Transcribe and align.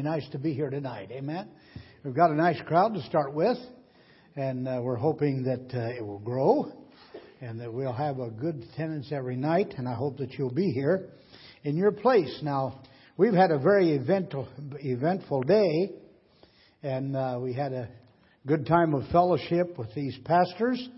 nice 0.00 0.26
to 0.30 0.38
be 0.38 0.54
here 0.54 0.70
tonight. 0.70 1.10
Amen. 1.10 1.48
We've 2.02 2.14
got 2.14 2.30
a 2.30 2.34
nice 2.34 2.58
crowd 2.66 2.94
to 2.94 3.02
start 3.02 3.34
with, 3.34 3.58
and 4.36 4.66
uh, 4.66 4.80
we're 4.82 4.96
hoping 4.96 5.42
that 5.42 5.78
uh, 5.78 5.98
it 5.98 6.06
will 6.06 6.20
grow 6.20 6.72
and 7.42 7.60
that 7.60 7.70
we'll 7.70 7.92
have 7.92 8.18
a 8.18 8.30
good 8.30 8.64
attendance 8.72 9.12
every 9.12 9.36
night. 9.36 9.74
And 9.76 9.86
I 9.86 9.94
hope 9.94 10.16
that 10.16 10.32
you'll 10.38 10.54
be 10.54 10.70
here 10.70 11.10
in 11.64 11.76
your 11.76 11.92
place. 11.92 12.40
Now, 12.42 12.80
we've 13.18 13.34
had 13.34 13.50
a 13.50 13.58
very 13.58 13.90
eventful, 13.90 14.48
eventful 14.80 15.42
day, 15.42 15.90
and 16.82 17.14
uh, 17.14 17.38
we 17.38 17.52
had 17.52 17.74
a 17.74 17.88
good 18.46 18.66
time 18.66 18.94
of 18.94 19.06
fellowship 19.08 19.76
with 19.76 19.94
these 19.94 20.16
pastors 20.24 20.88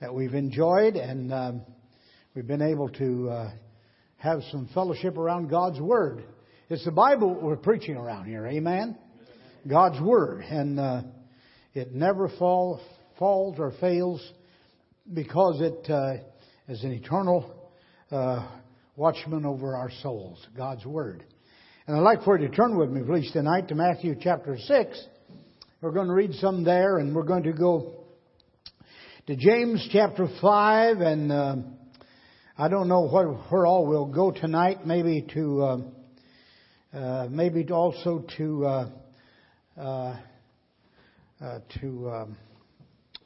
that 0.00 0.12
we've 0.12 0.34
enjoyed, 0.34 0.96
and 0.96 1.32
um, 1.32 1.62
we've 2.34 2.48
been 2.48 2.62
able 2.62 2.88
to 2.88 3.30
uh, 3.30 3.50
have 4.16 4.40
some 4.50 4.68
fellowship 4.74 5.16
around 5.16 5.48
God's 5.48 5.80
Word. 5.80 6.24
It's 6.72 6.86
the 6.86 6.90
Bible 6.90 7.34
we're 7.34 7.56
preaching 7.56 7.98
around 7.98 8.24
here, 8.24 8.46
amen? 8.46 8.96
God's 9.68 10.00
Word, 10.00 10.40
and 10.40 10.80
uh, 10.80 11.02
it 11.74 11.92
never 11.92 12.30
fall, 12.38 12.80
falls 13.18 13.58
or 13.58 13.74
fails 13.78 14.26
because 15.12 15.60
it 15.60 15.90
uh, 15.90 16.14
is 16.68 16.82
an 16.82 16.92
eternal 16.92 17.70
uh, 18.10 18.48
watchman 18.96 19.44
over 19.44 19.76
our 19.76 19.90
souls, 20.00 20.42
God's 20.56 20.86
Word. 20.86 21.22
And 21.86 21.94
I'd 21.94 22.00
like 22.00 22.24
for 22.24 22.38
you 22.38 22.48
to 22.48 22.56
turn 22.56 22.78
with 22.78 22.88
me, 22.88 23.02
please, 23.02 23.30
tonight 23.32 23.68
to 23.68 23.74
Matthew 23.74 24.16
chapter 24.18 24.56
6. 24.56 25.06
We're 25.82 25.92
going 25.92 26.08
to 26.08 26.14
read 26.14 26.32
some 26.36 26.64
there, 26.64 26.96
and 26.96 27.14
we're 27.14 27.24
going 27.24 27.42
to 27.42 27.52
go 27.52 28.06
to 29.26 29.36
James 29.36 29.86
chapter 29.92 30.26
5, 30.40 31.00
and 31.02 31.30
uh, 31.30 31.56
I 32.56 32.68
don't 32.68 32.88
know 32.88 33.10
where, 33.10 33.28
where 33.28 33.66
all 33.66 33.86
we'll 33.86 34.06
go 34.06 34.30
tonight. 34.30 34.86
Maybe 34.86 35.26
to, 35.34 35.92
uh, 36.94 36.96
uh, 36.96 37.28
maybe 37.30 37.66
also 37.70 38.24
to, 38.36 38.66
uh, 38.66 38.90
uh, 39.78 40.16
uh, 41.40 41.58
to 41.80 42.10
um, 42.10 42.36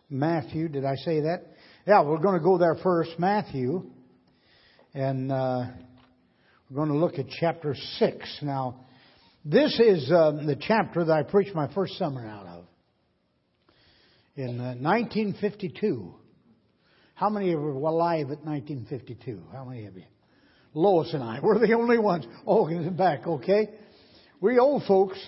Matthew. 0.09 0.69
Did 0.69 0.85
I 0.85 0.95
say 0.97 1.21
that? 1.21 1.43
Yeah, 1.87 2.03
we're 2.03 2.19
going 2.19 2.39
to 2.39 2.45
go 2.45 2.59
there 2.59 2.77
first, 2.83 3.11
Matthew, 3.19 3.91
and 4.95 5.31
we're 5.31 6.75
going 6.75 6.89
to 6.89 6.97
look 6.97 7.19
at 7.19 7.27
chapter 7.41 7.75
6. 7.99 8.39
Now, 8.43 8.87
this 9.45 9.79
is 9.79 10.09
the 10.09 10.57
chapter 10.61 11.05
that 11.05 11.13
I 11.13 11.23
preached 11.23 11.55
my 11.55 11.73
first 11.73 11.95
sermon 11.95 12.27
out 12.27 12.47
of 12.47 12.65
in 14.37 14.59
1952. 14.59 16.15
Uh, 16.15 16.19
How 17.15 17.31
many 17.31 17.47
of 17.47 17.53
you 17.53 17.59
were 17.59 17.89
alive 17.89 18.31
at 18.31 18.45
1952? 18.45 19.43
How 19.53 19.65
many 19.65 19.87
of 19.87 19.97
you? 19.97 20.05
Lois 20.77 21.15
and 21.15 21.23
I. 21.23 21.41
We're 21.43 21.59
the 21.59 21.73
only 21.73 21.99
ones. 21.99 22.27
Oh, 22.47 22.69
in 22.69 22.95
back, 22.97 23.27
okay? 23.27 23.71
We 24.43 24.59
old 24.59 24.85
folks 24.85 25.19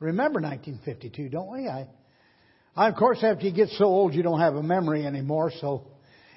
remember 0.00 0.40
1952, 0.40 1.28
don't 1.28 1.52
we? 1.52 1.68
I, 1.68 1.86
I, 2.74 2.88
of 2.88 2.96
course, 2.96 3.22
after 3.22 3.46
you 3.46 3.52
get 3.52 3.68
so 3.68 3.84
old, 3.84 4.14
you 4.14 4.24
don't 4.24 4.40
have 4.40 4.56
a 4.56 4.62
memory 4.64 5.06
anymore, 5.06 5.52
so 5.60 5.86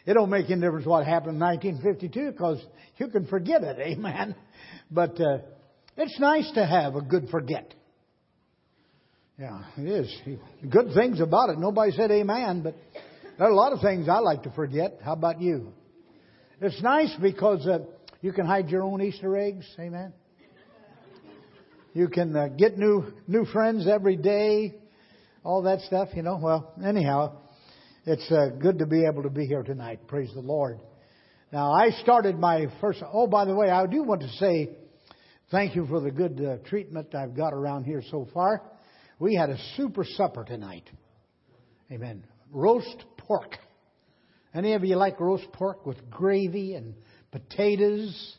it 0.06 0.14
don't 0.14 0.30
make 0.30 0.52
any 0.52 0.62
difference 0.62 0.86
what 0.86 1.04
happened 1.08 1.34
in 1.34 1.40
1952 1.40 2.32
because 2.32 2.64
you 2.98 3.08
can 3.08 3.26
forget 3.26 3.64
it, 3.64 3.80
amen? 3.98 4.36
But 4.92 5.20
uh, 5.20 5.40
it's 5.98 6.20
nice 6.20 6.50
to 6.52 6.64
have 6.64 6.94
a 6.96 7.02
good 7.02 7.30
forget. 7.32 7.74
Yeah, 9.40 9.64
it 9.78 9.88
is. 9.88 10.16
Good 10.70 10.94
things 10.94 11.22
about 11.22 11.50
it. 11.50 11.58
Nobody 11.58 11.92
said 11.92 12.12
amen, 12.12 12.62
but 12.62 12.76
there 13.40 13.48
are 13.48 13.52
a 13.52 13.56
lot 13.56 13.74
of 13.74 13.82
things 13.82 14.08
I 14.08 14.20
like 14.20 14.44
to 14.44 14.52
forget. 14.52 15.00
How 15.04 15.14
about 15.14 15.42
you? 15.42 15.74
It's 16.62 16.82
nice 16.82 17.16
because 17.22 17.68
uh, 17.68 17.80
you 18.28 18.34
can 18.34 18.46
hide 18.46 18.68
your 18.68 18.84
own 18.84 19.02
Easter 19.02 19.38
eggs. 19.38 19.66
Amen. 19.80 20.12
You 21.94 22.10
can 22.10 22.36
uh, 22.36 22.50
get 22.50 22.78
new 22.78 23.06
new 23.26 23.46
friends 23.46 23.88
every 23.88 24.18
day. 24.18 24.76
All 25.46 25.62
that 25.62 25.80
stuff, 25.84 26.10
you 26.14 26.24
know. 26.24 26.38
Well, 26.38 26.74
anyhow, 26.86 27.38
it's 28.06 28.30
uh, 28.30 28.50
good 28.60 28.80
to 28.80 28.86
be 28.86 29.06
able 29.06 29.24
to 29.24 29.30
be 29.30 29.46
here 29.46 29.64
tonight. 29.64 30.10
Praise 30.10 30.30
the 30.34 30.42
Lord. 30.42 30.82
Now, 31.54 31.72
I 31.72 31.92
started 32.02 32.38
my 32.38 32.66
first. 32.82 33.02
Oh, 33.14 33.28
by 33.28 33.46
the 33.46 33.56
way, 33.56 33.70
I 33.70 33.86
do 33.86 34.04
want 34.04 34.20
to 34.24 34.30
say 34.32 34.72
thank 35.50 35.74
you 35.74 35.88
for 35.88 36.02
the 36.02 36.12
good 36.12 36.46
uh, 36.46 36.68
treatment 36.68 37.16
I've 37.16 37.34
got 37.34 37.54
around 37.54 37.86
here 37.86 38.04
so 38.12 38.28
far. 38.34 38.62
We 39.20 39.36
had 39.36 39.50
a 39.50 39.58
super 39.78 40.04
supper 40.04 40.44
tonight. 40.44 40.90
Amen. 41.90 42.26
Roast 42.52 43.06
pork. 43.20 43.56
Any 44.54 44.74
of 44.74 44.84
you 44.84 44.98
like 44.98 45.18
roast 45.22 45.50
pork 45.54 45.86
with 45.86 46.10
gravy 46.10 46.74
and 46.74 46.94
potatoes? 47.32 48.36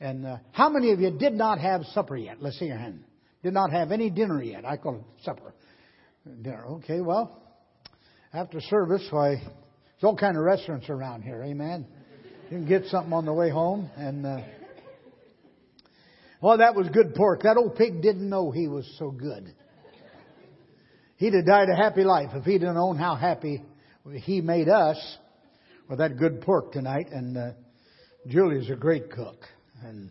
And 0.00 0.26
uh, 0.26 0.36
how 0.52 0.68
many 0.68 0.92
of 0.92 1.00
you 1.00 1.10
did 1.10 1.32
not 1.32 1.58
have 1.58 1.84
supper 1.86 2.16
yet? 2.16 2.36
Let's 2.40 2.58
see 2.58 2.66
your 2.66 2.78
hand. 2.78 3.04
Did 3.42 3.54
not 3.54 3.72
have 3.72 3.92
any 3.92 4.10
dinner 4.10 4.42
yet. 4.42 4.64
I 4.64 4.76
call 4.76 4.96
it 4.96 5.24
supper. 5.24 5.54
Dinner. 6.42 6.66
Okay, 6.66 7.00
well, 7.00 7.42
after 8.32 8.60
service, 8.60 9.06
why, 9.10 9.36
there's 9.36 10.02
all 10.02 10.16
kind 10.16 10.36
of 10.36 10.42
restaurants 10.42 10.90
around 10.90 11.22
here. 11.22 11.42
Amen. 11.42 11.86
You 12.50 12.58
can 12.58 12.66
get 12.66 12.86
something 12.86 13.12
on 13.12 13.24
the 13.24 13.32
way 13.32 13.50
home. 13.50 13.90
And, 13.96 14.26
uh, 14.26 14.40
well, 16.40 16.58
that 16.58 16.74
was 16.74 16.88
good 16.88 17.14
pork. 17.14 17.42
That 17.42 17.56
old 17.56 17.76
pig 17.76 18.02
didn't 18.02 18.28
know 18.28 18.50
he 18.50 18.68
was 18.68 18.86
so 18.98 19.10
good. 19.10 19.54
He'd 21.16 21.32
have 21.32 21.46
died 21.46 21.68
a 21.70 21.76
happy 21.76 22.04
life 22.04 22.30
if 22.34 22.44
he'd 22.44 22.62
have 22.62 22.74
known 22.74 22.98
how 22.98 23.14
happy 23.14 23.62
he 24.12 24.40
made 24.42 24.68
us 24.68 24.98
with 25.88 25.98
that 25.98 26.18
good 26.18 26.42
pork 26.42 26.72
tonight. 26.72 27.08
And 27.10 27.38
uh, 27.38 27.50
Julie's 28.28 28.70
a 28.70 28.76
great 28.76 29.10
cook, 29.10 29.44
and 29.84 30.10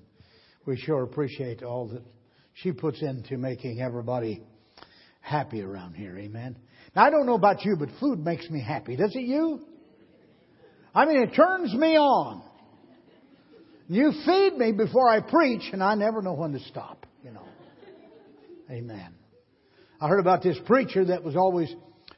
we 0.65 0.77
sure 0.77 1.03
appreciate 1.03 1.63
all 1.63 1.89
that 1.89 2.01
she 2.53 2.71
puts 2.71 3.01
into 3.01 3.37
making 3.37 3.81
everybody 3.81 4.41
happy 5.19 5.61
around 5.61 5.95
here. 5.95 6.17
Amen. 6.17 6.57
Now 6.95 7.05
I 7.05 7.09
don't 7.09 7.25
know 7.25 7.35
about 7.35 7.65
you, 7.65 7.75
but 7.77 7.89
food 7.99 8.23
makes 8.23 8.49
me 8.49 8.61
happy. 8.61 8.95
Does 8.95 9.13
it 9.15 9.23
you? 9.23 9.59
I 10.93 11.05
mean, 11.05 11.23
it 11.23 11.35
turns 11.35 11.73
me 11.73 11.97
on. 11.97 12.41
You 13.89 14.13
feed 14.25 14.57
me 14.57 14.71
before 14.71 15.09
I 15.09 15.19
preach, 15.19 15.63
and 15.73 15.83
I 15.83 15.95
never 15.95 16.21
know 16.21 16.33
when 16.33 16.53
to 16.53 16.59
stop. 16.59 17.05
You 17.21 17.31
know. 17.31 17.43
Amen. 18.71 19.13
I 19.99 20.07
heard 20.07 20.21
about 20.21 20.41
this 20.41 20.57
preacher 20.65 21.05
that 21.05 21.23
was 21.23 21.35
always 21.35 21.73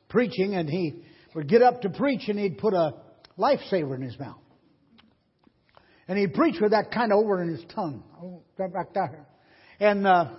preaching, 0.09 0.53
and 0.53 0.69
he 0.69 1.01
would 1.33 1.49
get 1.49 1.63
up 1.63 1.81
to 1.81 1.89
preach, 1.89 2.27
and 2.27 2.37
he'd 2.37 2.59
put 2.59 2.75
a 2.75 2.93
lifesaver 3.37 3.95
in 3.95 4.03
his 4.03 4.17
mouth. 4.19 4.37
And 6.07 6.17
he 6.17 6.27
preached 6.27 6.61
with 6.61 6.71
that 6.71 6.91
kind 6.91 7.11
of 7.11 7.19
over 7.19 7.41
in 7.41 7.49
his 7.49 7.63
tongue. 7.73 8.03
Oh, 8.21 8.41
back 8.57 8.93
there. 8.93 9.25
And 9.79 10.07
uh, 10.07 10.31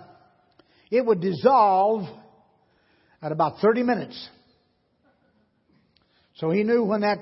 it 0.89 1.05
would 1.05 1.21
dissolve 1.21 2.07
at 3.21 3.31
about 3.31 3.59
30 3.61 3.83
minutes. 3.83 4.29
So 6.35 6.49
he 6.51 6.63
knew 6.63 6.83
when 6.83 7.01
that 7.01 7.19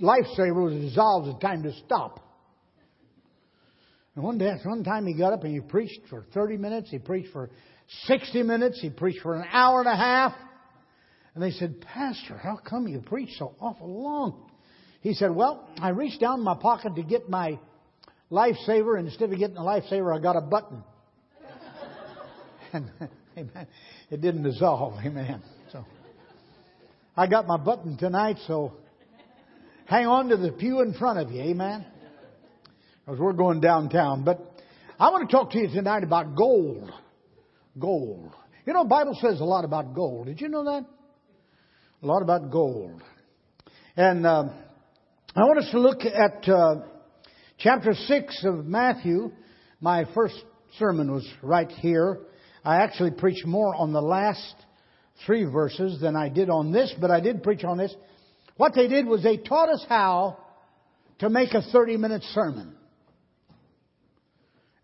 lifesaver 0.00 0.62
was 0.62 0.74
dissolved, 0.74 1.28
it 1.28 1.32
was 1.32 1.42
time 1.42 1.62
to 1.64 1.72
stop. 1.84 2.20
And 4.14 4.24
one 4.24 4.38
day, 4.38 4.54
one 4.64 4.84
time 4.84 5.06
he 5.06 5.14
got 5.14 5.32
up 5.32 5.44
and 5.44 5.54
he 5.54 5.60
preached 5.60 6.00
for 6.08 6.24
30 6.34 6.58
minutes. 6.58 6.90
He 6.90 6.98
preached 6.98 7.32
for 7.32 7.50
60 8.04 8.42
minutes. 8.42 8.80
He 8.80 8.90
preached 8.90 9.20
for 9.22 9.34
an 9.34 9.44
hour 9.50 9.80
and 9.80 9.88
a 9.88 9.96
half. 9.96 10.32
And 11.34 11.42
they 11.42 11.52
said, 11.52 11.80
Pastor, 11.80 12.36
how 12.36 12.56
come 12.56 12.86
you 12.88 13.00
preach 13.00 13.30
so 13.38 13.54
awful 13.60 14.02
long? 14.02 14.50
He 15.00 15.14
said, 15.14 15.30
Well, 15.34 15.68
I 15.80 15.90
reached 15.90 16.20
down 16.20 16.40
in 16.40 16.44
my 16.44 16.56
pocket 16.60 16.96
to 16.96 17.02
get 17.02 17.28
my 17.28 17.58
lifesaver, 18.30 18.98
and 18.98 19.08
instead 19.08 19.32
of 19.32 19.38
getting 19.38 19.56
a 19.56 19.62
lifesaver, 19.62 20.16
I 20.16 20.20
got 20.20 20.36
a 20.36 20.40
button. 20.40 20.82
and 22.72 22.90
amen. 23.36 23.66
It 24.10 24.20
didn't 24.20 24.42
dissolve, 24.42 24.94
amen. 25.04 25.42
So 25.72 25.84
I 27.16 27.26
got 27.26 27.46
my 27.46 27.56
button 27.56 27.96
tonight, 27.96 28.36
so 28.46 28.72
hang 29.86 30.06
on 30.06 30.28
to 30.28 30.36
the 30.36 30.52
pew 30.52 30.80
in 30.80 30.94
front 30.94 31.18
of 31.18 31.30
you, 31.30 31.42
amen. 31.42 31.86
Because 33.04 33.18
we're 33.18 33.32
going 33.32 33.60
downtown. 33.60 34.24
But 34.24 34.40
I 34.98 35.10
want 35.10 35.28
to 35.28 35.36
talk 35.36 35.50
to 35.52 35.58
you 35.58 35.68
tonight 35.68 36.04
about 36.04 36.36
gold 36.36 36.92
gold. 37.78 38.34
You 38.66 38.72
know, 38.72 38.84
Bible 38.84 39.16
says 39.20 39.40
a 39.40 39.44
lot 39.44 39.64
about 39.64 39.94
gold. 39.94 40.26
Did 40.26 40.40
you 40.40 40.48
know 40.48 40.64
that? 40.64 40.84
A 42.02 42.06
lot 42.06 42.22
about 42.22 42.50
gold. 42.50 43.02
And 43.96 44.26
uh, 44.26 44.44
I 45.34 45.40
want 45.40 45.58
us 45.58 45.70
to 45.72 45.80
look 45.80 46.00
at 46.04 46.48
uh, 46.48 46.76
chapter 47.60 47.92
6 47.92 48.44
of 48.44 48.66
Matthew. 48.66 49.30
My 49.80 50.06
first 50.14 50.34
sermon 50.78 51.12
was 51.12 51.28
right 51.42 51.70
here. 51.70 52.20
I 52.64 52.76
actually 52.76 53.10
preached 53.12 53.46
more 53.46 53.74
on 53.74 53.92
the 53.92 54.00
last 54.00 54.54
three 55.26 55.44
verses 55.44 56.00
than 56.00 56.16
I 56.16 56.30
did 56.30 56.48
on 56.48 56.72
this, 56.72 56.92
but 56.98 57.10
I 57.10 57.20
did 57.20 57.42
preach 57.42 57.62
on 57.64 57.76
this. 57.76 57.94
What 58.56 58.74
they 58.74 58.88
did 58.88 59.06
was 59.06 59.22
they 59.22 59.36
taught 59.36 59.68
us 59.68 59.84
how 59.88 60.38
to 61.18 61.28
make 61.28 61.52
a 61.52 61.62
30 61.62 61.98
minute 61.98 62.22
sermon. 62.32 62.74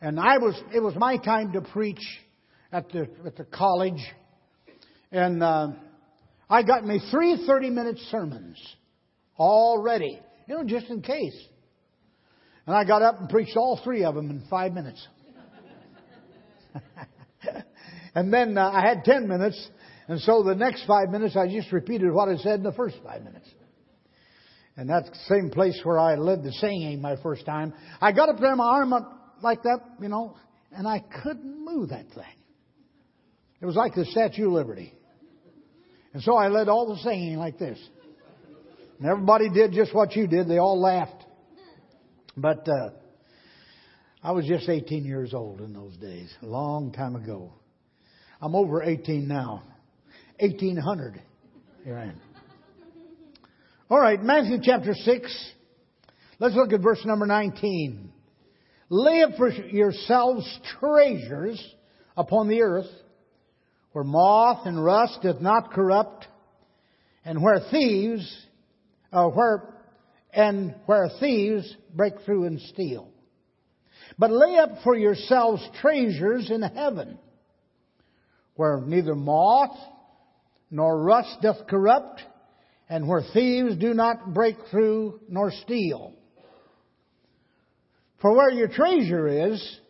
And 0.00 0.20
I 0.20 0.38
was, 0.38 0.54
it 0.74 0.80
was 0.80 0.94
my 0.96 1.16
time 1.16 1.52
to 1.52 1.62
preach 1.62 2.02
at 2.72 2.90
the, 2.90 3.08
at 3.24 3.36
the 3.36 3.44
college. 3.44 4.00
And 5.10 5.42
uh, 5.42 5.68
I 6.50 6.62
got 6.62 6.86
me 6.86 7.00
three 7.10 7.42
30 7.46 7.70
minute 7.70 7.98
sermons 8.10 8.58
already, 9.38 10.20
you 10.46 10.54
know, 10.54 10.64
just 10.64 10.90
in 10.90 11.00
case. 11.00 11.36
And 12.66 12.74
I 12.74 12.84
got 12.84 13.02
up 13.02 13.20
and 13.20 13.28
preached 13.28 13.56
all 13.56 13.80
three 13.82 14.04
of 14.04 14.14
them 14.14 14.30
in 14.30 14.42
five 14.48 14.72
minutes. 14.72 15.06
And 18.16 18.32
then 18.32 18.56
uh, 18.56 18.70
I 18.70 18.80
had 18.80 19.04
10 19.04 19.28
minutes, 19.28 19.68
and 20.08 20.18
so 20.22 20.42
the 20.42 20.54
next 20.54 20.86
five 20.86 21.10
minutes 21.10 21.36
I 21.36 21.48
just 21.48 21.70
repeated 21.70 22.10
what 22.10 22.30
I 22.30 22.36
said 22.36 22.54
in 22.54 22.62
the 22.62 22.72
first 22.72 22.96
five 23.04 23.22
minutes. 23.22 23.46
And 24.74 24.88
that's 24.88 25.08
the 25.10 25.18
same 25.28 25.50
place 25.50 25.78
where 25.84 25.98
I 25.98 26.14
led 26.14 26.42
the 26.42 26.52
singing 26.52 27.02
my 27.02 27.16
first 27.22 27.44
time. 27.44 27.74
I 28.00 28.12
got 28.12 28.30
up 28.30 28.40
there, 28.40 28.56
my 28.56 28.64
arm 28.64 28.94
up 28.94 29.36
like 29.42 29.62
that, 29.64 29.80
you 30.00 30.08
know, 30.08 30.34
and 30.72 30.88
I 30.88 31.04
couldn't 31.22 31.62
move 31.62 31.90
that 31.90 32.06
thing. 32.14 32.24
It 33.60 33.66
was 33.66 33.76
like 33.76 33.94
the 33.94 34.06
Statue 34.06 34.46
of 34.46 34.52
Liberty. 34.52 34.94
And 36.14 36.22
so 36.22 36.36
I 36.36 36.48
led 36.48 36.70
all 36.70 36.94
the 36.94 37.00
singing 37.02 37.36
like 37.36 37.58
this. 37.58 37.78
And 38.98 39.10
everybody 39.10 39.50
did 39.50 39.72
just 39.72 39.94
what 39.94 40.16
you 40.16 40.26
did. 40.26 40.48
They 40.48 40.56
all 40.58 40.80
laughed. 40.80 41.15
But 42.36 42.68
uh, 42.68 42.90
I 44.22 44.32
was 44.32 44.44
just 44.46 44.68
18 44.68 45.04
years 45.04 45.32
old 45.32 45.60
in 45.60 45.72
those 45.72 45.96
days, 45.96 46.32
a 46.42 46.46
long 46.46 46.92
time 46.92 47.16
ago. 47.16 47.52
I'm 48.42 48.54
over 48.54 48.82
18 48.82 49.26
now. 49.26 49.62
1800. 50.40 51.22
Here 51.84 51.96
I 51.96 52.04
am. 52.04 52.20
All 53.88 53.98
right, 53.98 54.22
Matthew 54.22 54.58
chapter 54.62 54.92
6. 54.92 55.52
Let's 56.38 56.54
look 56.54 56.72
at 56.74 56.82
verse 56.82 57.02
number 57.06 57.24
19. 57.24 58.12
Lay 58.90 59.22
up 59.22 59.30
for 59.38 59.48
yourselves 59.48 60.46
treasures 60.78 61.64
upon 62.16 62.48
the 62.48 62.60
earth, 62.60 62.90
where 63.92 64.04
moth 64.04 64.66
and 64.66 64.84
rust 64.84 65.20
doth 65.22 65.40
not 65.40 65.72
corrupt, 65.72 66.26
and 67.24 67.42
where 67.42 67.60
thieves, 67.70 68.30
uh, 69.10 69.26
where, 69.28 69.75
and 70.36 70.74
where 70.84 71.08
thieves 71.18 71.74
break 71.94 72.12
through 72.24 72.44
and 72.44 72.60
steal. 72.60 73.08
But 74.18 74.30
lay 74.30 74.56
up 74.58 74.82
for 74.84 74.94
yourselves 74.94 75.66
treasures 75.80 76.50
in 76.50 76.62
heaven, 76.62 77.18
where 78.54 78.80
neither 78.80 79.14
moth 79.14 79.76
nor 80.70 81.02
rust 81.02 81.38
doth 81.40 81.66
corrupt, 81.66 82.22
and 82.88 83.08
where 83.08 83.22
thieves 83.32 83.76
do 83.76 83.94
not 83.94 84.34
break 84.34 84.56
through 84.70 85.20
nor 85.28 85.50
steal. 85.50 86.12
For 88.20 88.34
where 88.34 88.50
your 88.50 88.68
treasure 88.68 89.52
is, 89.52 89.80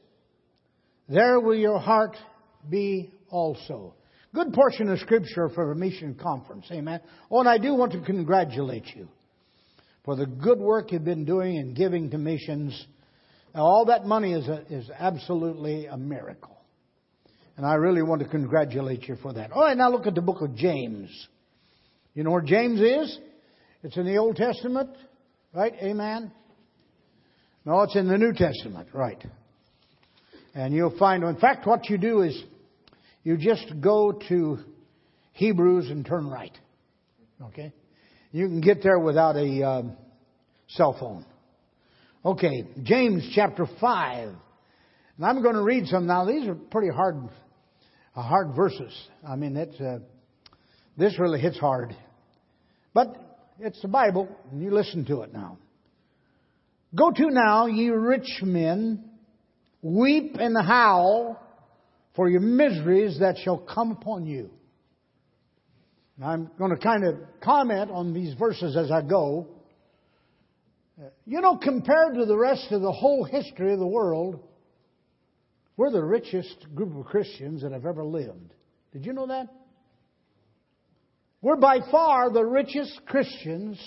there 1.09 1.41
will 1.41 1.57
your 1.57 1.79
heart 1.79 2.17
be 2.71 3.11
also. 3.31 3.95
Good 4.33 4.53
portion 4.53 4.91
of 4.91 4.99
scripture 5.01 5.49
for 5.49 5.73
a 5.73 5.77
mission 5.77 6.15
conference. 6.15 6.67
Amen. 6.71 7.01
Oh, 7.31 7.41
and 7.41 7.49
I 7.49 7.59
do 7.59 7.75
want 7.75 7.93
to 7.93 8.01
congratulate 8.01 8.85
you 8.95 9.09
for 10.06 10.17
the 10.17 10.25
good 10.25 10.58
work 10.58 10.93
you've 10.93 11.05
been 11.05 11.26
doing 11.26 11.58
and 11.58 11.76
giving 11.76 12.11
to 12.11 12.17
missions. 12.17 12.87
Now, 13.55 13.62
all 13.62 13.85
that 13.87 14.06
money 14.06 14.32
is, 14.32 14.49
a, 14.49 14.64
is 14.70 14.88
absolutely 14.97 15.87
a 15.87 15.97
miracle. 15.99 16.56
And 17.56 17.67
I 17.67 17.75
really 17.75 18.03
want 18.03 18.23
to 18.23 18.29
congratulate 18.29 19.08
you 19.08 19.17
for 19.17 19.32
that. 19.35 19.50
All 19.50 19.62
right, 19.62 19.76
now 19.76 19.91
look 19.91 20.06
at 20.06 20.14
the 20.14 20.23
book 20.23 20.43
of 20.43 20.55
James. 20.55 21.11
You 22.14 22.23
know 22.23 22.31
where 22.31 22.41
James 22.41 22.81
is? 22.81 23.19
It's 23.82 23.97
in 23.97 24.06
the 24.06 24.17
Old 24.17 24.37
Testament, 24.37 24.91
right? 25.53 25.75
Amen. 25.82 26.31
No, 27.64 27.82
it's 27.82 27.97
in 27.97 28.06
the 28.06 28.17
New 28.17 28.32
Testament, 28.32 28.88
right. 28.93 29.23
And 30.55 30.73
you'll 30.73 30.97
find, 30.99 31.25
in 31.25 31.37
fact, 31.37 31.67
what 31.67 31.91
you 31.91 31.99
do 31.99 32.23
is 32.23 32.41
you 33.25 33.37
just 33.37 33.81
go 33.81 34.12
to 34.29 34.59
Hebrews 35.32 35.91
and 35.91 36.06
turn 36.06 36.29
right. 36.29 36.56
Okay? 37.43 37.73
You 38.37 38.49
can 38.49 38.61
get 38.61 38.83
there 38.83 38.99
without 38.99 39.35
a 39.37 39.62
um, 39.67 39.97
cell 40.69 40.94
phone. 41.00 41.25
Okay, 42.23 42.65
James 42.83 43.27
chapter 43.35 43.67
5. 43.81 44.29
And 44.29 45.25
I'm 45.25 45.41
going 45.41 45.55
to 45.55 45.62
read 45.62 45.87
some 45.87 46.06
now. 46.06 46.27
These 46.27 46.47
are 46.47 46.55
pretty 46.55 46.94
hard, 46.94 47.17
uh, 48.15 48.21
hard 48.21 48.55
verses. 48.55 48.93
I 49.27 49.37
mean, 49.37 49.56
it's, 49.56 49.81
uh, 49.81 50.00
this 50.99 51.19
really 51.19 51.41
hits 51.41 51.59
hard. 51.59 51.97
But 52.93 53.17
it's 53.59 53.81
the 53.81 53.88
Bible, 53.88 54.29
and 54.53 54.62
you 54.62 54.71
listen 54.71 55.06
to 55.06 55.23
it 55.23 55.33
now. 55.33 55.56
Go 56.94 57.11
to 57.12 57.31
now, 57.31 57.65
ye 57.65 57.88
rich 57.88 58.43
men, 58.43 59.03
weep 59.81 60.37
and 60.38 60.55
howl 60.59 61.41
for 62.15 62.29
your 62.29 62.43
miseries 62.43 63.19
that 63.21 63.38
shall 63.43 63.56
come 63.56 63.93
upon 63.93 64.27
you. 64.27 64.50
I'm 66.23 66.51
going 66.59 66.71
to 66.71 66.79
kind 66.79 67.05
of 67.05 67.17
comment 67.43 67.91
on 67.91 68.15
these 68.15 68.35
verses 68.35 68.77
as 68.77 68.91
I 68.91 69.03
go. 69.03 69.49
You 71.27 71.43
know, 71.43 71.59
compared 71.59 72.15
to 72.15 72.25
the 72.25 72.37
rest 72.37 72.69
of 72.71 72.81
the 72.81 72.93
whole 72.93 73.25
history 73.25 73.73
of 73.73 73.79
the 73.79 73.87
world, 73.87 74.41
we're 75.77 75.91
the 75.91 76.03
richest 76.03 76.67
group 76.75 76.97
of 76.97 77.05
Christians 77.05 77.63
that 77.63 77.73
have 77.73 77.85
ever 77.85 78.03
lived. 78.03 78.55
Did 78.93 79.05
you 79.05 79.13
know 79.13 79.27
that? 79.27 79.49
We're 81.43 81.57
by 81.57 81.81
far 81.91 82.31
the 82.31 82.45
richest 82.45 83.03
Christians 83.07 83.79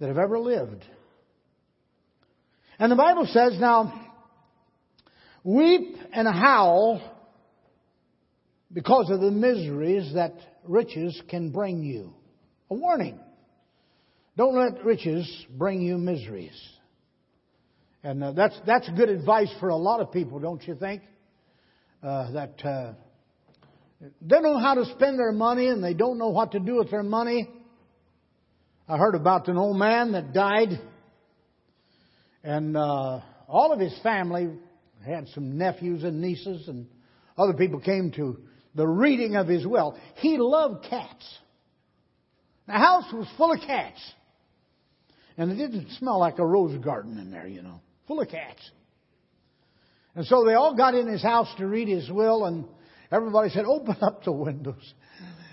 that 0.00 0.08
have 0.08 0.16
ever 0.16 0.38
lived. 0.38 0.82
And 2.78 2.90
the 2.90 2.96
Bible 2.96 3.26
says, 3.26 3.58
now, 3.60 3.92
weep 5.44 5.96
and 6.12 6.26
howl 6.26 7.02
because 8.72 9.10
of 9.10 9.20
the 9.20 9.30
miseries 9.30 10.14
that 10.14 10.32
riches 10.68 11.20
can 11.28 11.50
bring 11.50 11.82
you. 11.82 12.12
A 12.70 12.74
warning. 12.74 13.18
Don't 14.36 14.54
let 14.54 14.84
riches 14.84 15.46
bring 15.56 15.80
you 15.80 15.98
miseries. 15.98 16.58
And 18.04 18.22
uh, 18.22 18.32
that's, 18.32 18.58
that's 18.66 18.88
good 18.90 19.08
advice 19.08 19.52
for 19.58 19.70
a 19.70 19.76
lot 19.76 20.00
of 20.00 20.12
people, 20.12 20.38
don't 20.38 20.66
you 20.66 20.74
think? 20.74 21.02
Uh, 22.02 22.30
that 22.32 22.64
uh, 22.64 22.92
they 24.00 24.08
don't 24.28 24.44
know 24.44 24.58
how 24.58 24.74
to 24.74 24.84
spend 24.94 25.18
their 25.18 25.32
money 25.32 25.66
and 25.66 25.82
they 25.82 25.94
don't 25.94 26.18
know 26.18 26.28
what 26.28 26.52
to 26.52 26.60
do 26.60 26.76
with 26.76 26.90
their 26.90 27.02
money. 27.02 27.48
I 28.88 28.96
heard 28.96 29.16
about 29.16 29.48
an 29.48 29.58
old 29.58 29.76
man 29.76 30.12
that 30.12 30.32
died, 30.32 30.80
and 32.42 32.74
uh, 32.74 33.20
all 33.46 33.72
of 33.72 33.80
his 33.80 33.94
family 34.02 34.48
had 35.04 35.28
some 35.34 35.58
nephews 35.58 36.04
and 36.04 36.22
nieces, 36.22 36.68
and 36.68 36.86
other 37.36 37.52
people 37.52 37.80
came 37.80 38.12
to 38.12 38.38
the 38.78 38.86
reading 38.86 39.36
of 39.36 39.46
his 39.46 39.66
will. 39.66 39.98
He 40.16 40.38
loved 40.38 40.86
cats. 40.88 41.38
The 42.66 42.72
house 42.72 43.12
was 43.12 43.26
full 43.36 43.52
of 43.52 43.60
cats. 43.60 44.00
And 45.36 45.52
it 45.52 45.56
didn't 45.56 45.90
smell 45.98 46.18
like 46.18 46.38
a 46.38 46.46
rose 46.46 46.82
garden 46.82 47.18
in 47.18 47.30
there, 47.30 47.46
you 47.46 47.60
know, 47.60 47.80
full 48.06 48.20
of 48.22 48.28
cats. 48.28 48.70
And 50.14 50.24
so 50.24 50.44
they 50.46 50.54
all 50.54 50.74
got 50.74 50.94
in 50.94 51.06
his 51.06 51.22
house 51.22 51.48
to 51.58 51.66
read 51.66 51.88
his 51.88 52.10
will, 52.10 52.46
and 52.46 52.64
Everybody 53.10 53.50
said, 53.50 53.64
open 53.64 53.96
up 54.02 54.24
the 54.24 54.32
windows. 54.32 54.94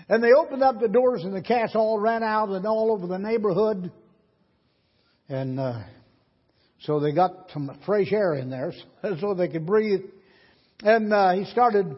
And 0.08 0.22
they 0.22 0.32
opened 0.32 0.62
up 0.62 0.78
the 0.78 0.88
doors 0.88 1.24
and 1.24 1.34
the 1.34 1.42
cats 1.42 1.72
all 1.74 1.98
ran 1.98 2.22
out 2.22 2.50
and 2.50 2.66
all 2.66 2.92
over 2.92 3.06
the 3.06 3.18
neighborhood. 3.18 3.90
And 5.28 5.58
uh, 5.58 5.80
so 6.80 7.00
they 7.00 7.12
got 7.12 7.50
some 7.52 7.76
fresh 7.84 8.12
air 8.12 8.34
in 8.34 8.50
there 8.50 8.72
so 9.20 9.34
they 9.34 9.48
could 9.48 9.66
breathe. 9.66 10.02
And 10.82 11.12
uh, 11.12 11.32
he 11.32 11.44
started 11.46 11.96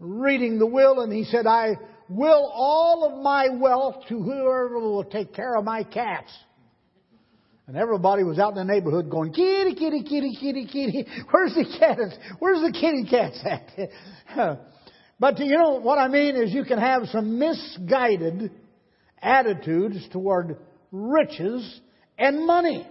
reading 0.00 0.58
the 0.58 0.66
will 0.66 1.00
and 1.00 1.12
he 1.12 1.24
said, 1.24 1.46
I 1.46 1.76
will 2.08 2.50
all 2.52 3.04
of 3.04 3.22
my 3.22 3.48
wealth 3.50 4.06
to 4.08 4.20
whoever 4.20 4.80
will 4.80 5.04
take 5.04 5.32
care 5.34 5.54
of 5.54 5.64
my 5.64 5.84
cats. 5.84 6.32
And 7.68 7.76
everybody 7.76 8.24
was 8.24 8.40
out 8.40 8.56
in 8.56 8.66
the 8.66 8.72
neighborhood 8.72 9.08
going, 9.08 9.32
kitty, 9.32 9.76
kitty, 9.76 10.02
kitty, 10.02 10.36
kitty, 10.40 10.66
kitty. 10.66 11.06
Where's 11.30 11.54
the 11.54 11.66
cats? 11.78 12.16
Where's 12.40 12.60
the 12.60 12.72
kitty 12.72 13.04
cats 13.08 13.40
at? 13.44 14.58
But 15.20 15.38
you 15.38 15.58
know 15.58 15.74
what 15.74 15.98
I 15.98 16.08
mean 16.08 16.34
is 16.34 16.50
you 16.50 16.64
can 16.64 16.78
have 16.78 17.02
some 17.12 17.38
misguided 17.38 18.52
attitudes 19.20 20.08
toward 20.10 20.56
riches 20.90 21.80
and 22.18 22.46
money. 22.46 22.88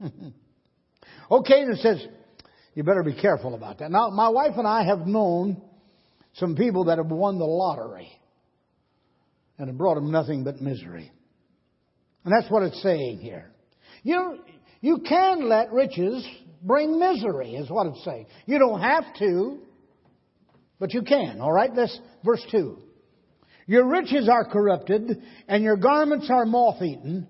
okay, 1.30 1.62
and 1.62 1.72
it 1.72 1.80
says, 1.80 2.06
you 2.74 2.84
better 2.84 3.02
be 3.02 3.20
careful 3.20 3.54
about 3.54 3.80
that. 3.80 3.90
Now, 3.90 4.10
my 4.10 4.28
wife 4.28 4.52
and 4.56 4.68
I 4.68 4.84
have 4.84 5.00
known 5.00 5.60
some 6.34 6.56
people 6.56 6.84
that 6.84 6.98
have 6.98 7.08
won 7.08 7.38
the 7.38 7.44
lottery 7.44 8.08
and 9.58 9.68
have 9.68 9.78
brought 9.78 9.94
them 9.94 10.10
nothing 10.10 10.44
but 10.44 10.60
misery. 10.60 11.10
And 12.24 12.32
that's 12.32 12.50
what 12.50 12.62
it's 12.62 12.82
saying 12.82 13.18
here. 13.18 13.50
You 14.02 14.38
you 14.80 14.98
can 15.08 15.48
let 15.48 15.72
riches 15.72 16.26
bring 16.62 16.98
misery, 16.98 17.54
is 17.54 17.70
what 17.70 17.86
it's 17.86 18.04
saying. 18.04 18.26
You 18.46 18.58
don't 18.58 18.80
have 18.80 19.04
to. 19.18 19.60
But 20.78 20.92
you 20.92 21.02
can, 21.02 21.40
all 21.40 21.52
right? 21.52 21.70
That's 21.74 21.96
verse 22.24 22.44
2. 22.50 22.76
Your 23.66 23.86
riches 23.86 24.28
are 24.28 24.44
corrupted, 24.44 25.22
and 25.46 25.62
your 25.62 25.76
garments 25.76 26.28
are 26.28 26.44
moth 26.44 26.82
eaten. 26.82 27.28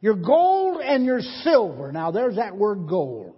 Your 0.00 0.14
gold 0.14 0.80
and 0.80 1.04
your 1.04 1.20
silver, 1.20 1.92
now 1.92 2.10
there's 2.10 2.36
that 2.36 2.56
word 2.56 2.88
gold. 2.88 3.36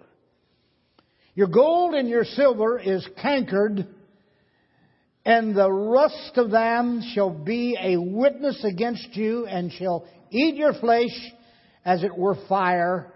Your 1.35 1.49
gold 1.49 1.95
and 1.95 2.09
your 2.09 2.25
silver 2.25 2.79
is 2.79 3.07
cankered, 3.23 3.87
and 5.27 5.57
the 5.57 5.71
rust 5.71 6.35
of 6.37 6.53
them 6.53 7.03
shall 7.13 7.31
be 7.31 7.77
a 7.79 7.97
witness 8.01 8.65
against 8.65 9.09
you, 9.17 9.45
and 9.45 9.73
shall 9.73 10.07
eat 10.31 10.55
your 10.55 10.73
flesh 10.73 11.11
as 11.85 12.05
it 12.05 12.17
were 12.17 12.37
fire. 12.49 13.13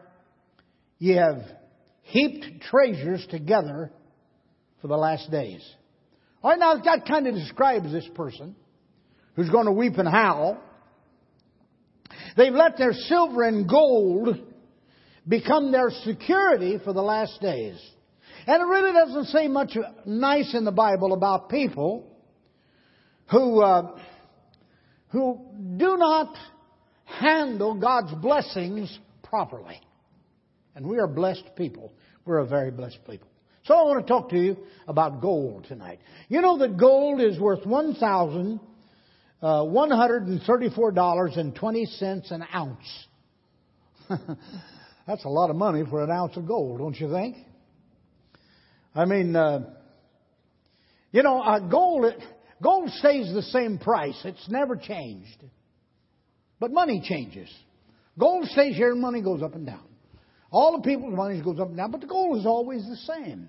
Ye 0.99 1.15
have 1.15 1.45
heaped 2.03 2.63
treasures 2.63 3.25
together 3.31 3.93
for 4.81 4.89
the 4.89 4.97
last 4.97 5.31
days. 5.31 5.65
All 6.43 6.51
right, 6.51 6.59
now 6.59 6.75
that 6.83 7.07
kind 7.07 7.29
of 7.29 7.35
describes 7.35 7.93
this 7.93 8.09
person 8.17 8.57
who's 9.37 9.49
going 9.49 9.67
to 9.67 9.73
weep 9.73 9.97
and 9.97 10.09
howl. 10.09 10.61
They've 12.37 12.53
let 12.53 12.77
their 12.77 12.93
silver 12.93 13.45
and 13.45 13.69
gold 13.69 14.37
become 15.29 15.71
their 15.71 15.91
security 16.03 16.79
for 16.83 16.93
the 16.93 17.03
last 17.03 17.41
days. 17.41 17.81
And 18.47 18.63
it 18.63 18.67
really 18.67 18.93
doesn't 18.93 19.27
say 19.27 19.49
much 19.49 19.77
nice 20.07 20.55
in 20.55 20.65
the 20.65 20.73
Bible 20.73 21.13
about 21.13 21.49
people 21.49 22.07
who, 23.31 23.61
uh, 23.61 23.99
who 25.09 25.41
do 25.77 25.97
not 25.97 26.35
handle 27.05 27.75
God's 27.75 28.15
blessings 28.15 28.99
properly. 29.23 29.81
And 30.75 30.87
we 30.87 30.99
are 30.99 31.07
blessed 31.07 31.57
people. 31.57 31.93
We're 32.25 32.39
a 32.39 32.47
very 32.47 32.71
blessed 32.71 33.01
people. 33.09 33.29
So 33.65 33.75
I 33.75 33.83
want 33.83 34.07
to 34.07 34.11
talk 34.11 34.31
to 34.31 34.39
you 34.39 34.57
about 34.89 35.21
gold 35.21 35.67
tonight. 35.69 36.01
You 36.29 36.41
know 36.41 36.59
that 36.59 36.79
gold 36.79 37.21
is 37.21 37.39
worth 37.39 37.67
one 37.67 37.95
thousand 37.95 38.59
uh, 39.43 39.65
one 39.65 39.91
hundred 39.91 40.27
and 40.27 40.41
thirty-four 40.43 40.93
dollars 40.93 41.37
and 41.37 41.55
twenty 41.55 41.85
cents 41.85 42.31
an 42.31 42.45
ounce. 42.55 43.07
That's 45.07 45.25
a 45.25 45.29
lot 45.29 45.51
of 45.51 45.57
money 45.57 45.83
for 45.89 46.03
an 46.03 46.11
ounce 46.11 46.37
of 46.37 46.47
gold, 46.47 46.79
don't 46.79 46.99
you 46.99 47.11
think? 47.11 47.37
I 48.95 49.05
mean, 49.05 49.37
uh, 49.37 49.71
you 51.13 51.23
know, 51.23 51.41
uh, 51.41 51.61
gold 51.61 52.13
gold 52.63 52.91
stays 52.91 53.33
the 53.33 53.43
same 53.43 53.79
price. 53.79 54.21
It's 54.25 54.49
never 54.49 54.77
changed. 54.77 55.45
But 56.59 56.73
money 56.73 57.03
changes. 57.05 57.49
Gold 58.19 58.47
stays 58.47 58.77
here 58.77 58.93
and 58.93 59.01
money 59.01 59.23
goes 59.23 59.43
up 59.43 59.55
and 59.55 59.67
down. 59.67 59.85
All 60.51 60.77
the 60.77 60.83
people's 60.83 61.15
money 61.15 61.41
goes 61.43 61.61
up 61.61 61.69
and 61.69 61.77
down, 61.77 61.91
but 61.91 62.01
the 62.01 62.07
gold 62.07 62.39
is 62.39 62.47
always 62.47 62.83
the 62.87 62.97
same. 62.97 63.49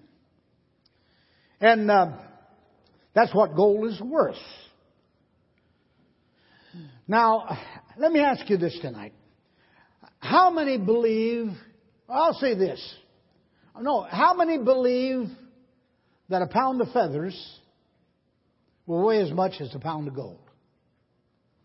And 1.59 1.89
uh, 1.89 2.11
that's 3.13 3.33
what 3.33 3.55
gold 3.55 3.87
is 3.89 3.99
worth. 3.99 4.35
Now, 7.07 7.57
let 7.97 8.11
me 8.11 8.21
ask 8.21 8.49
you 8.49 8.57
this 8.57 8.77
tonight. 8.81 9.13
How 10.19 10.51
many 10.51 10.77
believe, 10.77 11.51
I'll 12.07 12.33
say 12.35 12.55
this. 12.55 12.79
No, 13.79 14.01
how 14.01 14.33
many 14.33 14.57
believe 14.57 15.29
that 16.29 16.41
a 16.41 16.47
pound 16.47 16.81
of 16.81 16.91
feathers 16.91 17.59
will 18.85 19.05
weigh 19.05 19.21
as 19.21 19.31
much 19.31 19.53
as 19.59 19.73
a 19.75 19.79
pound 19.79 20.07
of 20.07 20.15
gold? 20.15 20.39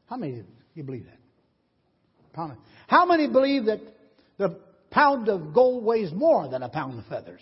How 0.08 0.16
many 0.16 0.40
of 0.40 0.46
you 0.75 0.82
believe 0.82 1.06
that? 1.06 1.18
How 2.86 3.06
many 3.06 3.28
believe 3.28 3.64
that 3.66 3.80
the 4.36 4.58
pound 4.90 5.28
of 5.28 5.54
gold 5.54 5.84
weighs 5.84 6.12
more 6.12 6.48
than 6.48 6.62
a 6.62 6.68
pound 6.68 6.98
of 6.98 7.06
feathers? 7.06 7.40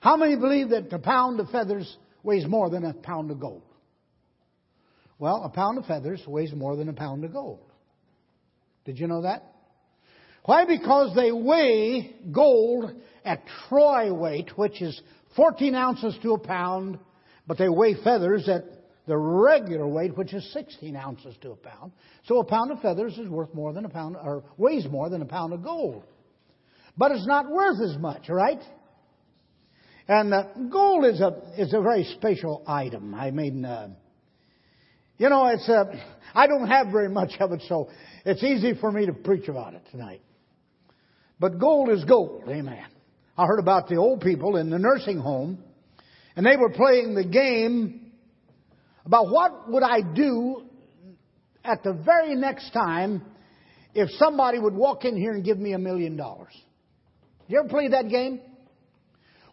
How 0.00 0.16
many 0.16 0.36
believe 0.36 0.70
that 0.70 0.92
a 0.92 0.98
pound 0.98 1.40
of 1.40 1.50
feathers 1.50 1.96
weighs 2.22 2.46
more 2.46 2.70
than 2.70 2.84
a 2.84 2.94
pound 2.94 3.30
of 3.30 3.38
gold? 3.40 3.62
Well, 5.18 5.42
a 5.44 5.48
pound 5.48 5.78
of 5.78 5.86
feathers 5.86 6.22
weighs 6.26 6.52
more 6.52 6.76
than 6.76 6.88
a 6.88 6.92
pound 6.92 7.24
of 7.24 7.32
gold. 7.32 7.60
Did 8.84 8.98
you 8.98 9.06
know 9.06 9.22
that? 9.22 9.55
Why? 10.46 10.64
Because 10.64 11.14
they 11.16 11.32
weigh 11.32 12.14
gold 12.30 12.92
at 13.24 13.42
troy 13.68 14.12
weight, 14.12 14.56
which 14.56 14.80
is 14.80 15.00
14 15.34 15.74
ounces 15.74 16.16
to 16.22 16.34
a 16.34 16.38
pound, 16.38 16.98
but 17.48 17.58
they 17.58 17.68
weigh 17.68 17.94
feathers 18.02 18.48
at 18.48 18.62
the 19.08 19.16
regular 19.16 19.86
weight, 19.86 20.16
which 20.16 20.32
is 20.32 20.52
16 20.52 20.94
ounces 20.94 21.34
to 21.42 21.50
a 21.50 21.56
pound. 21.56 21.92
So 22.26 22.38
a 22.38 22.44
pound 22.44 22.70
of 22.70 22.80
feathers 22.80 23.18
is 23.18 23.28
worth 23.28 23.52
more 23.54 23.72
than 23.72 23.84
a 23.84 23.88
pound, 23.88 24.16
or 24.16 24.44
weighs 24.56 24.86
more 24.88 25.10
than 25.10 25.20
a 25.20 25.26
pound 25.26 25.52
of 25.52 25.64
gold. 25.64 26.04
But 26.96 27.10
it's 27.10 27.26
not 27.26 27.50
worth 27.50 27.80
as 27.82 27.98
much, 27.98 28.28
right? 28.28 28.60
And 30.08 30.32
uh, 30.32 30.44
gold 30.70 31.04
is 31.04 31.20
a 31.20 31.42
is 31.58 31.74
a 31.74 31.80
very 31.80 32.04
special 32.16 32.62
item. 32.66 33.14
I 33.14 33.32
mean, 33.32 33.64
uh, 33.64 33.88
you 35.18 35.28
know, 35.28 35.46
it's 35.46 35.68
a. 35.68 35.86
I 36.34 36.46
don't 36.46 36.68
have 36.68 36.88
very 36.92 37.08
much 37.08 37.32
of 37.40 37.50
it, 37.50 37.62
so 37.68 37.90
it's 38.24 38.42
easy 38.44 38.74
for 38.80 38.92
me 38.92 39.06
to 39.06 39.12
preach 39.12 39.48
about 39.48 39.74
it 39.74 39.82
tonight. 39.90 40.22
But 41.38 41.58
gold 41.58 41.90
is 41.90 42.04
gold, 42.04 42.44
amen. 42.48 42.86
I 43.36 43.46
heard 43.46 43.58
about 43.58 43.88
the 43.88 43.96
old 43.96 44.22
people 44.22 44.56
in 44.56 44.70
the 44.70 44.78
nursing 44.78 45.18
home, 45.18 45.58
and 46.34 46.46
they 46.46 46.56
were 46.56 46.70
playing 46.70 47.14
the 47.14 47.24
game 47.24 48.12
about 49.04 49.30
what 49.30 49.70
would 49.70 49.82
I 49.82 50.00
do 50.00 50.64
at 51.64 51.82
the 51.82 51.92
very 51.92 52.34
next 52.34 52.70
time 52.72 53.22
if 53.94 54.10
somebody 54.18 54.58
would 54.58 54.74
walk 54.74 55.04
in 55.04 55.16
here 55.16 55.32
and 55.32 55.44
give 55.44 55.58
me 55.58 55.72
a 55.72 55.78
million 55.78 56.16
dollars. 56.16 56.52
You 57.48 57.60
ever 57.60 57.68
play 57.68 57.88
that 57.88 58.08
game? 58.08 58.40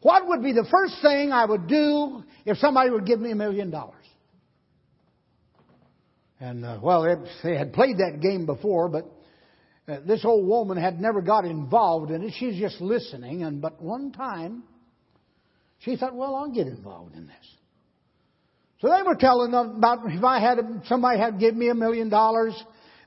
What 0.01 0.27
would 0.27 0.43
be 0.43 0.51
the 0.51 0.65
first 0.69 0.95
thing 1.01 1.31
I 1.31 1.45
would 1.45 1.67
do 1.67 2.23
if 2.45 2.57
somebody 2.57 2.89
would 2.89 3.05
give 3.05 3.19
me 3.19 3.31
a 3.31 3.35
million 3.35 3.69
dollars? 3.69 3.95
And, 6.39 6.65
uh, 6.65 6.79
well, 6.81 7.05
it, 7.05 7.19
they 7.43 7.57
had 7.57 7.71
played 7.71 7.97
that 7.99 8.19
game 8.21 8.45
before, 8.45 8.89
but 8.89 9.05
uh, 9.87 9.97
this 10.05 10.23
old 10.23 10.47
woman 10.47 10.77
had 10.77 10.99
never 10.99 11.21
got 11.21 11.45
involved 11.45 12.11
in 12.11 12.23
it. 12.23 12.33
She's 12.37 12.59
just 12.59 12.79
listening. 12.79 13.43
And, 13.43 13.61
but 13.61 13.81
one 13.81 14.11
time, 14.11 14.63
she 15.79 15.97
thought, 15.97 16.15
well, 16.15 16.35
I'll 16.35 16.51
get 16.51 16.67
involved 16.67 17.15
in 17.15 17.27
this. 17.27 17.35
So 18.79 18.89
they 18.89 19.01
were 19.01 19.15
telling 19.15 19.53
about 19.53 19.99
if 20.05 20.23
I 20.23 20.39
had, 20.39 20.57
somebody 20.85 21.19
had 21.19 21.39
give 21.39 21.55
me 21.55 21.69
a 21.69 21.73
million 21.73 22.09
dollars, 22.09 22.53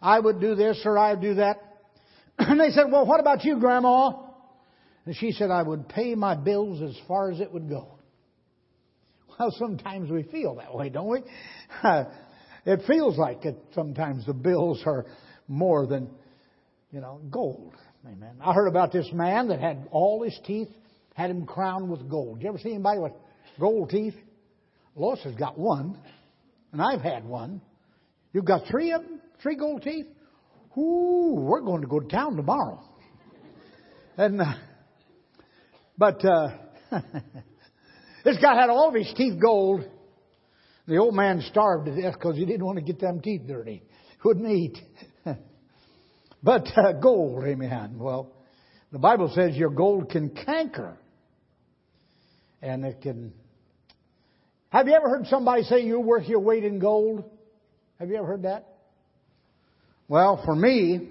I 0.01 0.19
would 0.19 0.41
do 0.41 0.55
this 0.55 0.81
or 0.85 0.99
I'd 0.99 1.21
do 1.21 1.35
that. 1.35 1.57
And 2.39 2.61
they 2.61 2.71
said, 2.71 2.85
well, 2.91 3.07
what 3.07 3.21
about 3.21 3.45
you, 3.45 3.59
Grandma? 3.59 4.13
And 5.07 5.17
she 5.17 5.33
said, 5.33 5.51
I 5.51 5.63
would 5.63 5.89
pay 5.89 6.15
my 6.15 6.35
bills 6.35 6.83
as 6.83 6.95
far 7.09 7.31
as 7.31 7.41
it 7.41 7.51
would 7.51 7.69
go. 7.69 7.99
Well, 9.39 9.55
sometimes 9.59 10.11
we 10.11 10.23
feel 10.25 10.57
that 10.57 10.75
way, 10.75 10.91
don't 10.91 11.09
we? 11.09 11.23
It 12.67 12.81
feels 12.89 13.17
like 13.17 13.45
it 13.45 13.57
sometimes 13.77 14.27
the 14.27 14.35
bills 14.35 14.83
are 14.87 15.07
more 15.47 15.87
than, 15.87 16.11
you 16.91 17.01
know, 17.01 17.21
gold. 17.31 17.75
Amen. 18.07 18.37
I 18.41 18.53
heard 18.53 18.69
about 18.69 18.93
this 18.93 19.09
man 19.13 19.49
that 19.49 19.61
had 19.61 19.89
all 19.91 20.23
his 20.23 20.39
teeth, 20.45 20.69
had 21.15 21.31
him 21.31 21.47
crowned 21.47 21.91
with 21.91 22.09
gold. 22.09 22.43
You 22.43 22.49
ever 22.49 22.59
see 22.59 22.71
anybody 22.73 23.01
with 23.01 23.13
gold 23.59 23.91
teeth? 23.91 24.15
Lois 24.95 25.21
has 25.25 25.35
got 25.35 25.59
one, 25.59 25.99
and 26.73 26.81
I've 26.81 27.01
had 27.01 27.25
one. 27.25 27.61
You've 28.33 28.45
got 28.45 28.63
three 28.71 28.93
of 28.93 29.03
them? 29.03 29.21
Three 29.43 29.57
gold 29.57 29.83
teeth? 29.83 30.07
Ooh, 30.79 31.35
we're 31.37 31.61
going 31.61 31.83
to 31.83 31.87
go 31.87 32.01
to 32.01 32.09
town 32.09 32.37
tomorrow. 32.37 32.83
And, 34.17 34.41
uh, 34.41 34.55
but, 35.99 36.25
uh, 36.25 36.49
this 38.25 38.37
guy 38.41 38.55
had 38.59 38.71
all 38.71 38.89
of 38.89 38.95
his 38.95 39.13
teeth 39.17 39.41
gold, 39.41 39.85
the 40.87 40.97
old 40.97 41.15
man 41.15 41.43
starved 41.51 41.87
to 41.87 42.01
death 42.01 42.15
because 42.15 42.37
he 42.37 42.47
didn't 42.47 42.65
want 42.65 42.79
to 42.79 42.85
get 42.85 43.01
them 43.01 43.21
teeth 43.21 43.43
dirty. 43.47 43.83
Couldn't 44.23 44.51
eat. 44.51 44.79
But 46.43 46.67
uh, 46.77 46.93
gold, 46.93 47.45
amen. 47.45 47.99
Well, 47.99 48.33
the 48.93 48.99
Bible 48.99 49.31
says 49.35 49.57
your 49.57 49.71
gold 49.71 50.11
can 50.11 50.31
canker. 50.31 50.97
And 52.63 52.85
it 52.85 53.01
can. 53.03 53.33
Have 54.71 54.89
you 54.89 54.95
ever 54.95 55.09
heard 55.09 55.27
somebody 55.27 55.63
say 55.63 55.83
you're 55.83 56.01
worth 56.01 56.27
your 56.27 56.41
weight 56.41 56.65
in 56.65 56.79
gold? 56.79 57.25
Have 57.99 58.09
you 58.09 58.17
ever 58.17 58.27
heard 58.27 58.43
that? 58.43 58.67
Well, 60.09 60.41
for 60.45 60.55
me, 60.55 61.11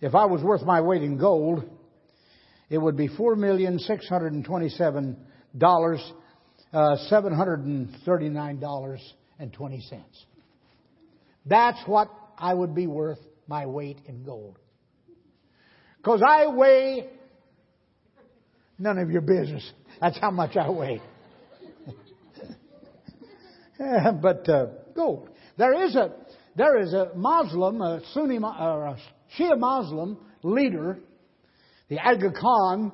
if 0.00 0.14
I 0.14 0.26
was 0.26 0.42
worth 0.42 0.62
my 0.62 0.80
weight 0.80 1.02
in 1.02 1.18
gold, 1.18 1.64
it 2.68 2.78
would 2.78 2.96
be 2.96 3.08
four 3.08 3.36
million 3.36 3.78
six 3.78 4.08
hundred 4.08 4.32
and 4.32 4.44
twenty-seven 4.44 5.16
dollars 5.56 6.00
uh, 6.72 6.96
$739.20. 7.10 10.02
That's 11.44 11.82
what 11.86 12.08
I 12.38 12.54
would 12.54 12.74
be 12.74 12.86
worth 12.86 13.18
my 13.52 13.66
weight 13.66 13.98
in 14.06 14.22
gold. 14.22 14.58
Because 15.98 16.22
I 16.26 16.46
weigh 16.46 17.10
none 18.78 18.96
of 18.96 19.10
your 19.10 19.20
business. 19.20 19.70
That's 20.00 20.18
how 20.18 20.30
much 20.30 20.56
I 20.56 20.70
weigh. 20.70 21.02
but 24.22 24.48
uh, 24.48 24.66
gold. 24.96 25.28
There 25.58 25.84
is 25.84 25.94
a 25.96 26.14
there 26.56 26.80
is 26.80 26.94
a 26.94 27.10
Muslim, 27.14 27.82
a 27.82 28.00
Sunni 28.14 28.38
or 28.38 28.86
a 28.86 28.96
Shia 29.38 29.58
Muslim 29.58 30.16
leader, 30.42 30.98
the 31.90 31.98
Aga 31.98 32.32
Khan, 32.32 32.90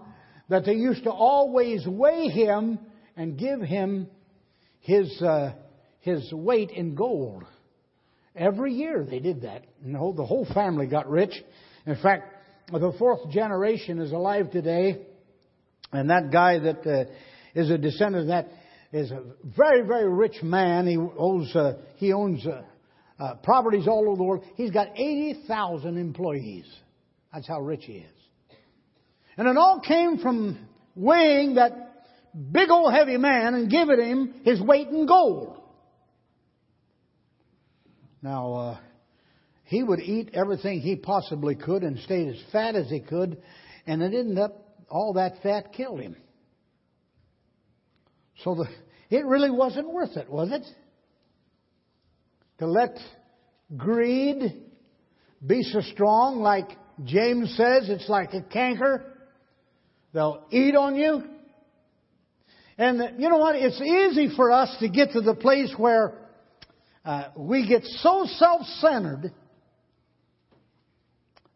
that 0.48 0.64
they 0.64 0.74
used 0.74 1.04
to 1.04 1.10
always 1.12 1.86
weigh 1.86 2.30
him 2.30 2.80
and 3.16 3.38
give 3.38 3.60
him 3.60 4.08
his, 4.80 5.22
uh, 5.22 5.52
his 6.00 6.32
weight 6.32 6.70
in 6.70 6.96
gold. 6.96 7.44
Every 8.38 8.72
year 8.72 9.04
they 9.04 9.18
did 9.18 9.42
that. 9.42 9.64
And 9.84 9.94
the 9.94 9.98
whole, 9.98 10.12
the 10.14 10.24
whole 10.24 10.46
family 10.54 10.86
got 10.86 11.10
rich. 11.10 11.32
In 11.86 11.96
fact, 11.96 12.34
the 12.70 12.92
fourth 12.98 13.30
generation 13.30 13.98
is 13.98 14.12
alive 14.12 14.50
today. 14.50 14.98
And 15.92 16.10
that 16.10 16.30
guy 16.30 16.58
that 16.58 16.86
uh, 16.86 17.10
is 17.58 17.70
a 17.70 17.78
descendant 17.78 18.22
of 18.22 18.28
that 18.28 18.48
is 18.92 19.10
a 19.10 19.22
very, 19.44 19.82
very 19.82 20.08
rich 20.08 20.42
man. 20.42 20.86
He 20.86 20.96
owns, 20.96 21.54
uh, 21.56 21.78
he 21.96 22.12
owns 22.12 22.46
uh, 22.46 22.62
uh, 23.18 23.34
properties 23.42 23.88
all 23.88 24.06
over 24.06 24.16
the 24.16 24.24
world. 24.24 24.44
He's 24.54 24.70
got 24.70 24.88
80,000 24.96 25.98
employees. 25.98 26.66
That's 27.32 27.48
how 27.48 27.60
rich 27.60 27.84
he 27.84 27.94
is. 27.94 28.12
And 29.36 29.48
it 29.48 29.56
all 29.56 29.80
came 29.80 30.18
from 30.18 30.68
weighing 30.94 31.54
that 31.54 32.04
big 32.52 32.70
old 32.70 32.92
heavy 32.92 33.16
man 33.16 33.54
and 33.54 33.70
giving 33.70 34.00
him 34.00 34.34
his 34.44 34.60
weight 34.60 34.88
in 34.88 35.06
gold. 35.06 35.60
Now, 38.22 38.52
uh, 38.52 38.78
he 39.64 39.82
would 39.82 40.00
eat 40.00 40.30
everything 40.34 40.80
he 40.80 40.96
possibly 40.96 41.54
could 41.54 41.82
and 41.82 41.98
stay 42.00 42.26
as 42.26 42.36
fat 42.50 42.74
as 42.74 42.88
he 42.88 43.00
could, 43.00 43.40
and 43.86 44.02
it 44.02 44.14
ended 44.14 44.38
up 44.38 44.64
all 44.88 45.14
that 45.14 45.42
fat 45.42 45.72
killed 45.72 46.00
him. 46.00 46.16
So 48.44 48.54
the, 48.54 48.66
it 49.14 49.24
really 49.24 49.50
wasn't 49.50 49.92
worth 49.92 50.16
it, 50.16 50.30
was 50.30 50.50
it? 50.52 50.64
To 52.58 52.66
let 52.66 52.98
greed 53.76 54.62
be 55.46 55.62
so 55.62 55.80
strong, 55.80 56.40
like 56.40 56.70
James 57.04 57.54
says, 57.56 57.88
it's 57.88 58.08
like 58.08 58.34
a 58.34 58.42
canker. 58.42 59.04
They'll 60.12 60.44
eat 60.50 60.74
on 60.74 60.96
you. 60.96 61.22
And 62.76 63.20
you 63.20 63.28
know 63.28 63.36
what? 63.36 63.56
It's 63.56 63.80
easy 63.80 64.34
for 64.34 64.50
us 64.50 64.74
to 64.80 64.88
get 64.88 65.12
to 65.12 65.20
the 65.20 65.34
place 65.34 65.72
where 65.76 66.17
uh, 67.08 67.30
we 67.38 67.66
get 67.66 67.84
so 67.84 68.26
self-centered 68.36 69.32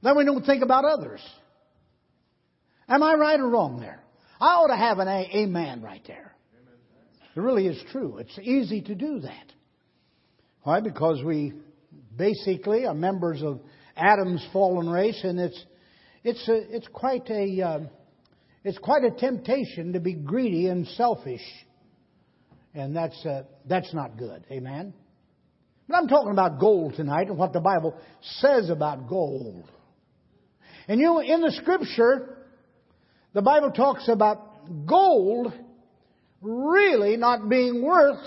that 0.02 0.16
we 0.16 0.25
don't 0.25 0.47
think 0.47 0.62
about 0.62 0.87
others. 0.87 1.21
Am 2.88 3.02
I 3.02 3.12
right 3.14 3.38
or 3.38 3.50
wrong 3.50 3.78
there? 3.78 4.02
I 4.40 4.54
ought 4.54 4.68
to 4.68 4.76
have 4.76 4.99
an 4.99 5.09
a- 5.09 5.30
amen 5.42 5.82
right 5.82 6.00
there. 6.06 6.35
It 7.37 7.40
really 7.40 7.66
is 7.66 7.78
true. 7.92 8.16
It's 8.16 8.38
easy 8.38 8.80
to 8.80 8.94
do 8.94 9.21
that. 9.21 9.52
Why? 10.62 10.80
Because 10.80 11.23
we 11.23 11.52
basically 12.16 12.87
are 12.87 12.94
members 12.94 13.42
of 13.42 13.61
Adam's 13.94 14.47
fallen 14.54 14.88
race, 14.88 15.21
and 15.23 15.38
it's 15.38 15.64
it's 16.25 16.49
a, 16.49 16.76
it's 16.76 16.88
quite 16.94 17.28
a 17.28 17.62
uh, 17.62 17.80
it's 18.64 18.78
quite 18.78 19.04
a 19.04 19.11
temptation 19.11 19.92
to 19.92 20.00
be 20.00 20.14
greedy 20.14 20.68
and 20.68 20.87
selfish, 20.88 21.44
and 22.75 22.97
that's 22.97 23.26
uh, 23.26 23.42
that's 23.66 23.92
not 23.92 24.16
good. 24.16 24.47
Amen. 24.50 24.94
But 25.92 25.99
I'm 25.99 26.08
talking 26.08 26.32
about 26.32 26.58
gold 26.58 26.94
tonight 26.94 27.28
and 27.28 27.37
what 27.37 27.52
the 27.52 27.61
Bible 27.61 27.94
says 28.38 28.70
about 28.70 29.11
gold. 29.11 29.70
And 30.88 30.99
you 30.99 31.04
know, 31.04 31.20
in 31.20 31.42
the 31.42 31.52
Scripture, 31.52 32.34
the 33.34 33.42
Bible 33.42 33.72
talks 33.72 34.08
about 34.08 34.87
gold 34.87 35.52
really 36.40 37.18
not 37.18 37.46
being 37.46 37.82
worth 37.84 38.25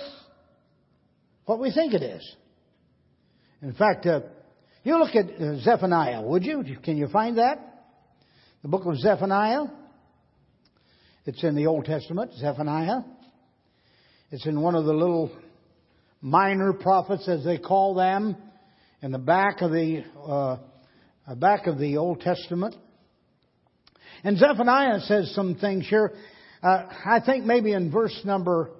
what 1.45 1.59
we 1.59 1.71
think 1.71 1.95
it 1.95 2.03
is. 2.03 2.35
In 3.63 3.73
fact, 3.73 4.05
uh, 4.05 4.19
you 4.83 4.99
look 4.99 5.15
at 5.15 5.25
uh, 5.25 5.57
Zephaniah, 5.61 6.21
would 6.21 6.43
you? 6.43 6.63
Can 6.83 6.97
you 6.97 7.07
find 7.07 7.39
that? 7.39 7.57
The 8.61 8.67
book 8.67 8.85
of 8.85 8.95
Zephaniah. 8.99 9.63
It's 11.25 11.43
in 11.43 11.55
the 11.55 11.65
Old 11.65 11.85
Testament, 11.85 12.31
Zephaniah. 12.35 12.99
It's 14.29 14.45
in 14.45 14.61
one 14.61 14.75
of 14.75 14.85
the 14.85 14.93
little 14.93 15.31
minor 16.25 16.73
prophets, 16.73 17.27
as 17.27 17.43
they 17.43 17.59
call 17.59 17.93
them, 17.93 18.35
in 19.03 19.11
the 19.11 19.19
back 19.19 19.61
of 19.61 19.69
the 19.69 20.03
uh, 20.27 20.57
back 21.35 21.67
of 21.67 21.77
the 21.77 21.97
Old 21.97 22.21
Testament. 22.21 22.75
And 24.23 24.35
Zephaniah 24.39 25.01
says 25.01 25.31
some 25.35 25.53
things 25.53 25.87
here. 25.87 26.13
Uh, 26.63 26.87
I 27.05 27.19
think 27.23 27.45
maybe 27.45 27.73
in 27.73 27.91
verse 27.91 28.19
number, 28.25 28.71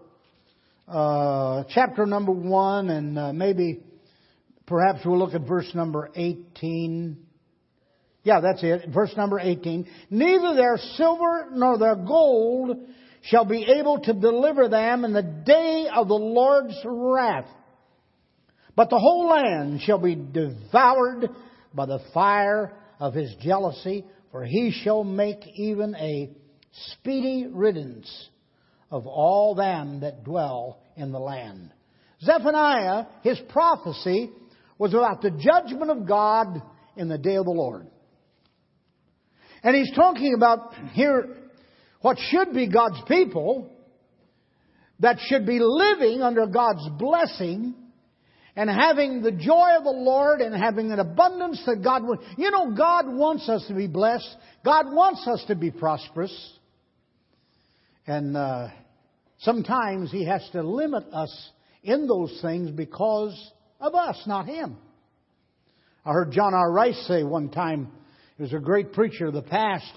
uh, 0.87 1.65
chapter 1.69 2.07
number 2.07 2.31
one, 2.31 2.89
and 2.89 3.19
uh, 3.19 3.31
maybe 3.31 3.83
perhaps 4.65 5.01
we'll 5.05 5.19
look 5.19 5.35
at 5.35 5.47
verse 5.47 5.69
number 5.75 6.09
18. 6.15 7.15
Yeah, 8.23 8.39
that's 8.39 8.63
it. 8.63 8.89
Verse 8.91 9.15
number 9.15 9.39
18. 9.39 9.87
Neither 10.09 10.55
their 10.55 10.77
silver 10.95 11.49
nor 11.51 11.77
their 11.77 11.95
gold 11.95 12.75
shall 13.25 13.45
be 13.45 13.65
able 13.79 13.99
to 13.99 14.13
deliver 14.13 14.69
them 14.69 15.03
in 15.03 15.13
the 15.13 15.21
day 15.21 15.87
of 15.93 16.07
the 16.07 16.13
Lord's 16.13 16.79
wrath. 16.85 17.47
But 18.75 18.89
the 18.89 18.99
whole 18.99 19.29
land 19.29 19.81
shall 19.81 19.99
be 19.99 20.15
devoured 20.15 21.29
by 21.73 21.85
the 21.85 21.99
fire 22.13 22.73
of 22.99 23.13
his 23.13 23.33
jealousy, 23.41 24.05
for 24.31 24.43
he 24.43 24.71
shall 24.83 25.03
make 25.03 25.39
even 25.55 25.95
a 25.95 26.29
speedy 26.91 27.47
riddance 27.49 28.29
of 28.91 29.07
all 29.07 29.55
them 29.55 30.01
that 30.01 30.23
dwell 30.23 30.79
in 30.95 31.11
the 31.11 31.19
land. 31.19 31.71
Zephaniah, 32.21 33.05
his 33.23 33.39
prophecy 33.49 34.29
was 34.77 34.93
about 34.93 35.21
the 35.21 35.31
judgment 35.31 35.89
of 35.89 36.07
God 36.07 36.61
in 36.95 37.07
the 37.07 37.17
day 37.17 37.35
of 37.35 37.45
the 37.45 37.51
Lord. 37.51 37.87
And 39.63 39.75
he's 39.75 39.93
talking 39.95 40.33
about 40.35 40.73
here 40.93 41.35
what 42.05 42.19
should 42.19 42.53
be 42.53 42.67
God's 42.67 43.01
people 43.07 43.67
that 44.99 45.17
should 45.21 45.43
be 45.43 45.57
living 45.59 46.21
under 46.21 46.45
God's 46.45 46.87
blessing 46.99 47.73
and 48.55 48.69
having 48.69 49.23
the 49.23 49.31
joy 49.31 49.69
of 49.75 49.83
the 49.83 49.89
Lord 49.89 50.39
and 50.39 50.53
having 50.53 50.91
an 50.91 50.99
abundance 50.99 51.63
that 51.65 51.83
God 51.83 52.03
would. 52.03 52.19
You 52.37 52.51
know, 52.51 52.75
God 52.75 53.07
wants 53.07 53.49
us 53.49 53.65
to 53.69 53.73
be 53.73 53.87
blessed. 53.87 54.37
God 54.63 54.85
wants 54.93 55.27
us 55.27 55.43
to 55.47 55.55
be 55.55 55.71
prosperous. 55.71 56.53
And 58.05 58.37
uh, 58.37 58.67
sometimes 59.39 60.11
He 60.11 60.27
has 60.27 60.47
to 60.51 60.61
limit 60.61 61.05
us 61.11 61.49
in 61.81 62.05
those 62.05 62.37
things 62.43 62.69
because 62.69 63.35
of 63.81 63.95
us, 63.95 64.21
not 64.27 64.45
Him. 64.45 64.77
I 66.05 66.11
heard 66.11 66.33
John 66.33 66.53
R. 66.53 66.71
Rice 66.71 67.03
say 67.07 67.23
one 67.23 67.49
time, 67.49 67.91
he 68.37 68.43
was 68.43 68.53
a 68.53 68.59
great 68.59 68.93
preacher 68.93 69.25
of 69.25 69.33
the 69.33 69.41
past. 69.41 69.91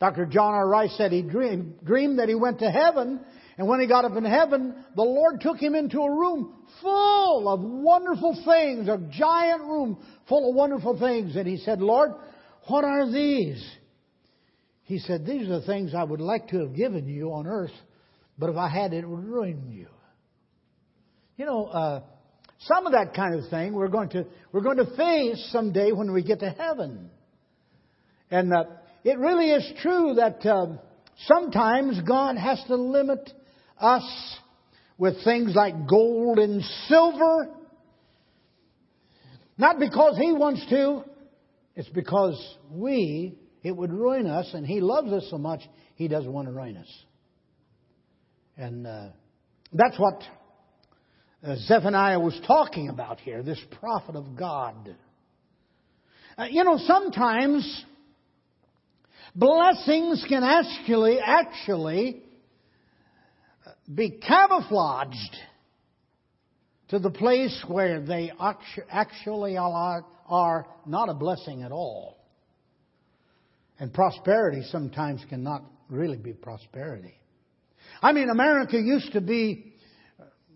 Dr. 0.00 0.26
John 0.26 0.54
R. 0.54 0.68
Rice 0.68 0.94
said 0.96 1.12
he 1.12 1.22
dreamed, 1.22 1.84
dreamed 1.84 2.18
that 2.18 2.28
he 2.28 2.34
went 2.34 2.58
to 2.60 2.70
heaven, 2.70 3.20
and 3.56 3.68
when 3.68 3.80
he 3.80 3.86
got 3.86 4.04
up 4.04 4.16
in 4.16 4.24
heaven, 4.24 4.74
the 4.96 5.02
Lord 5.02 5.40
took 5.40 5.58
him 5.58 5.74
into 5.74 6.00
a 6.00 6.10
room 6.10 6.52
full 6.82 7.48
of 7.48 7.60
wonderful 7.60 8.42
things, 8.44 8.88
a 8.88 8.98
giant 9.10 9.62
room 9.62 9.98
full 10.28 10.50
of 10.50 10.56
wonderful 10.56 10.98
things. 10.98 11.36
And 11.36 11.46
he 11.46 11.58
said, 11.58 11.80
Lord, 11.80 12.10
what 12.66 12.84
are 12.84 13.10
these? 13.10 13.64
He 14.84 14.98
said, 14.98 15.24
These 15.24 15.48
are 15.48 15.60
the 15.60 15.66
things 15.66 15.94
I 15.94 16.02
would 16.02 16.20
like 16.20 16.48
to 16.48 16.60
have 16.60 16.74
given 16.74 17.08
you 17.08 17.32
on 17.32 17.46
earth, 17.46 17.72
but 18.38 18.50
if 18.50 18.56
I 18.56 18.68
had 18.68 18.92
it, 18.92 19.04
it 19.04 19.08
would 19.08 19.24
ruin 19.24 19.70
you. 19.70 19.86
You 21.36 21.46
know, 21.46 21.66
uh, 21.66 22.02
some 22.60 22.86
of 22.86 22.92
that 22.92 23.14
kind 23.14 23.34
of 23.34 23.48
thing 23.50 23.72
we're 23.72 23.88
going 23.88 24.08
to, 24.10 24.26
we're 24.52 24.62
going 24.62 24.78
to 24.78 24.96
face 24.96 25.48
someday 25.52 25.92
when 25.92 26.12
we 26.12 26.22
get 26.22 26.40
to 26.40 26.50
heaven. 26.50 27.10
And 28.30 28.52
uh, 28.52 28.64
it 29.04 29.18
really 29.18 29.50
is 29.50 29.70
true 29.82 30.14
that 30.14 30.44
uh, 30.46 30.78
sometimes 31.26 32.00
God 32.00 32.36
has 32.36 32.62
to 32.68 32.76
limit 32.76 33.30
us 33.78 34.38
with 34.96 35.22
things 35.24 35.54
like 35.54 35.86
gold 35.86 36.38
and 36.38 36.62
silver. 36.88 37.50
Not 39.58 39.78
because 39.78 40.16
He 40.18 40.32
wants 40.32 40.64
to, 40.70 41.04
it's 41.76 41.88
because 41.90 42.56
we 42.70 43.38
it 43.62 43.74
would 43.74 43.92
ruin 43.92 44.26
us, 44.26 44.50
and 44.52 44.66
He 44.66 44.80
loves 44.80 45.10
us 45.12 45.26
so 45.30 45.38
much, 45.38 45.60
He 45.96 46.08
doesn't 46.08 46.32
want 46.32 46.48
to 46.48 46.52
ruin 46.52 46.76
us. 46.76 47.04
And 48.56 48.86
uh, 48.86 49.08
that's 49.72 49.98
what 49.98 50.22
uh, 51.42 51.56
Zephaniah 51.66 52.20
was 52.20 52.38
talking 52.46 52.88
about 52.88 53.20
here, 53.20 53.42
this 53.42 53.60
prophet 53.80 54.16
of 54.16 54.36
God. 54.36 54.96
Uh, 56.38 56.46
you 56.50 56.64
know, 56.64 56.78
sometimes 56.78 57.84
blessings 59.34 60.24
can 60.28 60.42
actually, 60.42 61.18
actually 61.18 62.22
be 63.92 64.10
camouflaged 64.10 65.36
to 66.88 66.98
the 66.98 67.10
place 67.10 67.64
where 67.66 68.00
they 68.00 68.30
actually 68.90 69.56
are, 69.56 70.04
not 70.86 71.08
a 71.08 71.14
blessing 71.14 71.62
at 71.62 71.72
all. 71.72 72.18
And 73.78 73.92
prosperity 73.92 74.62
sometimes 74.70 75.22
cannot 75.28 75.64
really 75.88 76.16
be 76.16 76.32
prosperity. 76.32 77.14
I 78.00 78.12
mean, 78.12 78.28
America 78.28 78.78
used 78.78 79.12
to 79.12 79.20
be, 79.20 79.74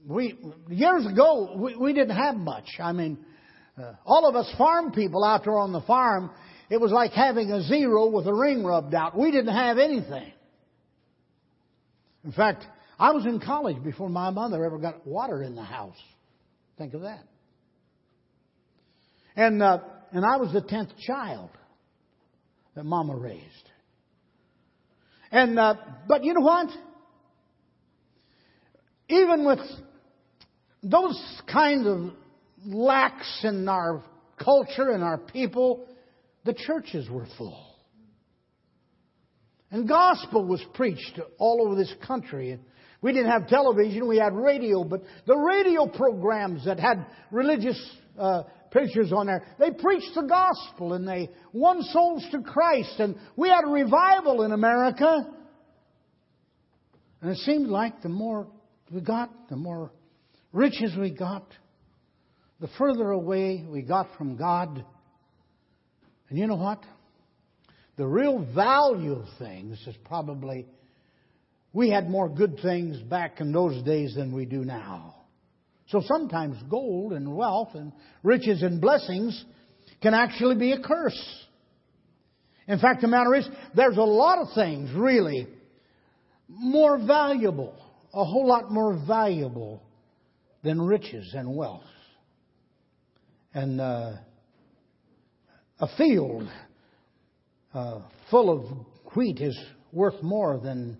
we, 0.07 0.39
years 0.69 1.07
ago, 1.07 1.57
we, 1.57 1.77
we 1.77 1.93
didn't 1.93 2.17
have 2.17 2.37
much. 2.37 2.69
I 2.79 2.93
mean, 2.93 3.19
uh, 3.77 3.95
all 4.05 4.29
of 4.29 4.37
us 4.37 4.53
farm 4.57 4.93
people 4.93 5.25
out 5.25 5.45
there 5.45 5.59
on 5.59 5.73
the 5.73 5.83
farm, 5.83 6.31
it 6.71 6.81
was 6.81 6.93
like 6.93 7.13
having 7.13 7.51
a 7.51 7.63
zero 7.63 8.09
with 8.09 8.27
a 8.27 8.35
ring 8.35 8.65
rubbed 8.65 8.95
out. 8.95 9.17
We 9.17 9.31
didn't 9.31 9.55
have 9.55 9.79
anything. 9.79 10.33
In 12.25 12.33
fact, 12.33 12.65
I 12.99 13.13
was 13.13 13.25
in 13.25 13.41
college 13.41 13.83
before 13.83 14.09
my 14.09 14.31
mother 14.31 14.65
ever 14.65 14.79
got 14.79 15.07
water 15.07 15.43
in 15.43 15.55
the 15.55 15.63
house. 15.63 15.97
Think 16.77 16.95
of 16.95 17.03
that. 17.03 17.25
And, 19.37 19.63
uh, 19.63 19.79
and 20.13 20.25
I 20.25 20.37
was 20.37 20.53
the 20.53 20.61
tenth 20.61 20.91
child 21.07 21.51
that 22.75 22.85
Mama 22.85 23.17
raised. 23.17 23.45
And 25.31 25.59
uh, 25.59 25.75
but 26.07 26.25
you 26.25 26.35
know 26.35 26.41
what? 26.41 26.69
Even 29.09 29.45
with 29.45 29.61
those 30.83 31.43
kind 31.51 31.87
of 31.87 32.13
lacks 32.65 33.41
in 33.43 33.69
our 33.69 34.03
culture 34.43 34.91
and 34.91 35.03
our 35.03 35.19
people, 35.19 35.88
the 36.49 36.55
churches 36.55 37.11
were 37.11 37.27
full. 37.37 37.63
And 39.71 39.87
gospel 39.87 40.47
was 40.47 40.65
preached 40.73 41.21
all 41.37 41.61
over 41.67 41.77
this 41.77 41.93
country. 42.07 42.59
We 43.03 43.13
didn't 43.13 43.31
have 43.31 43.49
television, 43.49 44.09
we 44.09 44.17
had 44.17 44.33
radio, 44.33 44.83
but 44.83 45.03
the 45.27 45.37
radio 45.37 45.87
programs 45.87 46.65
that 46.65 46.81
had 46.81 47.05
religious 47.31 47.79
uh, 48.19 48.45
preachers 48.71 49.13
on 49.13 49.27
there, 49.27 49.45
they 49.59 49.73
preached 49.73 50.15
the 50.15 50.23
gospel 50.23 50.95
and 50.95 51.07
they 51.07 51.29
won 51.53 51.83
souls 51.83 52.27
to 52.33 52.41
Christ. 52.41 52.95
And 52.99 53.17
we 53.37 53.51
had 53.51 53.65
a 53.67 53.71
revival 53.71 54.43
in 54.43 54.53
America. 54.53 55.27
And 57.21 57.31
it 57.31 57.37
seemed 57.41 57.69
like 57.69 58.01
the 58.01 58.09
more 58.09 58.47
we 58.91 59.03
got, 59.03 59.51
the 59.51 59.57
more 59.57 59.93
riches 60.55 60.97
we 60.99 61.11
got, 61.11 61.45
the 62.59 62.69
further 62.79 63.11
away 63.11 63.67
we 63.69 63.83
got 63.83 64.07
from 64.17 64.39
God. 64.39 64.83
And 66.29 66.39
you 66.39 66.47
know 66.47 66.57
what? 66.57 66.83
The 67.97 68.07
real 68.07 68.45
value 68.55 69.13
of 69.13 69.27
things 69.39 69.83
is 69.87 69.97
probably 70.05 70.67
we 71.73 71.91
had 71.91 72.09
more 72.09 72.29
good 72.29 72.59
things 72.63 72.99
back 73.03 73.41
in 73.41 73.53
those 73.53 73.83
days 73.83 74.15
than 74.15 74.35
we 74.35 74.45
do 74.45 74.65
now. 74.65 75.17
So 75.89 76.03
sometimes 76.07 76.57
gold 76.69 77.13
and 77.13 77.35
wealth 77.35 77.71
and 77.75 77.93
riches 78.23 78.63
and 78.63 78.81
blessings 78.81 79.45
can 80.03 80.15
actually 80.15 80.57
be 80.57 80.73
a 80.73 80.81
curse. 80.81 81.47
In 82.67 82.79
fact, 82.79 83.01
the 83.01 83.09
matter 83.09 83.35
is, 83.35 83.49
there's 83.75 83.97
a 83.97 84.03
lot 84.03 84.39
of 84.39 84.49
things 84.55 84.91
really 84.95 85.49
more 86.49 86.99
valuable, 86.99 87.75
a 88.13 88.25
whole 88.25 88.47
lot 88.47 88.71
more 88.71 88.99
valuable 89.07 89.83
than 90.63 90.81
riches 90.81 91.35
and 91.35 91.57
wealth. 91.57 91.83
And 93.55 93.81
uh, 93.81 94.13
a 95.81 95.89
field 95.97 96.49
uh, 97.73 98.01
full 98.31 98.51
of 98.51 99.15
wheat 99.15 99.41
is 99.41 99.59
worth 99.93 100.23
more 100.23 100.59
than 100.59 100.99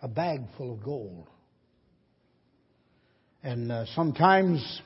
a 0.00 0.08
bag 0.08 0.40
full 0.56 0.72
of 0.74 0.82
gold. 0.82 1.28
And 3.42 3.70
uh, 3.70 3.84
sometimes, 3.94 4.82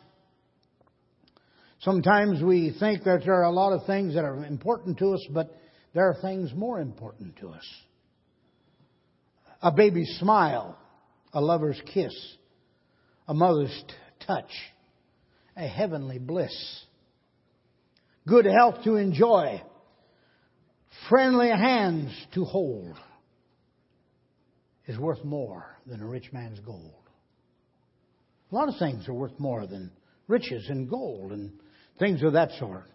sometimes 1.81 2.43
we 2.43 2.75
think 2.79 3.05
that 3.05 3.23
there 3.25 3.35
are 3.35 3.45
a 3.45 3.53
lot 3.53 3.73
of 3.73 3.87
things 3.87 4.15
that 4.15 4.25
are 4.25 4.45
important 4.45 4.99
to 4.99 5.15
us, 5.15 5.27
but 5.31 5.57
there 5.95 6.09
are 6.09 6.17
things 6.21 6.53
more 6.55 6.81
important 6.81 7.37
to 7.39 7.49
us. 7.49 7.67
A 9.63 9.73
baby's 9.73 10.19
smile, 10.19 10.77
a 11.33 11.41
lover's 11.41 11.81
kiss, 11.93 12.15
a 13.29 13.35
mother's 13.35 13.85
touch, 14.27 14.51
a 15.57 15.67
heavenly 15.67 16.19
bliss, 16.19 16.85
good 18.27 18.45
health 18.47 18.85
to 18.85 18.97
enjoy, 18.97 19.63
friendly 21.09 21.49
hands 21.49 22.13
to 22.35 22.45
hold 22.45 22.97
is 24.87 24.99
worth 24.99 25.25
more 25.25 25.67
than 25.87 26.01
a 26.01 26.07
rich 26.07 26.33
man's 26.33 26.61
gold. 26.61 26.95
A 28.51 28.55
lot 28.55 28.69
of 28.69 28.75
things 28.79 29.09
are 29.09 29.15
worth 29.15 29.39
more 29.39 29.67
than 29.67 29.93
riches 30.27 30.69
and 30.69 30.89
gold 30.89 31.33
and 31.33 31.53
things 31.99 32.23
of 32.23 32.33
that 32.33 32.51
sort. 32.59 32.87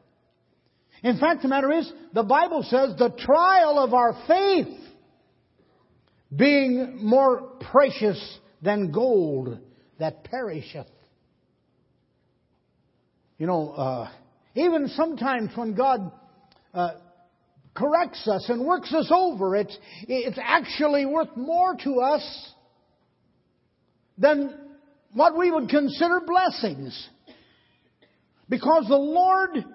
In 1.04 1.20
fact, 1.20 1.42
the 1.42 1.48
matter 1.48 1.72
is, 1.72 1.92
the 2.14 2.24
Bible 2.24 2.64
says 2.64 2.96
the 2.98 3.10
trial 3.10 3.80
of 3.80 3.94
our 3.94 4.14
faith 4.28 4.80
being 6.36 7.06
more 7.06 7.42
precious 7.72 8.40
than 8.62 8.92
gold 8.92 9.60
that 10.00 10.24
perisheth. 10.24 10.88
You 13.38 13.48
know, 13.48 13.70
uh, 13.72 14.10
even 14.56 14.88
sometimes 14.89 15.52
when 15.56 15.76
God 15.76 16.12
uh, 16.74 16.91
corrects 17.76 18.28
us 18.28 18.46
and 18.50 18.65
works 18.65 18.94
us 18.94 19.12
over, 19.13 19.56
it's, 19.56 19.78
it's 20.08 20.39
actually 20.41 21.06
worth 21.06 21.36
more 21.36 21.76
to 21.84 22.00
us 22.00 22.52
than 24.18 24.58
what 25.13 25.38
we 25.38 25.52
would 25.52 25.70
consider 25.70 26.22
blessings. 26.26 27.10
Because 28.48 28.86
the 28.88 28.96
Lord 28.96 29.65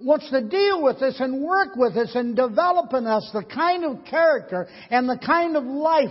wants 0.00 0.30
to 0.30 0.40
deal 0.42 0.82
with 0.82 1.02
us 1.02 1.16
and 1.18 1.42
work 1.42 1.74
with 1.74 1.96
us 1.96 2.12
and 2.14 2.36
develop 2.36 2.92
in 2.92 3.06
us 3.06 3.28
the 3.32 3.42
kind 3.42 3.84
of 3.84 4.04
character 4.04 4.68
and 4.90 5.08
the 5.08 5.18
kind 5.18 5.56
of 5.56 5.64
life 5.64 6.10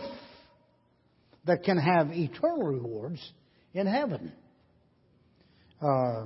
that 1.45 1.63
can 1.63 1.77
have 1.77 2.11
eternal 2.11 2.63
rewards 2.63 3.31
in 3.73 3.87
heaven. 3.87 4.33
Uh, 5.81 6.25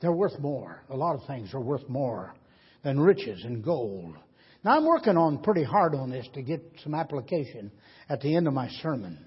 they're 0.00 0.12
worth 0.12 0.38
more. 0.38 0.82
A 0.90 0.96
lot 0.96 1.14
of 1.14 1.26
things 1.26 1.52
are 1.54 1.60
worth 1.60 1.88
more 1.88 2.34
than 2.84 3.00
riches 3.00 3.42
and 3.44 3.62
gold. 3.62 4.16
Now, 4.64 4.76
I'm 4.76 4.86
working 4.86 5.16
on 5.16 5.38
pretty 5.38 5.64
hard 5.64 5.94
on 5.94 6.10
this 6.10 6.26
to 6.34 6.42
get 6.42 6.62
some 6.82 6.94
application 6.94 7.70
at 8.08 8.20
the 8.20 8.34
end 8.34 8.46
of 8.46 8.54
my 8.54 8.68
sermon. 8.82 9.18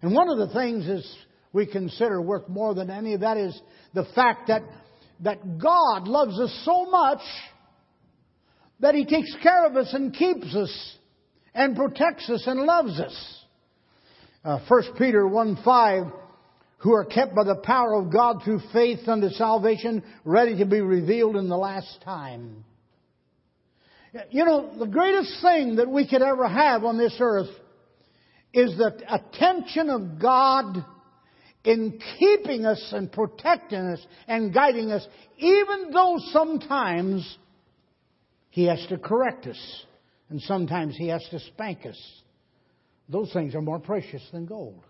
And 0.00 0.12
one 0.12 0.28
of 0.28 0.38
the 0.38 0.52
things 0.52 0.86
is 0.86 1.16
we 1.52 1.66
consider 1.66 2.20
worth 2.20 2.48
more 2.48 2.74
than 2.74 2.90
any 2.90 3.14
of 3.14 3.20
that 3.20 3.36
is 3.36 3.60
the 3.94 4.06
fact 4.14 4.48
that, 4.48 4.62
that 5.20 5.58
God 5.58 6.08
loves 6.08 6.38
us 6.40 6.62
so 6.64 6.90
much 6.90 7.20
that 8.80 8.94
He 8.94 9.04
takes 9.04 9.34
care 9.42 9.66
of 9.66 9.76
us 9.76 9.92
and 9.92 10.12
keeps 10.12 10.54
us 10.54 10.96
and 11.54 11.76
protects 11.76 12.28
us 12.30 12.42
and 12.46 12.60
loves 12.60 12.98
us. 12.98 13.38
Uh, 14.44 14.58
1 14.66 14.82
Peter 14.98 15.26
1 15.26 15.58
5 15.64 16.04
who 16.82 16.92
are 16.92 17.04
kept 17.04 17.34
by 17.34 17.44
the 17.44 17.54
power 17.54 17.94
of 17.94 18.12
God 18.12 18.42
through 18.44 18.60
faith 18.72 19.06
unto 19.06 19.28
salvation, 19.30 20.02
ready 20.24 20.58
to 20.58 20.66
be 20.66 20.80
revealed 20.80 21.36
in 21.36 21.48
the 21.48 21.56
last 21.56 22.00
time. 22.04 22.64
You 24.30 24.44
know, 24.44 24.76
the 24.76 24.88
greatest 24.88 25.40
thing 25.40 25.76
that 25.76 25.88
we 25.88 26.08
could 26.08 26.22
ever 26.22 26.46
have 26.48 26.84
on 26.84 26.98
this 26.98 27.16
earth 27.20 27.48
is 28.52 28.76
the 28.76 29.00
attention 29.08 29.90
of 29.90 30.20
God 30.20 30.84
in 31.64 32.00
keeping 32.18 32.66
us 32.66 32.92
and 32.92 33.10
protecting 33.12 33.78
us 33.78 34.04
and 34.26 34.52
guiding 34.52 34.90
us, 34.90 35.06
even 35.38 35.92
though 35.92 36.16
sometimes 36.32 37.38
He 38.50 38.64
has 38.64 38.84
to 38.88 38.98
correct 38.98 39.46
us 39.46 39.84
and 40.30 40.40
sometimes 40.42 40.96
He 40.96 41.08
has 41.08 41.24
to 41.30 41.38
spank 41.38 41.86
us. 41.86 42.22
Those 43.08 43.32
things 43.32 43.54
are 43.54 43.62
more 43.62 43.78
precious 43.78 44.22
than 44.32 44.46
gold. 44.46 44.82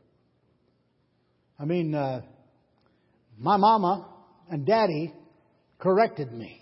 I 1.62 1.64
mean, 1.64 1.94
uh, 1.94 2.22
my 3.38 3.56
mama 3.56 4.08
and 4.50 4.66
daddy 4.66 5.14
corrected 5.78 6.32
me. 6.32 6.60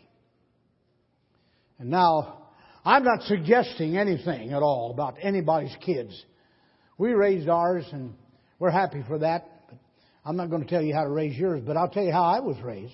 And 1.79 1.89
now, 1.89 2.49
I'm 2.85 3.03
not 3.03 3.23
suggesting 3.23 3.97
anything 3.97 4.53
at 4.53 4.63
all 4.63 4.91
about 4.91 5.17
anybody's 5.23 5.75
kids. 5.87 6.13
We 6.99 7.13
raised 7.15 7.49
ours 7.49 7.87
and 7.93 8.13
we're 8.59 8.71
happy 8.71 9.03
for 9.09 9.21
that. 9.21 9.49
But 9.71 9.79
I'm 10.23 10.37
not 10.37 10.51
going 10.51 10.65
to 10.65 10.69
tell 10.69 10.83
you 10.83 10.93
how 10.93 11.05
to 11.05 11.11
raise 11.11 11.35
yours, 11.35 11.63
but 11.65 11.79
I'll 11.79 11.89
tell 11.89 12.05
you 12.05 12.13
how 12.13 12.25
I 12.25 12.41
was 12.41 12.59
raised. 12.63 12.93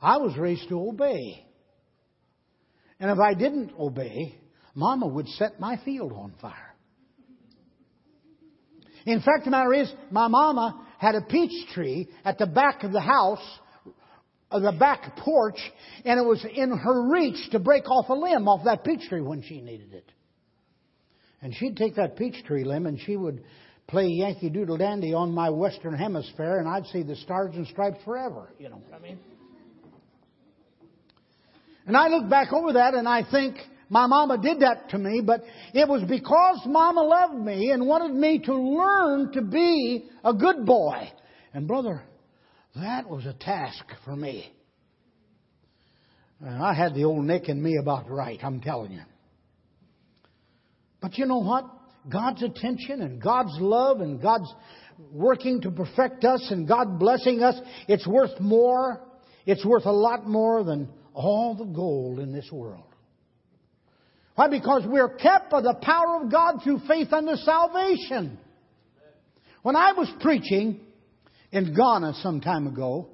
I 0.00 0.16
was 0.16 0.36
raised 0.36 0.68
to 0.70 0.88
obey. 0.88 1.46
And 2.98 3.12
if 3.12 3.20
I 3.20 3.34
didn't 3.34 3.70
obey, 3.78 4.40
Mama 4.74 5.06
would 5.06 5.28
set 5.28 5.60
my 5.60 5.78
field 5.84 6.12
on 6.12 6.34
fire. 6.42 6.71
In 9.06 9.20
fact, 9.20 9.44
the 9.44 9.50
matter 9.50 9.72
is, 9.74 9.92
my 10.10 10.28
mama 10.28 10.86
had 10.98 11.14
a 11.14 11.22
peach 11.22 11.68
tree 11.72 12.08
at 12.24 12.38
the 12.38 12.46
back 12.46 12.84
of 12.84 12.92
the 12.92 13.00
house, 13.00 13.42
uh, 14.50 14.60
the 14.60 14.72
back 14.72 15.16
porch, 15.16 15.58
and 16.04 16.20
it 16.20 16.24
was 16.24 16.44
in 16.44 16.70
her 16.70 17.10
reach 17.10 17.50
to 17.50 17.58
break 17.58 17.90
off 17.90 18.08
a 18.08 18.14
limb 18.14 18.46
off 18.48 18.64
that 18.64 18.84
peach 18.84 19.08
tree 19.08 19.20
when 19.20 19.42
she 19.42 19.60
needed 19.60 19.92
it. 19.92 20.10
And 21.40 21.54
she'd 21.54 21.76
take 21.76 21.96
that 21.96 22.16
peach 22.16 22.44
tree 22.44 22.64
limb 22.64 22.86
and 22.86 23.00
she 23.00 23.16
would 23.16 23.42
play 23.88 24.06
Yankee 24.06 24.48
Doodle 24.48 24.76
Dandy 24.76 25.12
on 25.12 25.32
my 25.32 25.50
Western 25.50 25.94
Hemisphere, 25.94 26.58
and 26.58 26.68
I'd 26.68 26.86
see 26.86 27.02
the 27.02 27.16
stars 27.16 27.54
and 27.56 27.66
stripes 27.66 27.98
forever. 28.04 28.48
You 28.58 28.68
know 28.68 28.76
what 28.76 28.94
I 28.94 29.02
mean? 29.02 29.18
And 31.86 31.96
I 31.96 32.08
look 32.08 32.30
back 32.30 32.52
over 32.52 32.74
that 32.74 32.94
and 32.94 33.08
I 33.08 33.28
think, 33.28 33.56
my 33.92 34.06
mama 34.06 34.38
did 34.38 34.60
that 34.60 34.88
to 34.88 34.98
me, 34.98 35.20
but 35.22 35.42
it 35.74 35.86
was 35.86 36.02
because 36.08 36.62
mama 36.64 37.02
loved 37.02 37.34
me 37.34 37.72
and 37.72 37.86
wanted 37.86 38.14
me 38.14 38.38
to 38.38 38.54
learn 38.54 39.32
to 39.32 39.42
be 39.42 40.08
a 40.24 40.32
good 40.32 40.64
boy. 40.64 41.10
And 41.52 41.68
brother, 41.68 42.02
that 42.74 43.06
was 43.06 43.26
a 43.26 43.34
task 43.34 43.84
for 44.06 44.16
me. 44.16 44.50
And 46.40 46.64
I 46.64 46.72
had 46.72 46.94
the 46.94 47.04
old 47.04 47.26
Nick 47.26 47.50
in 47.50 47.62
me 47.62 47.76
about 47.76 48.08
right, 48.08 48.38
I'm 48.42 48.62
telling 48.62 48.92
you. 48.92 49.02
But 51.02 51.18
you 51.18 51.26
know 51.26 51.40
what? 51.40 51.66
God's 52.10 52.42
attention 52.42 53.02
and 53.02 53.20
God's 53.20 53.58
love 53.60 54.00
and 54.00 54.22
God's 54.22 54.50
working 55.12 55.60
to 55.60 55.70
perfect 55.70 56.24
us 56.24 56.48
and 56.50 56.66
God 56.66 56.98
blessing 56.98 57.42
us, 57.42 57.60
it's 57.88 58.06
worth 58.06 58.40
more. 58.40 59.02
It's 59.44 59.66
worth 59.66 59.84
a 59.84 59.92
lot 59.92 60.26
more 60.26 60.64
than 60.64 60.88
all 61.12 61.54
the 61.54 61.66
gold 61.66 62.20
in 62.20 62.32
this 62.32 62.48
world. 62.50 62.91
Why? 64.34 64.48
Because 64.48 64.84
we're 64.86 65.14
kept 65.16 65.50
by 65.50 65.60
the 65.60 65.74
power 65.74 66.22
of 66.22 66.30
God 66.30 66.60
through 66.64 66.80
faith 66.88 67.12
unto 67.12 67.36
salvation. 67.36 68.38
When 69.62 69.76
I 69.76 69.92
was 69.92 70.10
preaching 70.20 70.80
in 71.52 71.74
Ghana 71.74 72.14
some 72.22 72.40
time 72.40 72.66
ago, 72.66 73.08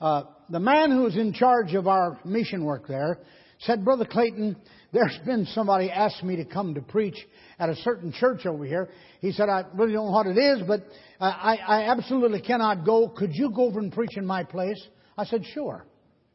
uh, 0.00 0.24
the 0.50 0.60
man 0.60 0.90
who 0.90 1.02
was 1.02 1.16
in 1.16 1.32
charge 1.32 1.74
of 1.74 1.86
our 1.86 2.18
mission 2.24 2.64
work 2.64 2.86
there 2.88 3.18
said, 3.60 3.84
Brother 3.84 4.04
Clayton, 4.04 4.56
there's 4.92 5.18
been 5.24 5.46
somebody 5.46 5.90
asked 5.90 6.22
me 6.22 6.36
to 6.36 6.44
come 6.44 6.74
to 6.74 6.80
preach 6.80 7.16
at 7.58 7.68
a 7.68 7.76
certain 7.76 8.12
church 8.12 8.46
over 8.46 8.64
here. 8.64 8.88
He 9.20 9.32
said, 9.32 9.48
I 9.48 9.64
really 9.74 9.92
don't 9.92 10.06
know 10.06 10.12
what 10.12 10.26
it 10.26 10.38
is, 10.38 10.62
but 10.66 10.82
I, 11.20 11.58
I 11.66 11.82
absolutely 11.90 12.40
cannot 12.40 12.84
go. 12.84 13.08
Could 13.08 13.30
you 13.34 13.50
go 13.50 13.66
over 13.66 13.80
and 13.80 13.92
preach 13.92 14.16
in 14.16 14.24
my 14.24 14.44
place? 14.44 14.80
I 15.16 15.24
said, 15.24 15.44
sure. 15.52 15.84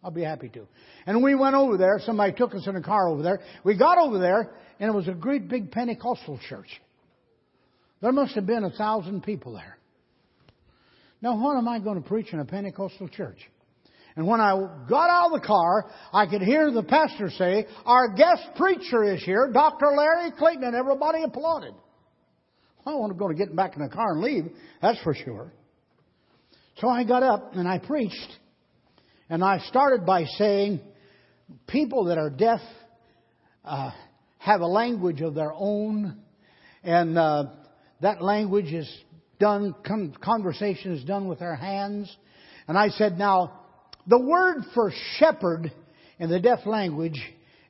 I'll 0.04 0.12
be 0.12 0.24
happy 0.24 0.50
to. 0.50 0.68
And 1.06 1.24
we 1.24 1.36
went 1.36 1.56
over 1.56 1.78
there. 1.78 2.00
Somebody 2.06 2.34
took 2.34 2.54
us 2.54 2.68
in 2.68 2.76
a 2.76 2.82
car 2.82 3.08
over 3.08 3.22
there. 3.22 3.40
We 3.64 3.78
got 3.78 3.98
over 3.98 4.20
there, 4.20 4.52
and 4.80 4.90
it 4.90 4.94
was 4.94 5.08
a 5.08 5.14
great 5.14 5.48
big 5.48 5.72
Pentecostal 5.72 6.40
church. 6.50 6.68
There 8.02 8.12
must 8.12 8.36
have 8.36 8.46
been 8.46 8.66
a 8.66 8.72
thousand 8.72 9.24
people 9.24 9.54
there. 9.54 9.78
Now, 11.22 11.42
what 11.42 11.58
am 11.58 11.70
I 11.70 11.80
going 11.80 12.02
to 12.02 12.08
preach 12.08 12.34
in 12.34 12.40
a 12.40 12.46
Pentecostal 12.46 13.08
church? 13.08 13.38
And 14.16 14.28
when 14.28 14.42
I 14.42 14.52
got 14.90 15.10
out 15.10 15.34
of 15.34 15.42
the 15.42 15.48
car, 15.48 15.90
I 16.12 16.28
could 16.28 16.42
hear 16.42 16.70
the 16.70 16.84
pastor 16.84 17.30
say, 17.32 17.66
Our 17.86 18.14
guest 18.14 18.44
preacher 18.58 19.04
is 19.06 19.24
here, 19.24 19.50
Dr. 19.52 19.88
Larry 19.88 20.32
Clayton, 20.38 20.64
and 20.64 20.76
everybody 20.76 21.24
applauded. 21.24 21.74
I 22.86 22.94
wasn't 22.94 23.18
going 23.18 23.36
to 23.36 23.46
get 23.46 23.56
back 23.56 23.76
in 23.76 23.82
the 23.82 23.90
car 23.90 24.12
and 24.12 24.22
leave, 24.22 24.52
that's 24.82 25.02
for 25.02 25.16
sure. 25.16 25.54
So 26.80 26.90
I 26.90 27.06
got 27.06 27.24
up 27.24 27.56
and 27.56 27.68
I 27.68 27.80
preached, 27.80 28.38
and 29.34 29.44
I 29.44 29.58
started 29.62 30.06
by 30.06 30.26
saying, 30.26 30.80
People 31.66 32.06
that 32.06 32.20
are 32.20 32.30
deaf 32.30 32.60
uh, 33.66 33.90
have 34.38 34.62
a 34.62 34.68
language 34.68 35.22
of 35.22 35.34
their 35.34 35.52
own, 35.52 36.20
and 36.84 37.18
uh, 37.18 37.46
that 38.00 38.22
language 38.22 38.72
is 38.72 38.88
done, 39.40 39.74
conversation 40.24 40.94
is 40.94 41.04
done 41.04 41.28
with 41.28 41.40
their 41.40 41.56
hands. 41.56 42.16
And 42.68 42.78
I 42.78 42.90
said, 42.90 43.18
Now, 43.18 43.62
the 44.06 44.20
word 44.20 44.66
for 44.76 44.94
shepherd 45.18 45.72
in 46.20 46.30
the 46.30 46.40
deaf 46.40 46.68
language 46.68 47.20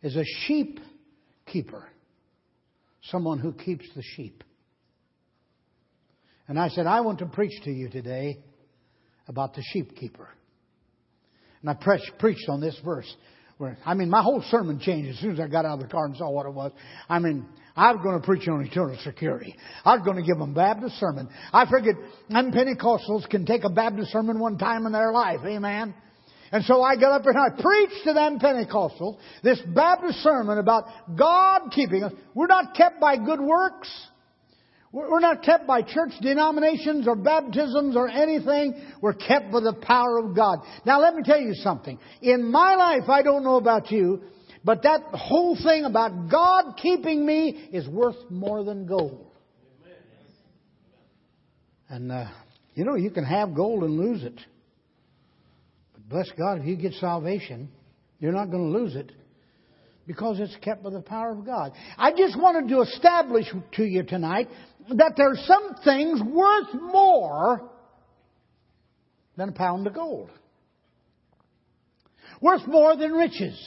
is 0.01 0.17
a 0.17 0.25
sheep 0.45 0.81
keeper. 1.45 1.87
Someone 3.03 3.39
who 3.39 3.53
keeps 3.53 3.85
the 3.95 4.03
sheep. 4.17 4.43
And 6.49 6.59
I 6.59 6.67
said, 6.67 6.87
I 6.87 6.99
want 6.99 7.19
to 7.19 7.25
preach 7.25 7.63
to 7.63 7.71
you 7.71 7.87
today 7.87 8.39
about 9.29 9.53
the 9.55 9.63
sheep 9.71 9.95
keeper. 9.95 10.27
And 11.63 11.71
I 11.71 11.73
pre- 11.73 12.11
preached 12.19 12.47
on 12.49 12.61
this 12.61 12.79
verse. 12.85 13.11
Where, 13.57 13.77
I 13.85 13.93
mean, 13.93 14.09
my 14.09 14.21
whole 14.21 14.43
sermon 14.49 14.79
changed 14.79 15.09
as 15.11 15.19
soon 15.19 15.31
as 15.33 15.39
I 15.39 15.47
got 15.47 15.65
out 15.65 15.79
of 15.79 15.79
the 15.79 15.87
car 15.87 16.05
and 16.05 16.17
saw 16.17 16.29
what 16.29 16.45
it 16.45 16.53
was. 16.53 16.71
I 17.07 17.19
mean, 17.19 17.45
I 17.75 17.91
was 17.93 18.01
going 18.03 18.19
to 18.19 18.25
preach 18.25 18.47
on 18.47 18.61
eternal 18.65 18.97
security. 19.03 19.55
I 19.85 19.95
was 19.95 20.05
going 20.05 20.17
to 20.17 20.23
give 20.23 20.37
them 20.37 20.53
Baptist 20.53 20.99
sermon. 20.99 21.29
I 21.51 21.65
figured 21.65 21.95
them 22.29 22.51
Pentecostals 22.51 23.29
can 23.29 23.45
take 23.45 23.63
a 23.63 23.69
Baptist 23.69 24.11
sermon 24.11 24.39
one 24.39 24.57
time 24.57 24.85
in 24.85 24.91
their 24.91 25.11
life. 25.11 25.39
Amen. 25.45 25.93
And 26.51 26.63
so 26.65 26.83
I 26.83 26.95
got 26.95 27.13
up 27.13 27.25
and 27.25 27.35
I 27.35 27.61
preached 27.61 28.03
to 28.05 28.13
them 28.13 28.39
Pentecostals 28.39 29.17
this 29.41 29.59
Baptist 29.73 30.19
sermon 30.19 30.59
about 30.59 30.83
God 31.15 31.71
keeping 31.71 32.03
us. 32.03 32.13
We're 32.35 32.47
not 32.47 32.75
kept 32.75 32.99
by 32.99 33.17
good 33.17 33.39
works. 33.39 33.89
We're 34.93 35.19
not 35.19 35.41
kept 35.41 35.65
by 35.65 35.81
church 35.81 36.11
denominations 36.21 37.07
or 37.07 37.15
baptisms 37.15 37.95
or 37.95 38.07
anything. 38.07 38.79
We're 39.01 39.15
kept 39.15 39.51
by 39.51 39.61
the 39.61 39.73
power 39.73 40.19
of 40.19 40.35
God. 40.35 40.59
Now 40.85 41.01
let 41.01 41.15
me 41.15 41.23
tell 41.23 41.41
you 41.41 41.55
something. 41.55 41.97
In 42.21 42.51
my 42.51 42.75
life, 42.75 43.09
I 43.09 43.23
don't 43.23 43.43
know 43.43 43.55
about 43.55 43.89
you, 43.89 44.21
but 44.63 44.83
that 44.83 45.01
whole 45.13 45.57
thing 45.61 45.85
about 45.85 46.29
God 46.29 46.77
keeping 46.79 47.25
me 47.25 47.69
is 47.73 47.87
worth 47.87 48.17
more 48.29 48.63
than 48.63 48.85
gold. 48.85 49.31
And, 51.89 52.11
uh, 52.11 52.25
you 52.75 52.85
know, 52.85 52.93
you 52.93 53.09
can 53.09 53.25
have 53.25 53.55
gold 53.55 53.83
and 53.83 53.97
lose 53.97 54.23
it. 54.23 54.39
But 55.93 56.07
bless 56.07 56.29
God, 56.37 56.59
if 56.59 56.67
you 56.67 56.75
get 56.75 56.93
salvation, 56.93 57.69
you're 58.19 58.31
not 58.31 58.51
going 58.51 58.71
to 58.71 58.79
lose 58.79 58.95
it 58.95 59.11
because 60.05 60.39
it's 60.39 60.55
kept 60.61 60.83
by 60.83 60.89
the 60.89 61.01
power 61.01 61.31
of 61.31 61.45
God. 61.45 61.71
I 61.97 62.11
just 62.11 62.37
wanted 62.37 62.69
to 62.69 62.81
establish 62.81 63.45
to 63.73 63.83
you 63.83 64.03
tonight 64.03 64.49
that 64.89 65.13
there's 65.15 65.43
some 65.45 65.75
things 65.83 66.21
worth 66.21 66.73
more 66.73 67.69
than 69.37 69.49
a 69.49 69.53
pound 69.53 69.87
of 69.87 69.93
gold. 69.93 70.29
Worth 72.41 72.67
more 72.67 72.95
than 72.95 73.13
riches. 73.13 73.57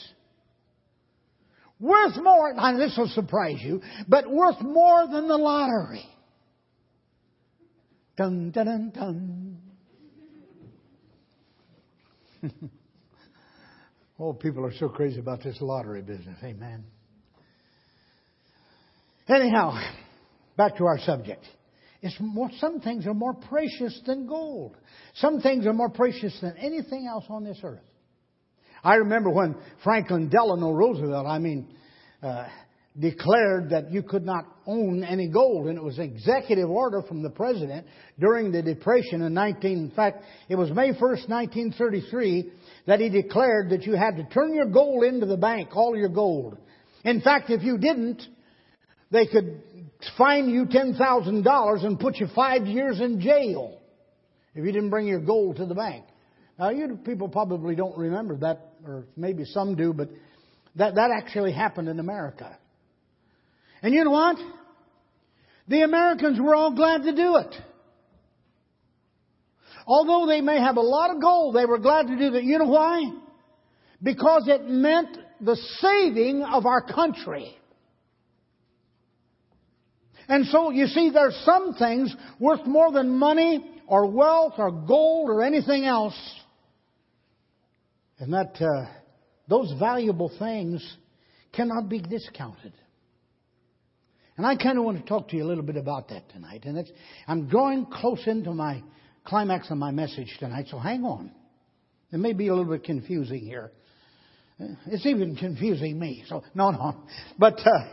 Worth 1.79 2.17
more, 2.17 2.53
and 2.55 2.79
this 2.79 2.95
will 2.97 3.09
surprise 3.09 3.57
you, 3.61 3.81
but 4.07 4.29
worth 4.29 4.61
more 4.61 5.07
than 5.07 5.27
the 5.27 5.37
lottery. 5.37 6.05
Dun, 8.15 8.51
dun, 8.51 8.91
dun, 8.91 9.59
dun. 12.41 12.71
oh, 14.19 14.33
people 14.33 14.65
are 14.65 14.73
so 14.73 14.89
crazy 14.89 15.19
about 15.19 15.43
this 15.43 15.57
lottery 15.61 16.01
business. 16.01 16.37
Amen. 16.43 16.83
Anyhow, 19.29 19.79
back 20.55 20.77
to 20.77 20.85
our 20.85 20.99
subject. 20.99 21.43
It's 22.01 22.15
more, 22.19 22.49
some 22.59 22.79
things 22.79 23.05
are 23.07 23.13
more 23.13 23.33
precious 23.33 23.99
than 24.05 24.27
gold. 24.27 24.75
Some 25.15 25.41
things 25.41 25.65
are 25.65 25.73
more 25.73 25.89
precious 25.89 26.37
than 26.41 26.55
anything 26.57 27.07
else 27.07 27.25
on 27.29 27.43
this 27.43 27.59
earth. 27.63 27.81
I 28.83 28.95
remember 28.95 29.29
when 29.29 29.55
Franklin 29.83 30.29
Delano 30.29 30.71
Roosevelt, 30.71 31.25
I 31.25 31.39
mean, 31.39 31.67
uh, 32.21 32.47
declared 32.99 33.69
that 33.71 33.91
you 33.91 34.01
could 34.01 34.25
not 34.25 34.45
own 34.65 35.03
any 35.03 35.27
gold, 35.27 35.67
and 35.67 35.77
it 35.77 35.83
was 35.83 35.97
an 35.97 36.05
executive 36.05 36.69
order 36.69 37.01
from 37.01 37.21
the 37.21 37.29
president 37.29 37.85
during 38.19 38.51
the 38.51 38.61
Depression 38.61 39.21
in 39.21 39.33
19. 39.33 39.77
In 39.77 39.91
fact, 39.91 40.23
it 40.49 40.55
was 40.55 40.69
May 40.71 40.93
1st, 40.93 41.29
1933, 41.29 42.51
that 42.87 42.99
he 43.01 43.09
declared 43.09 43.69
that 43.69 43.83
you 43.83 43.93
had 43.93 44.15
to 44.15 44.23
turn 44.23 44.55
your 44.55 44.65
gold 44.65 45.03
into 45.03 45.25
the 45.25 45.37
bank, 45.37 45.75
all 45.75 45.95
your 45.95 46.09
gold. 46.09 46.57
In 47.03 47.21
fact, 47.21 47.49
if 47.49 47.61
you 47.61 47.77
didn't, 47.77 48.23
they 49.11 49.27
could 49.27 49.61
fine 50.17 50.49
you 50.49 50.65
$10,000 50.65 51.85
and 51.85 51.99
put 51.99 52.15
you 52.15 52.27
five 52.33 52.65
years 52.65 52.99
in 52.99 53.19
jail 53.19 53.79
if 54.55 54.65
you 54.65 54.71
didn't 54.71 54.89
bring 54.89 55.05
your 55.05 55.19
gold 55.19 55.57
to 55.57 55.65
the 55.65 55.75
bank. 55.75 56.05
Now, 56.57 56.69
you 56.69 56.97
people 57.05 57.27
probably 57.27 57.75
don't 57.75 57.95
remember 57.97 58.37
that, 58.37 58.71
or 58.85 59.05
maybe 59.15 59.43
some 59.45 59.75
do, 59.75 59.93
but 59.93 60.09
that, 60.75 60.95
that 60.95 61.11
actually 61.11 61.51
happened 61.51 61.89
in 61.89 61.99
America. 61.99 62.57
And 63.83 63.93
you 63.93 64.03
know 64.03 64.11
what? 64.11 64.37
The 65.67 65.81
Americans 65.81 66.39
were 66.39 66.55
all 66.55 66.73
glad 66.73 67.03
to 67.03 67.15
do 67.15 67.35
it. 67.35 67.53
Although 69.87 70.27
they 70.27 70.41
may 70.41 70.59
have 70.59 70.75
a 70.75 70.81
lot 70.81 71.15
of 71.15 71.21
gold, 71.21 71.55
they 71.55 71.65
were 71.65 71.79
glad 71.79 72.07
to 72.07 72.17
do 72.17 72.31
that. 72.31 72.43
You 72.43 72.59
know 72.59 72.65
why? 72.65 73.09
Because 74.03 74.43
it 74.47 74.67
meant 74.67 75.17
the 75.39 75.55
saving 75.79 76.43
of 76.43 76.65
our 76.65 76.81
country. 76.81 77.57
And 80.27 80.45
so, 80.47 80.71
you 80.71 80.87
see, 80.87 81.09
there's 81.09 81.41
some 81.45 81.73
things 81.75 82.13
worth 82.37 82.65
more 82.65 82.91
than 82.91 83.17
money 83.17 83.65
or 83.87 84.07
wealth 84.07 84.55
or 84.57 84.71
gold 84.71 85.29
or 85.29 85.41
anything 85.41 85.85
else. 85.85 86.17
And 88.19 88.33
that, 88.33 88.61
uh, 88.61 88.91
those 89.47 89.73
valuable 89.79 90.29
things 90.37 90.85
cannot 91.53 91.87
be 91.87 91.99
discounted. 91.99 92.73
And 94.35 94.45
I 94.45 94.57
kind 94.57 94.77
of 94.77 94.83
want 94.83 94.99
to 94.99 95.05
talk 95.05 95.29
to 95.29 95.37
you 95.37 95.45
a 95.45 95.47
little 95.47 95.63
bit 95.63 95.77
about 95.77 96.09
that 96.09 96.29
tonight. 96.29 96.65
And 96.65 96.91
I'm 97.25 97.47
drawing 97.47 97.85
close 97.85 98.21
into 98.27 98.53
my 98.53 98.83
climax 99.27 99.69
of 99.69 99.77
my 99.77 99.91
message 99.91 100.35
tonight, 100.39 100.67
so 100.69 100.79
hang 100.79 101.03
on. 101.03 101.31
It 102.11 102.17
may 102.17 102.33
be 102.33 102.47
a 102.47 102.55
little 102.55 102.71
bit 102.71 102.85
confusing 102.85 103.41
here. 103.41 103.71
It's 104.87 105.05
even 105.05 105.35
confusing 105.35 105.99
me. 105.99 106.23
So 106.27 106.43
no, 106.55 106.71
no. 106.71 106.95
But 107.37 107.59
uh, 107.59 107.85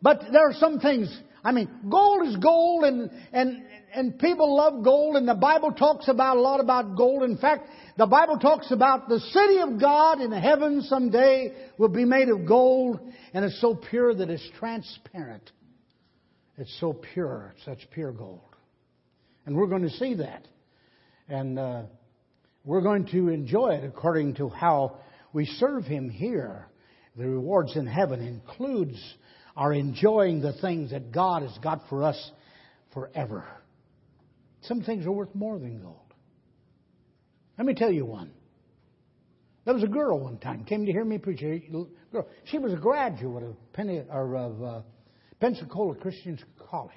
but 0.00 0.20
there 0.30 0.48
are 0.48 0.52
some 0.52 0.78
things. 0.78 1.08
I 1.42 1.52
mean, 1.52 1.68
gold 1.90 2.28
is 2.28 2.36
gold, 2.36 2.84
and 2.84 3.10
and 3.32 3.62
and 3.94 4.18
people 4.18 4.54
love 4.56 4.84
gold, 4.84 5.16
and 5.16 5.26
the 5.26 5.34
Bible 5.34 5.72
talks 5.72 6.06
about 6.08 6.36
a 6.36 6.40
lot 6.40 6.60
about 6.60 6.96
gold. 6.96 7.22
In 7.22 7.38
fact, 7.38 7.68
the 7.96 8.06
Bible 8.06 8.38
talks 8.38 8.70
about 8.70 9.08
the 9.08 9.18
city 9.18 9.58
of 9.58 9.80
God 9.80 10.20
in 10.20 10.30
heaven 10.30 10.82
someday 10.82 11.52
will 11.78 11.88
be 11.88 12.04
made 12.04 12.28
of 12.28 12.46
gold, 12.46 13.00
and 13.32 13.44
it's 13.44 13.60
so 13.60 13.74
pure 13.74 14.14
that 14.14 14.28
it's 14.28 14.48
transparent. 14.58 15.50
It's 16.58 16.76
so 16.78 16.92
pure, 17.14 17.54
such 17.64 17.78
pure 17.90 18.12
gold. 18.12 18.45
And 19.46 19.56
we're 19.56 19.68
going 19.68 19.82
to 19.82 19.90
see 19.90 20.14
that. 20.14 20.46
And 21.28 21.58
uh, 21.58 21.82
we're 22.64 22.82
going 22.82 23.06
to 23.06 23.28
enjoy 23.28 23.70
it 23.70 23.84
according 23.84 24.34
to 24.34 24.48
how 24.48 24.98
we 25.32 25.46
serve 25.46 25.84
Him 25.84 26.10
here. 26.10 26.68
The 27.16 27.26
rewards 27.26 27.76
in 27.76 27.86
heaven 27.86 28.20
includes 28.20 29.00
our 29.56 29.72
enjoying 29.72 30.42
the 30.42 30.52
things 30.60 30.90
that 30.90 31.12
God 31.12 31.42
has 31.42 31.56
got 31.62 31.88
for 31.88 32.02
us 32.02 32.30
forever. 32.92 33.44
Some 34.62 34.82
things 34.82 35.06
are 35.06 35.12
worth 35.12 35.34
more 35.34 35.58
than 35.58 35.80
gold. 35.80 36.00
Let 37.56 37.66
me 37.66 37.74
tell 37.74 37.90
you 37.90 38.04
one. 38.04 38.32
There 39.64 39.74
was 39.74 39.82
a 39.82 39.88
girl 39.88 40.20
one 40.20 40.38
time 40.38 40.64
came 40.64 40.86
to 40.86 40.92
hear 40.92 41.04
me 41.04 41.18
preach. 41.18 41.40
Girl, 42.12 42.28
she 42.44 42.58
was 42.58 42.72
a 42.72 42.76
graduate 42.76 43.44
of, 43.44 44.62
uh, 44.62 44.82
Pensacola 45.40 45.94
Christian 45.96 46.38
College, 46.70 46.92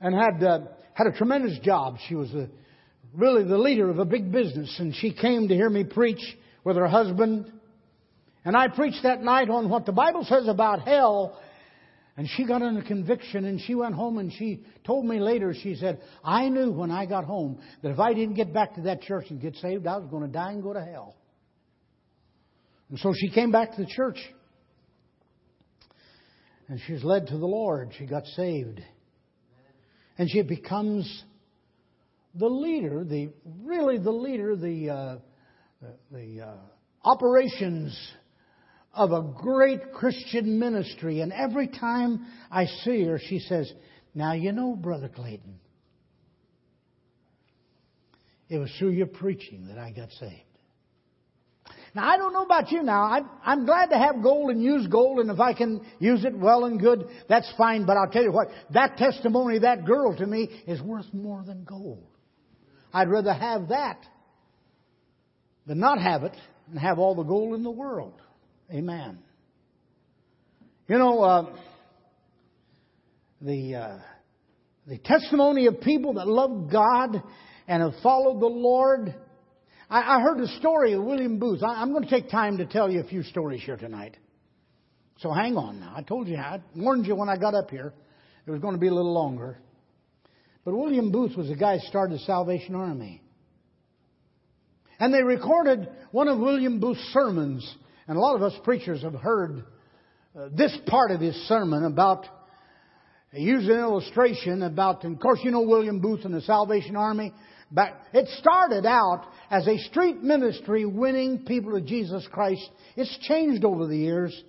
and 0.00 0.14
had 0.14 0.42
uh, 0.42 0.60
had 0.94 1.06
a 1.06 1.12
tremendous 1.12 1.58
job. 1.60 1.96
She 2.08 2.14
was 2.14 2.32
a, 2.34 2.48
really 3.14 3.44
the 3.44 3.58
leader 3.58 3.88
of 3.88 3.98
a 3.98 4.04
big 4.04 4.30
business, 4.32 4.74
and 4.78 4.94
she 4.94 5.12
came 5.12 5.48
to 5.48 5.54
hear 5.54 5.70
me 5.70 5.84
preach 5.84 6.20
with 6.64 6.76
her 6.76 6.88
husband. 6.88 7.52
And 8.44 8.56
I 8.56 8.68
preached 8.68 9.02
that 9.02 9.22
night 9.22 9.50
on 9.50 9.68
what 9.68 9.86
the 9.86 9.92
Bible 9.92 10.24
says 10.24 10.48
about 10.48 10.82
hell. 10.82 11.38
And 12.16 12.28
she 12.36 12.44
got 12.44 12.62
under 12.62 12.82
conviction 12.82 13.44
and 13.44 13.60
she 13.60 13.76
went 13.76 13.94
home 13.94 14.18
and 14.18 14.32
she 14.32 14.64
told 14.84 15.06
me 15.06 15.20
later, 15.20 15.54
she 15.54 15.76
said, 15.76 16.00
I 16.24 16.48
knew 16.48 16.72
when 16.72 16.90
I 16.90 17.06
got 17.06 17.24
home 17.24 17.60
that 17.80 17.90
if 17.90 18.00
I 18.00 18.12
didn't 18.12 18.34
get 18.34 18.52
back 18.52 18.74
to 18.74 18.80
that 18.82 19.02
church 19.02 19.26
and 19.30 19.40
get 19.40 19.54
saved, 19.56 19.86
I 19.86 19.98
was 19.98 20.08
going 20.10 20.24
to 20.24 20.28
die 20.28 20.50
and 20.50 20.60
go 20.60 20.72
to 20.72 20.84
hell. 20.84 21.14
And 22.90 22.98
so 22.98 23.12
she 23.14 23.30
came 23.30 23.52
back 23.52 23.76
to 23.76 23.82
the 23.82 23.86
church. 23.88 24.18
And 26.68 26.80
she 26.86 26.92
was 26.94 27.04
led 27.04 27.28
to 27.28 27.38
the 27.38 27.46
Lord. 27.46 27.92
She 27.98 28.06
got 28.06 28.24
saved. 28.26 28.80
And 30.18 30.28
she 30.28 30.42
becomes 30.42 31.24
the 32.34 32.48
leader, 32.48 33.04
the 33.04 33.30
really 33.62 33.98
the 33.98 34.10
leader, 34.10 34.56
the 34.56 34.90
uh, 34.90 35.18
the, 36.10 36.40
uh, 36.42 36.54
operations 37.04 37.96
of 38.92 39.12
a 39.12 39.22
great 39.40 39.92
Christian 39.92 40.58
ministry. 40.58 41.20
And 41.20 41.32
every 41.32 41.68
time 41.68 42.26
I 42.50 42.66
see 42.66 43.04
her, 43.04 43.20
she 43.20 43.38
says, 43.38 43.72
"Now 44.14 44.32
you 44.32 44.50
know, 44.50 44.74
Brother 44.74 45.08
Clayton, 45.08 45.60
it 48.48 48.58
was 48.58 48.70
through 48.78 48.90
your 48.90 49.06
preaching 49.06 49.68
that 49.68 49.78
I 49.78 49.92
got 49.92 50.10
saved." 50.12 50.47
Now, 51.94 52.08
I 52.08 52.16
don't 52.16 52.32
know 52.32 52.42
about 52.42 52.70
you 52.70 52.82
now. 52.82 53.02
I'm, 53.04 53.28
I'm 53.44 53.66
glad 53.66 53.86
to 53.86 53.98
have 53.98 54.22
gold 54.22 54.50
and 54.50 54.62
use 54.62 54.86
gold, 54.86 55.18
and 55.20 55.30
if 55.30 55.40
I 55.40 55.54
can 55.54 55.84
use 55.98 56.24
it 56.24 56.36
well 56.36 56.64
and 56.64 56.78
good, 56.78 57.08
that's 57.28 57.50
fine. 57.56 57.86
But 57.86 57.96
I'll 57.96 58.10
tell 58.10 58.22
you 58.22 58.32
what, 58.32 58.48
that 58.70 58.96
testimony, 58.96 59.60
that 59.60 59.84
girl 59.84 60.16
to 60.16 60.26
me, 60.26 60.48
is 60.66 60.80
worth 60.82 61.12
more 61.12 61.42
than 61.44 61.64
gold. 61.64 62.04
I'd 62.92 63.08
rather 63.08 63.32
have 63.32 63.68
that 63.68 63.98
than 65.66 65.78
not 65.78 66.00
have 66.00 66.24
it 66.24 66.34
and 66.70 66.78
have 66.78 66.98
all 66.98 67.14
the 67.14 67.22
gold 67.22 67.54
in 67.54 67.62
the 67.62 67.70
world. 67.70 68.20
Amen. 68.72 69.18
You 70.88 70.98
know, 70.98 71.22
uh, 71.22 71.56
the 73.40 73.74
uh, 73.74 73.98
the 74.86 74.98
testimony 74.98 75.66
of 75.66 75.80
people 75.82 76.14
that 76.14 76.26
love 76.26 76.70
God 76.72 77.22
and 77.66 77.82
have 77.82 78.00
followed 78.02 78.40
the 78.40 78.46
Lord 78.46 79.14
I, 79.90 80.16
I 80.16 80.20
heard 80.20 80.40
a 80.40 80.48
story 80.58 80.92
of 80.92 81.02
William 81.02 81.38
Booth. 81.38 81.62
I, 81.62 81.80
I'm 81.80 81.92
going 81.92 82.04
to 82.04 82.10
take 82.10 82.30
time 82.30 82.58
to 82.58 82.66
tell 82.66 82.90
you 82.90 83.00
a 83.00 83.04
few 83.04 83.22
stories 83.22 83.62
here 83.62 83.76
tonight. 83.76 84.16
So 85.18 85.32
hang 85.32 85.56
on 85.56 85.80
now. 85.80 85.94
I 85.96 86.02
told 86.02 86.28
you, 86.28 86.36
I 86.36 86.60
warned 86.76 87.06
you 87.06 87.16
when 87.16 87.28
I 87.28 87.36
got 87.36 87.54
up 87.54 87.70
here. 87.70 87.92
It 88.46 88.50
was 88.50 88.60
going 88.60 88.74
to 88.74 88.80
be 88.80 88.88
a 88.88 88.94
little 88.94 89.12
longer. 89.12 89.58
But 90.64 90.74
William 90.74 91.10
Booth 91.10 91.36
was 91.36 91.48
the 91.48 91.56
guy 91.56 91.78
who 91.78 91.86
started 91.86 92.14
the 92.14 92.24
Salvation 92.24 92.74
Army. 92.74 93.22
And 95.00 95.12
they 95.12 95.22
recorded 95.22 95.88
one 96.10 96.28
of 96.28 96.38
William 96.38 96.80
Booth's 96.80 97.00
sermons. 97.12 97.76
And 98.06 98.16
a 98.16 98.20
lot 98.20 98.36
of 98.36 98.42
us 98.42 98.52
preachers 98.64 99.02
have 99.02 99.14
heard 99.14 99.64
uh, 100.38 100.48
this 100.54 100.76
part 100.86 101.10
of 101.10 101.20
his 101.20 101.34
sermon 101.48 101.84
about, 101.84 102.26
he 103.32 103.42
used 103.42 103.68
an 103.68 103.78
illustration 103.78 104.62
about, 104.62 105.04
and 105.04 105.16
of 105.16 105.20
course 105.20 105.40
you 105.42 105.50
know 105.50 105.62
William 105.62 106.00
Booth 106.00 106.24
and 106.24 106.34
the 106.34 106.42
Salvation 106.42 106.96
Army. 106.96 107.32
Back, 107.70 108.00
it 108.14 108.28
started 108.38 108.86
out 108.86 109.26
as 109.50 109.66
a 109.66 109.76
street 109.90 110.22
ministry 110.22 110.86
winning 110.86 111.44
people 111.44 111.72
to 111.72 111.82
Jesus 111.82 112.26
Christ. 112.32 112.68
It's 112.96 113.18
changed 113.28 113.64
over 113.64 113.86
the 113.86 113.96
years, 113.96 114.42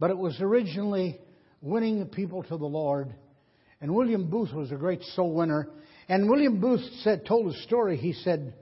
but 0.00 0.10
it 0.10 0.18
was 0.18 0.40
originally 0.40 1.20
winning 1.60 2.04
people 2.06 2.42
to 2.42 2.56
the 2.56 2.66
Lord. 2.66 3.14
And 3.80 3.94
William 3.94 4.28
Booth 4.28 4.52
was 4.52 4.72
a 4.72 4.76
great 4.76 5.02
soul 5.14 5.32
winner. 5.32 5.68
And 6.08 6.28
William 6.28 6.60
Booth 6.60 6.82
said, 7.02 7.24
told 7.24 7.54
a 7.54 7.58
story. 7.62 7.96
He 7.96 8.12
said 8.12 8.52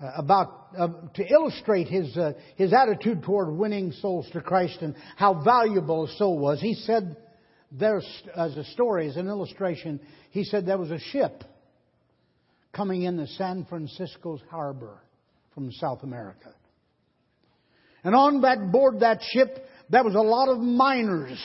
uh, 0.00 0.10
about 0.16 0.68
uh, 0.78 0.88
to 1.14 1.26
illustrate 1.26 1.88
his 1.88 2.14
uh, 2.16 2.32
his 2.56 2.74
attitude 2.74 3.22
toward 3.22 3.56
winning 3.56 3.90
souls 3.92 4.28
to 4.32 4.42
Christ 4.42 4.78
and 4.82 4.94
how 5.16 5.42
valuable 5.42 6.04
a 6.04 6.08
soul 6.16 6.38
was. 6.38 6.60
He 6.60 6.74
said, 6.74 7.16
there's 7.72 8.06
as 8.36 8.56
a 8.56 8.64
story, 8.64 9.08
as 9.08 9.16
an 9.16 9.28
illustration. 9.28 9.98
He 10.30 10.44
said 10.44 10.66
there 10.66 10.78
was 10.78 10.90
a 10.90 11.00
ship 11.00 11.42
coming 12.72 13.02
in 13.02 13.18
into 13.18 13.32
San 13.34 13.64
Francisco's 13.64 14.40
harbor 14.50 14.98
from 15.54 15.72
South 15.72 16.02
America. 16.02 16.54
And 18.04 18.14
on 18.14 18.42
that 18.42 18.70
board 18.70 19.00
that 19.00 19.20
ship, 19.32 19.66
there 19.90 20.04
was 20.04 20.14
a 20.14 20.20
lot 20.20 20.48
of 20.48 20.58
miners 20.58 21.38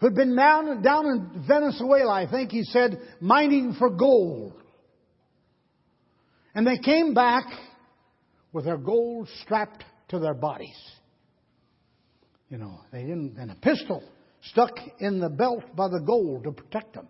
who'd 0.00 0.14
been 0.14 0.34
down, 0.34 0.82
down 0.82 1.06
in 1.06 1.44
Venezuela, 1.46 2.12
I 2.12 2.30
think 2.30 2.50
he 2.50 2.62
said, 2.64 3.00
mining 3.20 3.74
for 3.78 3.90
gold. 3.90 4.54
And 6.54 6.66
they 6.66 6.78
came 6.78 7.14
back 7.14 7.44
with 8.52 8.64
their 8.64 8.78
gold 8.78 9.28
strapped 9.42 9.84
to 10.08 10.18
their 10.18 10.34
bodies. 10.34 10.76
You 12.48 12.58
know, 12.58 12.80
they 12.90 13.02
didn't, 13.02 13.36
and 13.38 13.50
a 13.50 13.56
pistol 13.56 14.02
stuck 14.42 14.72
in 15.00 15.20
the 15.20 15.28
belt 15.28 15.64
by 15.76 15.88
the 15.88 16.00
gold 16.00 16.44
to 16.44 16.52
protect 16.52 16.94
them. 16.94 17.08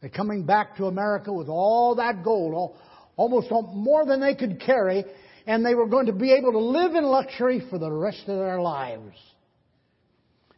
They're 0.00 0.10
coming 0.10 0.44
back 0.44 0.76
to 0.76 0.86
America 0.86 1.32
with 1.32 1.48
all 1.48 1.96
that 1.96 2.22
gold, 2.22 2.54
all, 2.54 2.76
almost 3.16 3.50
more 3.50 4.06
than 4.06 4.20
they 4.20 4.34
could 4.34 4.60
carry, 4.60 5.04
and 5.46 5.64
they 5.64 5.74
were 5.74 5.88
going 5.88 6.06
to 6.06 6.12
be 6.12 6.32
able 6.32 6.52
to 6.52 6.58
live 6.58 6.94
in 6.94 7.04
luxury 7.04 7.62
for 7.68 7.78
the 7.78 7.90
rest 7.90 8.20
of 8.28 8.38
their 8.38 8.60
lives. 8.60 9.16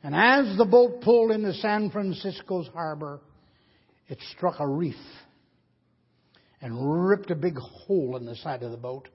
And 0.03 0.15
as 0.15 0.57
the 0.57 0.65
boat 0.65 1.03
pulled 1.03 1.31
into 1.31 1.55
San 1.55 1.91
Francisco's 1.91 2.69
harbor, 2.69 3.21
it 4.09 4.19
struck 4.37 4.57
a 4.59 4.67
reef 4.67 4.97
and 6.61 7.09
ripped 7.09 7.31
a 7.31 7.35
big 7.35 7.57
hole 7.57 8.17
in 8.17 8.27
the 8.27 8.37
side 8.37 8.63
of 8.63 8.71
the 8.71 8.77
boat, 8.77 9.09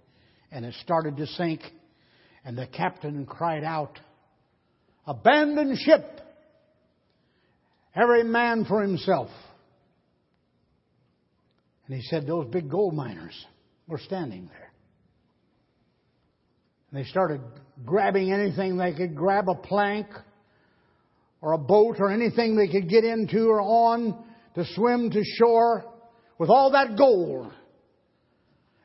and 0.52 0.66
it 0.66 0.74
started 0.82 1.18
to 1.18 1.28
sink. 1.28 1.62
And 2.44 2.58
the 2.58 2.68
captain 2.68 3.26
cried 3.26 3.64
out, 3.64 4.00
Abandon 5.08 5.76
ship! 5.78 6.22
Every 7.96 8.24
man 8.24 8.66
for 8.66 8.82
himself. 8.82 9.30
And 11.88 11.96
he 11.96 12.02
said 12.04 12.26
those 12.26 12.48
big 12.48 12.70
gold 12.70 12.94
miners 12.94 13.46
were 13.88 14.00
standing 14.00 14.48
there. 14.48 14.72
And 16.92 17.04
they 17.04 17.08
started 17.10 17.42
grabbing 17.86 18.32
anything 18.32 18.78
they 18.78 18.94
could 18.94 19.16
grab 19.16 19.50
a 19.50 19.56
plank 19.56 20.08
or 21.42 21.54
a 21.54 21.58
boat 21.58 21.98
or 22.00 22.10
anything 22.10 22.56
they 22.56 22.68
could 22.68 22.90
get 22.90 23.04
into 23.04 23.48
or 23.48 23.62
on 23.62 24.24
to 24.56 24.66
swim 24.74 25.12
to 25.12 25.24
shore 25.38 25.86
with 26.38 26.50
all 26.50 26.72
that 26.72 26.98
gold. 26.98 27.52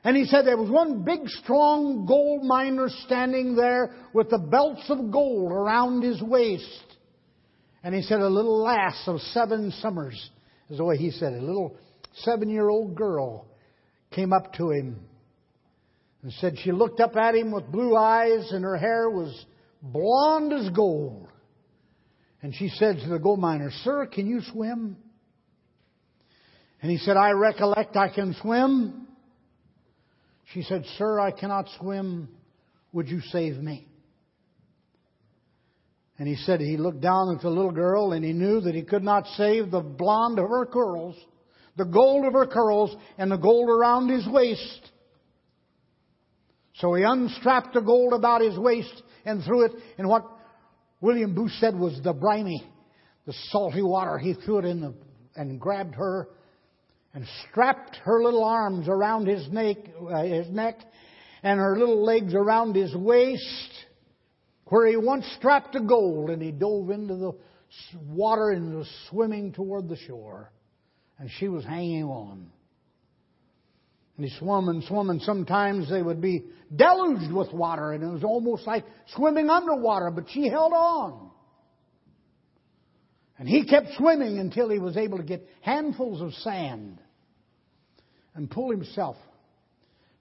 And 0.02 0.16
he 0.16 0.24
said 0.24 0.46
there 0.46 0.56
was 0.56 0.70
one 0.70 1.04
big 1.04 1.28
strong 1.28 2.06
gold 2.06 2.42
miner 2.44 2.88
standing 3.04 3.54
there 3.54 3.94
with 4.12 4.30
the 4.30 4.38
belts 4.38 4.84
of 4.88 5.10
gold 5.10 5.52
around 5.52 6.02
his 6.02 6.20
waist. 6.22 6.84
And 7.82 7.94
he 7.94 8.02
said 8.02 8.20
a 8.20 8.28
little 8.28 8.62
lass 8.62 9.02
of 9.06 9.20
seven 9.20 9.72
summers 9.80 10.30
is 10.68 10.78
the 10.78 10.84
way 10.84 10.96
he 10.96 11.10
said 11.10 11.32
it. 11.32 11.42
A 11.42 11.46
little 11.46 11.76
seven 12.14 12.48
year 12.48 12.68
old 12.68 12.94
girl 12.94 13.46
came 14.10 14.32
up 14.32 14.52
to 14.54 14.70
him 14.70 15.00
and 16.22 16.32
said 16.34 16.58
she 16.58 16.72
looked 16.72 17.00
up 17.00 17.16
at 17.16 17.34
him 17.34 17.50
with 17.52 17.70
blue 17.70 17.96
eyes 17.96 18.50
and 18.52 18.64
her 18.64 18.76
hair 18.76 19.08
was 19.08 19.46
blonde 19.82 20.52
as 20.52 20.68
gold. 20.70 21.28
And 22.42 22.54
she 22.54 22.68
said 22.68 22.98
to 22.98 23.08
the 23.08 23.18
gold 23.18 23.38
miner, 23.38 23.70
Sir, 23.84 24.06
can 24.06 24.26
you 24.26 24.40
swim? 24.52 24.96
And 26.82 26.90
he 26.90 26.98
said, 26.98 27.16
I 27.16 27.32
recollect 27.32 27.96
I 27.96 28.08
can 28.08 28.34
swim. 28.40 29.06
She 30.52 30.62
said, 30.62 30.84
Sir, 30.96 31.20
I 31.20 31.30
cannot 31.30 31.66
swim. 31.78 32.28
Would 32.92 33.08
you 33.08 33.20
save 33.20 33.56
me? 33.56 33.86
And 36.18 36.26
he 36.26 36.36
said 36.36 36.60
he 36.60 36.76
looked 36.76 37.00
down 37.00 37.34
at 37.34 37.42
the 37.42 37.48
little 37.48 37.70
girl 37.70 38.12
and 38.12 38.24
he 38.24 38.32
knew 38.32 38.60
that 38.60 38.74
he 38.74 38.82
could 38.82 39.04
not 39.04 39.26
save 39.36 39.70
the 39.70 39.80
blonde 39.80 40.38
of 40.38 40.48
her 40.48 40.66
curls 40.66 41.16
the 41.80 41.86
gold 41.86 42.26
of 42.26 42.34
her 42.34 42.46
curls, 42.46 42.94
and 43.16 43.32
the 43.32 43.38
gold 43.38 43.70
around 43.70 44.10
his 44.10 44.28
waist. 44.28 44.90
So 46.74 46.92
he 46.92 47.04
unstrapped 47.04 47.72
the 47.72 47.80
gold 47.80 48.12
about 48.12 48.42
his 48.42 48.58
waist 48.58 49.02
and 49.24 49.42
threw 49.42 49.64
it 49.64 49.72
in 49.96 50.06
what 50.06 50.26
William 51.00 51.34
Booth 51.34 51.52
said 51.58 51.74
was 51.74 51.98
the 52.04 52.12
briny, 52.12 52.62
the 53.24 53.32
salty 53.48 53.80
water. 53.80 54.18
He 54.18 54.34
threw 54.34 54.58
it 54.58 54.66
in 54.66 54.82
the, 54.82 54.94
and 55.36 55.58
grabbed 55.58 55.94
her 55.94 56.28
and 57.14 57.24
strapped 57.48 57.96
her 58.04 58.22
little 58.22 58.44
arms 58.44 58.86
around 58.86 59.26
his 59.26 59.48
neck, 59.48 59.78
uh, 60.06 60.22
his 60.22 60.50
neck 60.50 60.80
and 61.42 61.58
her 61.58 61.78
little 61.78 62.04
legs 62.04 62.34
around 62.34 62.76
his 62.76 62.94
waist, 62.94 63.72
where 64.66 64.86
he 64.86 64.98
once 64.98 65.24
strapped 65.38 65.72
the 65.72 65.80
gold, 65.80 66.28
and 66.28 66.42
he 66.42 66.52
dove 66.52 66.90
into 66.90 67.16
the 67.16 67.32
water 68.06 68.50
and 68.50 68.76
was 68.76 68.90
swimming 69.08 69.50
toward 69.54 69.88
the 69.88 69.96
shore 69.96 70.52
and 71.20 71.30
she 71.38 71.48
was 71.48 71.64
hanging 71.64 72.04
on. 72.04 72.50
And 74.16 74.26
he 74.26 74.36
swam 74.38 74.68
and 74.68 74.82
swam, 74.84 75.10
and 75.10 75.20
sometimes 75.22 75.88
they 75.88 76.02
would 76.02 76.20
be 76.20 76.44
deluged 76.74 77.30
with 77.30 77.52
water, 77.52 77.92
and 77.92 78.02
it 78.02 78.08
was 78.08 78.24
almost 78.24 78.66
like 78.66 78.84
swimming 79.14 79.48
underwater, 79.50 80.10
but 80.10 80.24
she 80.30 80.48
held 80.48 80.72
on. 80.72 81.30
And 83.38 83.48
he 83.48 83.64
kept 83.66 83.88
swimming 83.96 84.38
until 84.38 84.68
he 84.70 84.78
was 84.78 84.96
able 84.96 85.18
to 85.18 85.24
get 85.24 85.46
handfuls 85.60 86.20
of 86.20 86.32
sand 86.34 86.98
and 88.34 88.50
pull 88.50 88.70
himself, 88.70 89.16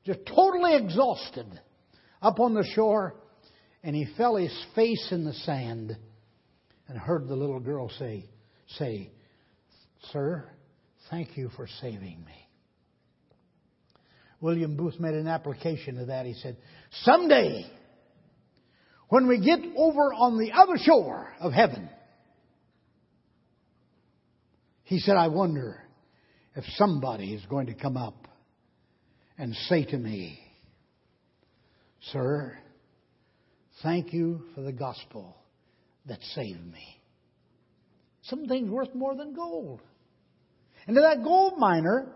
just 0.05 0.19
totally 0.25 0.75
exhausted, 0.75 1.47
up 2.21 2.39
on 2.39 2.53
the 2.53 2.65
shore. 2.75 3.15
and 3.83 3.95
he 3.95 4.05
fell 4.17 4.35
his 4.35 4.53
face 4.75 5.09
in 5.11 5.23
the 5.23 5.33
sand 5.33 5.95
and 6.89 6.97
heard 6.97 7.27
the 7.29 7.35
little 7.35 7.61
girl 7.61 7.89
say, 7.97 8.25
say, 8.77 9.09
Sir, 10.11 10.49
thank 11.09 11.37
you 11.37 11.49
for 11.55 11.67
saving 11.81 12.23
me. 12.25 12.49
William 14.41 14.77
Booth 14.77 14.99
made 14.99 15.15
an 15.15 15.27
application 15.27 15.95
to 15.95 16.05
that. 16.05 16.25
He 16.25 16.33
said, 16.33 16.57
Someday, 17.03 17.65
when 19.09 19.27
we 19.27 19.39
get 19.39 19.59
over 19.75 20.13
on 20.13 20.37
the 20.37 20.53
other 20.53 20.77
shore 20.77 21.33
of 21.39 21.51
heaven, 21.51 21.89
he 24.83 24.99
said, 24.99 25.17
I 25.17 25.27
wonder 25.27 25.81
if 26.55 26.63
somebody 26.75 27.33
is 27.33 27.45
going 27.47 27.67
to 27.67 27.73
come 27.73 27.97
up 27.97 28.27
and 29.37 29.53
say 29.67 29.83
to 29.85 29.97
me, 29.97 30.39
Sir, 32.11 32.57
thank 33.83 34.13
you 34.13 34.43
for 34.55 34.61
the 34.61 34.71
gospel 34.71 35.35
that 36.05 36.19
saved 36.33 36.65
me. 36.65 37.01
Some 38.23 38.47
things 38.47 38.69
worth 38.69 38.95
more 38.95 39.15
than 39.15 39.33
gold. 39.33 39.81
And 40.89 40.95
to 40.95 41.01
that 41.03 41.23
gold 41.23 41.59
miner, 41.59 42.07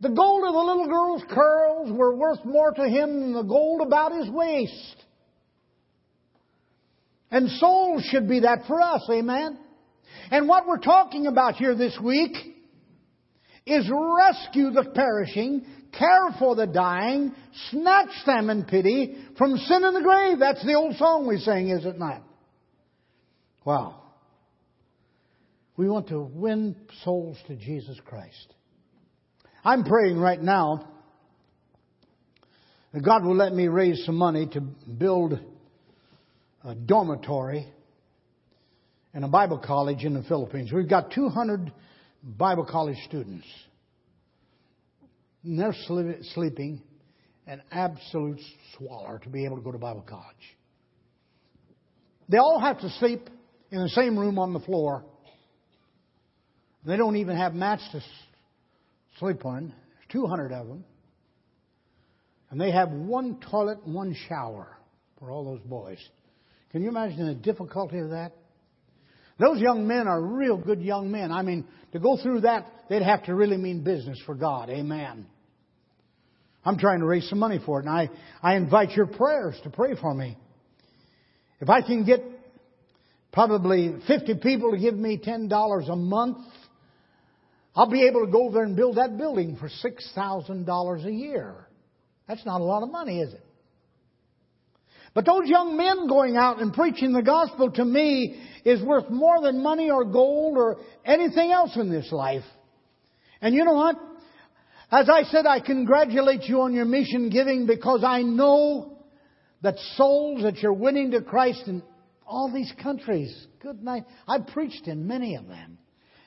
the 0.00 0.10
gold 0.10 0.44
of 0.46 0.54
the 0.54 0.60
little 0.60 0.86
girl's 0.86 1.24
curls 1.28 1.90
were 1.90 2.14
worth 2.14 2.44
more 2.44 2.70
to 2.70 2.88
him 2.88 3.20
than 3.22 3.32
the 3.32 3.42
gold 3.42 3.80
about 3.84 4.12
his 4.12 4.30
waist. 4.30 4.94
And 7.28 7.50
souls 7.58 8.04
should 8.04 8.28
be 8.28 8.38
that 8.42 8.66
for 8.68 8.80
us, 8.80 9.04
amen? 9.10 9.58
And 10.30 10.46
what 10.46 10.68
we're 10.68 10.78
talking 10.78 11.26
about 11.26 11.56
here 11.56 11.74
this 11.74 11.98
week 12.00 12.36
is 13.66 13.90
rescue 13.90 14.70
the 14.70 14.88
perishing, 14.94 15.66
care 15.90 16.30
for 16.38 16.54
the 16.54 16.68
dying, 16.68 17.34
snatch 17.72 18.14
them 18.26 18.48
in 18.48 18.64
pity 18.64 19.16
from 19.36 19.56
sin 19.56 19.82
and 19.82 19.96
the 19.96 20.02
grave. 20.02 20.38
That's 20.38 20.64
the 20.64 20.74
old 20.74 20.94
song 20.98 21.26
we 21.26 21.38
sing, 21.38 21.70
is 21.70 21.84
it 21.84 21.98
not? 21.98 22.22
Wow. 23.64 23.99
We 25.80 25.88
want 25.88 26.08
to 26.08 26.20
win 26.20 26.76
souls 27.04 27.38
to 27.46 27.56
Jesus 27.56 27.98
Christ. 28.04 28.52
I'm 29.64 29.82
praying 29.82 30.18
right 30.18 30.38
now 30.38 30.86
that 32.92 33.02
God 33.02 33.24
will 33.24 33.34
let 33.34 33.54
me 33.54 33.66
raise 33.66 34.04
some 34.04 34.16
money 34.16 34.46
to 34.48 34.60
build 34.60 35.40
a 36.62 36.74
dormitory 36.74 37.66
and 39.14 39.24
a 39.24 39.28
Bible 39.28 39.56
college 39.56 40.04
in 40.04 40.12
the 40.12 40.22
Philippines. 40.24 40.70
We've 40.70 40.86
got 40.86 41.12
200 41.12 41.72
Bible 42.22 42.66
college 42.66 42.98
students. 43.06 43.46
And 45.44 45.58
they're 45.58 45.74
sleeping 46.34 46.82
an 47.46 47.62
absolute 47.72 48.40
swaller 48.76 49.18
to 49.20 49.30
be 49.30 49.46
able 49.46 49.56
to 49.56 49.62
go 49.62 49.72
to 49.72 49.78
Bible 49.78 50.04
college. 50.06 50.58
They 52.28 52.36
all 52.36 52.60
have 52.60 52.80
to 52.80 52.90
sleep 52.98 53.30
in 53.70 53.80
the 53.80 53.88
same 53.88 54.18
room 54.18 54.38
on 54.38 54.52
the 54.52 54.60
floor. 54.60 55.06
They 56.84 56.96
don't 56.96 57.16
even 57.16 57.36
have 57.36 57.54
mats 57.54 57.86
to 57.92 58.02
sleep 59.18 59.44
on. 59.44 59.68
There's 59.68 60.12
200 60.12 60.52
of 60.52 60.66
them. 60.66 60.84
And 62.50 62.60
they 62.60 62.70
have 62.72 62.90
one 62.90 63.38
toilet 63.50 63.78
and 63.84 63.94
one 63.94 64.16
shower 64.28 64.76
for 65.18 65.30
all 65.30 65.44
those 65.44 65.60
boys. 65.60 65.98
Can 66.72 66.82
you 66.82 66.88
imagine 66.88 67.26
the 67.26 67.34
difficulty 67.34 67.98
of 67.98 68.10
that? 68.10 68.32
Those 69.38 69.60
young 69.60 69.86
men 69.86 70.06
are 70.06 70.20
real 70.20 70.56
good 70.56 70.82
young 70.82 71.10
men. 71.10 71.32
I 71.32 71.42
mean, 71.42 71.66
to 71.92 71.98
go 71.98 72.16
through 72.16 72.42
that, 72.42 72.66
they'd 72.88 73.02
have 73.02 73.24
to 73.24 73.34
really 73.34 73.56
mean 73.56 73.82
business 73.82 74.20
for 74.26 74.34
God. 74.34 74.68
Amen. 74.68 75.26
I'm 76.64 76.78
trying 76.78 77.00
to 77.00 77.06
raise 77.06 77.28
some 77.28 77.38
money 77.38 77.58
for 77.64 77.80
it, 77.80 77.86
and 77.86 77.94
I, 77.94 78.10
I 78.42 78.56
invite 78.56 78.90
your 78.90 79.06
prayers 79.06 79.58
to 79.64 79.70
pray 79.70 79.94
for 79.98 80.12
me. 80.12 80.36
If 81.60 81.70
I 81.70 81.80
can 81.80 82.04
get 82.04 82.22
probably 83.32 83.96
50 84.06 84.34
people 84.42 84.72
to 84.72 84.78
give 84.78 84.94
me 84.94 85.18
$10 85.18 85.90
a 85.90 85.96
month, 85.96 86.38
I'll 87.74 87.90
be 87.90 88.06
able 88.06 88.26
to 88.26 88.32
go 88.32 88.50
there 88.50 88.64
and 88.64 88.74
build 88.76 88.96
that 88.96 89.16
building 89.16 89.56
for 89.56 89.68
$6,000 89.68 91.04
a 91.06 91.12
year. 91.12 91.68
That's 92.26 92.44
not 92.44 92.60
a 92.60 92.64
lot 92.64 92.82
of 92.82 92.90
money, 92.90 93.20
is 93.20 93.32
it? 93.32 93.44
But 95.14 95.26
those 95.26 95.46
young 95.46 95.76
men 95.76 96.06
going 96.06 96.36
out 96.36 96.60
and 96.60 96.72
preaching 96.72 97.12
the 97.12 97.22
gospel 97.22 97.70
to 97.72 97.84
me 97.84 98.40
is 98.64 98.82
worth 98.82 99.10
more 99.10 99.40
than 99.40 99.62
money 99.62 99.90
or 99.90 100.04
gold 100.04 100.56
or 100.56 100.76
anything 101.04 101.50
else 101.50 101.76
in 101.76 101.90
this 101.90 102.12
life. 102.12 102.44
And 103.40 103.54
you 103.54 103.64
know 103.64 103.74
what? 103.74 103.96
As 104.92 105.08
I 105.08 105.24
said, 105.24 105.46
I 105.46 105.60
congratulate 105.60 106.42
you 106.44 106.62
on 106.62 106.74
your 106.74 106.84
mission 106.84 107.30
giving 107.30 107.66
because 107.66 108.04
I 108.04 108.22
know 108.22 108.98
that 109.62 109.76
souls 109.96 110.42
that 110.42 110.58
you're 110.58 110.72
winning 110.72 111.12
to 111.12 111.22
Christ 111.22 111.62
in 111.66 111.82
all 112.26 112.52
these 112.52 112.72
countries, 112.82 113.46
good 113.60 113.82
night. 113.82 114.04
I've 114.28 114.46
preached 114.48 114.86
in 114.86 115.06
many 115.06 115.34
of 115.36 115.48
them. 115.48 115.78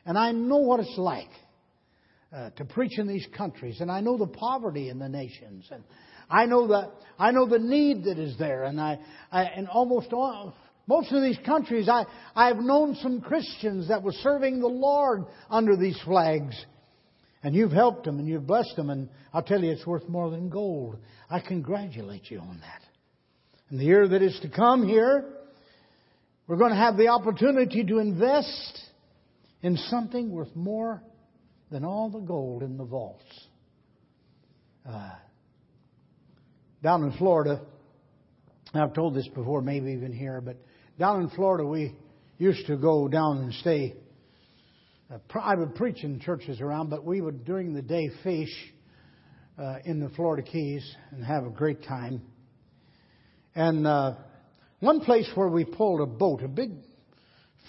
And 0.06 0.18
I 0.18 0.32
know 0.32 0.58
what 0.58 0.80
it's 0.80 0.97
like 0.97 1.30
uh, 2.34 2.49
to 2.51 2.66
preach 2.66 2.97
in 2.97 3.08
these 3.08 3.28
countries. 3.38 3.80
And 3.80 3.91
I 3.91 4.01
know 4.01 4.18
the 4.18 4.28
poverty 4.28 4.89
in 4.89 4.99
the 4.99 5.10
nations. 5.10 5.68
And 5.72 5.84
I 6.30 6.45
know 6.45 6.68
the, 6.68 6.91
I 7.18 7.32
know 7.32 7.47
the 7.47 7.60
need 7.60 8.06
that 8.06 8.18
is 8.18 8.38
there. 8.38 8.64
And 8.64 8.82
I, 8.82 8.99
I 9.32 9.43
and 9.43 9.68
almost 9.68 10.12
all, 10.12 10.54
most 10.88 11.12
of 11.12 11.22
these 11.22 11.38
countries, 11.45 11.88
I, 11.88 12.06
I've 12.36 12.58
known 12.58 12.95
some 12.95 13.22
Christians 13.22 13.88
that 13.88 14.04
were 14.04 14.12
serving 14.12 14.60
the 14.60 14.68
Lord 14.68 15.26
under 15.49 15.78
these 15.78 15.99
flags. 16.04 16.56
And 17.43 17.56
you've 17.56 17.72
helped 17.72 18.06
them 18.06 18.20
and 18.20 18.28
you've 18.28 18.47
blessed 18.47 18.76
them. 18.76 18.89
And 18.89 19.10
I'll 19.34 19.43
tell 19.43 19.64
you, 19.64 19.72
it's 19.72 19.86
worth 19.86 20.08
more 20.10 20.30
than 20.30 20.49
gold. 20.49 20.97
I 21.30 21.39
congratulate 21.39 22.30
you 22.30 22.39
on 22.39 22.60
that. 22.62 22.82
In 23.72 23.78
the 23.78 23.86
year 23.86 24.08
that 24.08 24.22
is 24.22 24.38
to 24.41 24.49
come 24.49 24.88
here, 24.88 25.26
we're 26.47 26.58
going 26.58 26.72
to 26.72 26.78
have 26.78 26.97
the 26.97 27.08
opportunity 27.08 27.84
to 27.86 27.99
invest 27.99 28.80
in 29.64 29.78
something 29.78 30.30
worth 30.30 30.53
more 30.55 31.01
than 31.72 31.84
all 31.84 32.09
the 32.09 32.20
gold 32.20 32.61
in 32.61 32.78
the 32.78 32.84
vaults. 32.84 33.24
Uh, 34.88 35.11
down 36.84 37.03
in 37.03 37.14
Florida, 37.14 37.61
I've 38.74 38.93
told 38.93 39.16
this 39.16 39.28
before, 39.30 39.61
maybe 39.61 39.93
even 39.93 40.11
here, 40.11 40.41
but 40.41 40.57
down 40.99 41.22
in 41.22 41.30
Florida, 41.30 41.66
we 41.66 41.95
used 42.38 42.68
to 42.68 42.76
go 42.76 43.07
down 43.07 43.38
and 43.38 43.53
stay. 43.53 43.95
Uh, 45.11 45.18
I 45.39 45.55
would 45.55 45.76
preach 45.76 46.03
in 46.03 46.20
churches 46.20 46.59
around, 46.59 46.89
but 46.89 47.05
we 47.05 47.22
would 47.22 47.45
during 47.45 47.74
the 47.74 47.82
day 47.82 48.09
fish 48.22 48.74
uh, 49.57 49.78
in 49.86 50.01
the 50.01 50.09
Florida 50.09 50.43
Keys 50.43 50.84
and 51.11 51.24
have 51.24 51.45
a 51.45 51.49
great 51.49 51.84
time. 51.84 52.22
And 53.55 53.88
uh, 53.88 54.16
one 54.82 54.99
place 54.99 55.30
where 55.36 55.47
we 55.47 55.64
pulled 55.64 56.01
a 56.01 56.05
boat, 56.05 56.43
a 56.43 56.47
big 56.49 56.72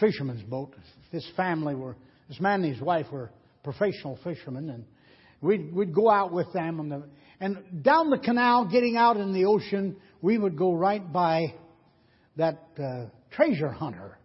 fisherman's 0.01 0.42
boat. 0.42 0.74
This 1.12 1.26
family 1.36 1.74
were, 1.74 1.97
this 2.28 2.40
man 2.40 2.64
and 2.64 2.72
his 2.72 2.82
wife 2.82 3.07
were 3.12 3.30
professional 3.62 4.18
fishermen, 4.24 4.70
and 4.70 4.84
we'd, 5.40 5.72
we'd 5.72 5.95
go 5.95 6.11
out 6.11 6.32
with 6.32 6.53
them. 6.53 6.80
On 6.80 6.88
the, 6.88 7.03
and 7.40 7.82
down 7.82 8.11
the 8.11 8.18
canal, 8.18 8.66
getting 8.66 8.97
out 8.97 9.16
in 9.16 9.32
the 9.32 9.45
ocean, 9.47 9.97
we 10.22 10.38
would 10.38 10.57
go 10.57 10.72
right 10.72 11.12
by 11.12 11.55
that 12.36 12.62
uh, 12.78 13.07
treasure 13.30 13.70
hunter 13.70 14.18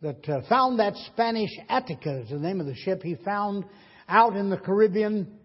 that 0.00 0.28
uh, 0.28 0.40
found 0.48 0.78
that 0.78 0.94
Spanish 1.12 1.50
Atocha, 1.68 2.22
is 2.22 2.30
the 2.30 2.38
name 2.38 2.60
of 2.60 2.66
the 2.66 2.74
ship 2.74 3.02
he 3.02 3.16
found 3.24 3.64
out 4.08 4.36
in 4.36 4.48
the 4.48 4.56
Caribbean, 4.56 5.38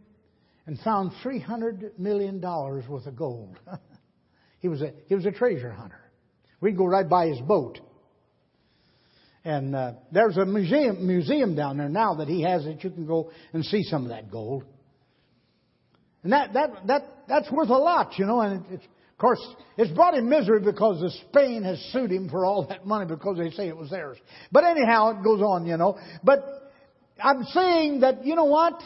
and 0.66 0.80
found 0.80 1.12
$300 1.24 2.00
million 2.00 2.40
worth 2.40 3.06
of 3.06 3.16
gold. 3.16 3.60
he, 4.60 4.70
was 4.70 4.82
a, 4.82 4.92
he 5.08 5.16
was 5.16 5.26
a 5.26 5.32
treasure 5.32 5.72
hunter. 5.72 6.00
We'd 6.62 6.78
go 6.78 6.86
right 6.86 7.08
by 7.08 7.28
his 7.28 7.40
boat. 7.42 7.80
And 9.46 9.76
uh, 9.76 9.94
there's 10.12 10.38
a 10.38 10.46
museum 10.46 11.06
museum 11.06 11.56
down 11.56 11.78
there 11.78 11.90
now 11.90 12.16
that 12.16 12.28
he 12.30 12.44
has 12.44 12.64
that 12.64 12.84
you 12.84 12.90
can 12.90 13.06
go 13.06 13.32
and 13.52 13.64
see 13.66 13.84
some 13.84 14.04
of 14.04 14.10
that 14.10 14.32
gold. 14.32 14.64
And 16.24 16.32
that 16.32 16.54
that 16.54 16.88
that 16.88 17.02
that's 17.28 17.52
worth 17.52 17.70
a 17.70 17.78
lot, 17.78 18.18
you 18.18 18.26
know. 18.26 18.40
And 18.40 18.64
it's, 18.72 18.84
of 18.84 19.18
course, 19.18 19.46
it's 19.78 19.92
brought 19.92 20.14
him 20.14 20.30
misery 20.30 20.62
because 20.62 21.02
the 21.02 21.12
Spain 21.30 21.64
has 21.64 21.78
sued 21.92 22.12
him 22.12 22.30
for 22.30 22.46
all 22.46 22.68
that 22.68 22.86
money 22.86 23.06
because 23.06 23.38
they 23.38 23.50
say 23.52 23.68
it 23.68 23.76
was 23.76 23.90
theirs. 23.90 24.18
But 24.52 24.64
anyhow, 24.64 25.20
it 25.20 25.24
goes 25.24 25.42
on, 25.42 25.66
you 25.66 25.76
know. 25.76 25.98
But 26.24 26.72
I'm 27.22 27.44
saying 27.44 28.00
that 28.00 28.26
you 28.26 28.36
know 28.36 28.46
what? 28.46 28.82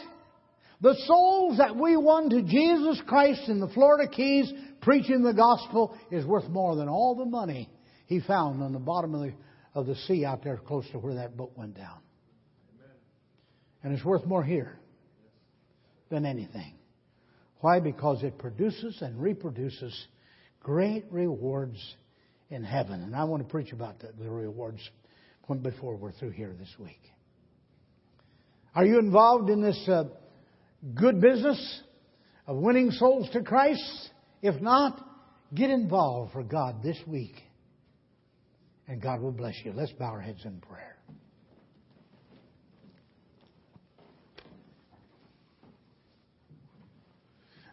The 0.80 0.96
souls 1.06 1.58
that 1.58 1.76
we 1.76 1.96
won 1.96 2.30
to 2.30 2.42
Jesus 2.42 3.00
Christ 3.06 3.48
in 3.48 3.60
the 3.60 3.68
Florida 3.68 4.10
Keys 4.10 4.52
preaching 4.80 5.22
the 5.22 5.34
gospel 5.34 5.96
is 6.10 6.24
worth 6.24 6.48
more 6.48 6.76
than 6.76 6.88
all 6.88 7.14
the 7.16 7.24
money 7.24 7.68
he 8.06 8.20
found 8.20 8.62
on 8.62 8.72
the 8.72 8.78
bottom 8.78 9.14
of 9.14 9.20
the 9.22 9.32
of 9.78 9.86
the 9.86 9.94
sea 9.94 10.24
out 10.24 10.42
there 10.42 10.56
close 10.56 10.88
to 10.92 10.98
where 10.98 11.14
that 11.14 11.36
boat 11.36 11.52
went 11.56 11.76
down. 11.76 11.98
And 13.82 13.92
it's 13.92 14.04
worth 14.04 14.24
more 14.26 14.42
here 14.42 14.78
than 16.10 16.26
anything. 16.26 16.74
Why? 17.60 17.80
Because 17.80 18.22
it 18.22 18.38
produces 18.38 18.98
and 19.00 19.20
reproduces 19.20 20.06
great 20.60 21.04
rewards 21.10 21.78
in 22.50 22.64
heaven. 22.64 23.02
And 23.02 23.14
I 23.14 23.24
want 23.24 23.42
to 23.42 23.48
preach 23.48 23.72
about 23.72 24.00
the, 24.00 24.12
the 24.18 24.28
rewards 24.28 24.80
before 25.62 25.96
we're 25.96 26.12
through 26.12 26.30
here 26.30 26.54
this 26.58 26.74
week. 26.78 27.00
Are 28.74 28.84
you 28.84 28.98
involved 28.98 29.48
in 29.48 29.62
this 29.62 29.88
uh, 29.88 30.04
good 30.94 31.20
business 31.20 31.82
of 32.46 32.56
winning 32.56 32.90
souls 32.90 33.28
to 33.32 33.42
Christ? 33.42 34.10
If 34.42 34.60
not, 34.60 35.08
Get 35.54 35.70
involved 35.70 36.32
for 36.32 36.42
God 36.42 36.82
this 36.82 36.98
week, 37.06 37.34
and 38.88 39.02
God 39.02 39.20
will 39.20 39.32
bless 39.32 39.54
you. 39.64 39.72
Let's 39.72 39.92
bow 39.92 40.06
our 40.06 40.20
heads 40.20 40.44
in 40.44 40.60
prayer. 40.60 40.96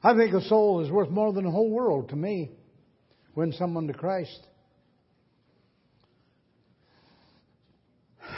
I 0.04 0.14
think 0.16 0.34
a 0.36 0.42
soul 0.42 0.82
is 0.82 0.92
worth 0.92 1.10
more 1.10 1.34
than 1.34 1.48
a 1.48 1.52
whole 1.52 1.72
world 1.72 2.10
to 2.10 2.16
me. 2.16 2.52
Win 3.34 3.54
someone 3.54 3.88
to 3.88 3.94
Christ. 3.94 4.46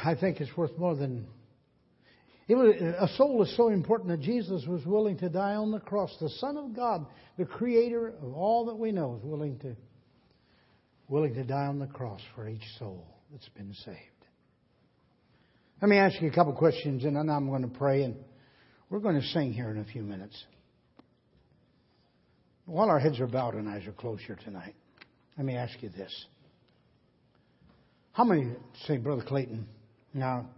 I 0.05 0.15
think 0.15 0.39
it's 0.39 0.55
worth 0.55 0.77
more 0.77 0.95
than. 0.95 1.27
It 2.47 2.55
was, 2.55 2.73
a 2.77 3.09
soul 3.17 3.43
is 3.43 3.53
so 3.57 3.67
important 3.67 4.09
that 4.09 4.21
Jesus 4.21 4.65
was 4.65 4.85
willing 4.85 5.17
to 5.17 5.27
die 5.27 5.55
on 5.55 5.71
the 5.71 5.79
cross. 5.79 6.15
The 6.21 6.29
Son 6.29 6.55
of 6.55 6.73
God, 6.73 7.05
the 7.37 7.43
Creator 7.43 8.13
of 8.21 8.33
all 8.33 8.67
that 8.67 8.75
we 8.75 8.93
know, 8.93 9.17
is 9.19 9.25
willing 9.25 9.59
to 9.59 9.75
willing 11.07 11.33
to 11.35 11.43
die 11.43 11.65
on 11.65 11.79
the 11.79 11.87
cross 11.87 12.21
for 12.35 12.47
each 12.47 12.65
soul 12.79 13.05
that's 13.31 13.49
been 13.49 13.73
saved. 13.85 13.97
Let 15.81 15.89
me 15.89 15.97
ask 15.97 16.21
you 16.21 16.27
a 16.27 16.33
couple 16.33 16.53
questions, 16.53 17.03
and 17.05 17.15
then 17.15 17.29
I'm 17.29 17.47
going 17.47 17.61
to 17.61 17.67
pray, 17.67 18.03
and 18.03 18.15
we're 18.89 18.99
going 18.99 19.19
to 19.19 19.27
sing 19.27 19.53
here 19.53 19.69
in 19.69 19.77
a 19.77 19.85
few 19.85 20.01
minutes. 20.01 20.35
While 22.65 22.89
our 22.89 22.99
heads 22.99 23.19
are 23.19 23.27
bowed 23.27 23.53
and 23.53 23.69
eyes 23.69 23.85
are 23.87 23.93
closed 23.93 24.23
here 24.23 24.37
tonight, 24.43 24.75
let 25.37 25.45
me 25.45 25.55
ask 25.55 25.81
you 25.81 25.89
this. 25.89 26.13
How 28.11 28.23
many 28.23 28.53
say, 28.87 28.97
Brother 28.97 29.23
Clayton, 29.23 29.67
now, 30.13 30.49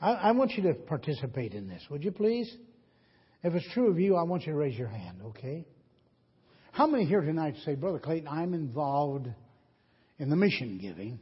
I, 0.00 0.12
I 0.12 0.32
want 0.32 0.52
you 0.52 0.62
to 0.64 0.74
participate 0.74 1.52
in 1.52 1.68
this, 1.68 1.82
would 1.90 2.04
you 2.04 2.12
please? 2.12 2.50
If 3.42 3.52
it's 3.54 3.68
true 3.74 3.90
of 3.90 3.98
you, 3.98 4.16
I 4.16 4.22
want 4.22 4.46
you 4.46 4.52
to 4.52 4.58
raise 4.58 4.78
your 4.78 4.88
hand, 4.88 5.18
okay? 5.26 5.66
How 6.72 6.86
many 6.86 7.04
here 7.04 7.20
tonight 7.20 7.56
say, 7.64 7.74
Brother 7.74 7.98
Clayton, 7.98 8.28
I'm 8.28 8.54
involved 8.54 9.28
in 10.18 10.30
the 10.30 10.36
mission 10.36 10.78
giving 10.78 11.18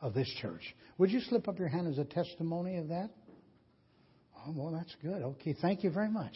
of 0.00 0.14
this 0.14 0.28
church? 0.40 0.62
Would 0.98 1.10
you 1.10 1.20
slip 1.20 1.48
up 1.48 1.58
your 1.58 1.68
hand 1.68 1.88
as 1.88 1.98
a 1.98 2.04
testimony 2.04 2.78
of 2.78 2.88
that? 2.88 3.10
Oh, 4.38 4.52
well, 4.54 4.72
that's 4.72 4.94
good. 5.02 5.22
Okay, 5.22 5.56
thank 5.60 5.82
you 5.82 5.90
very 5.90 6.10
much. 6.10 6.32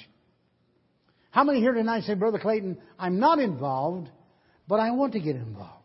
How 1.31 1.45
many 1.45 1.61
here 1.61 1.73
tonight 1.73 2.05
say, 2.05 2.15
Brother 2.15 2.39
Clayton, 2.39 2.79
I'm 2.99 3.21
not 3.21 3.39
involved, 3.39 4.09
but 4.67 4.81
I 4.81 4.91
want 4.91 5.13
to 5.13 5.21
get 5.21 5.37
involved? 5.37 5.77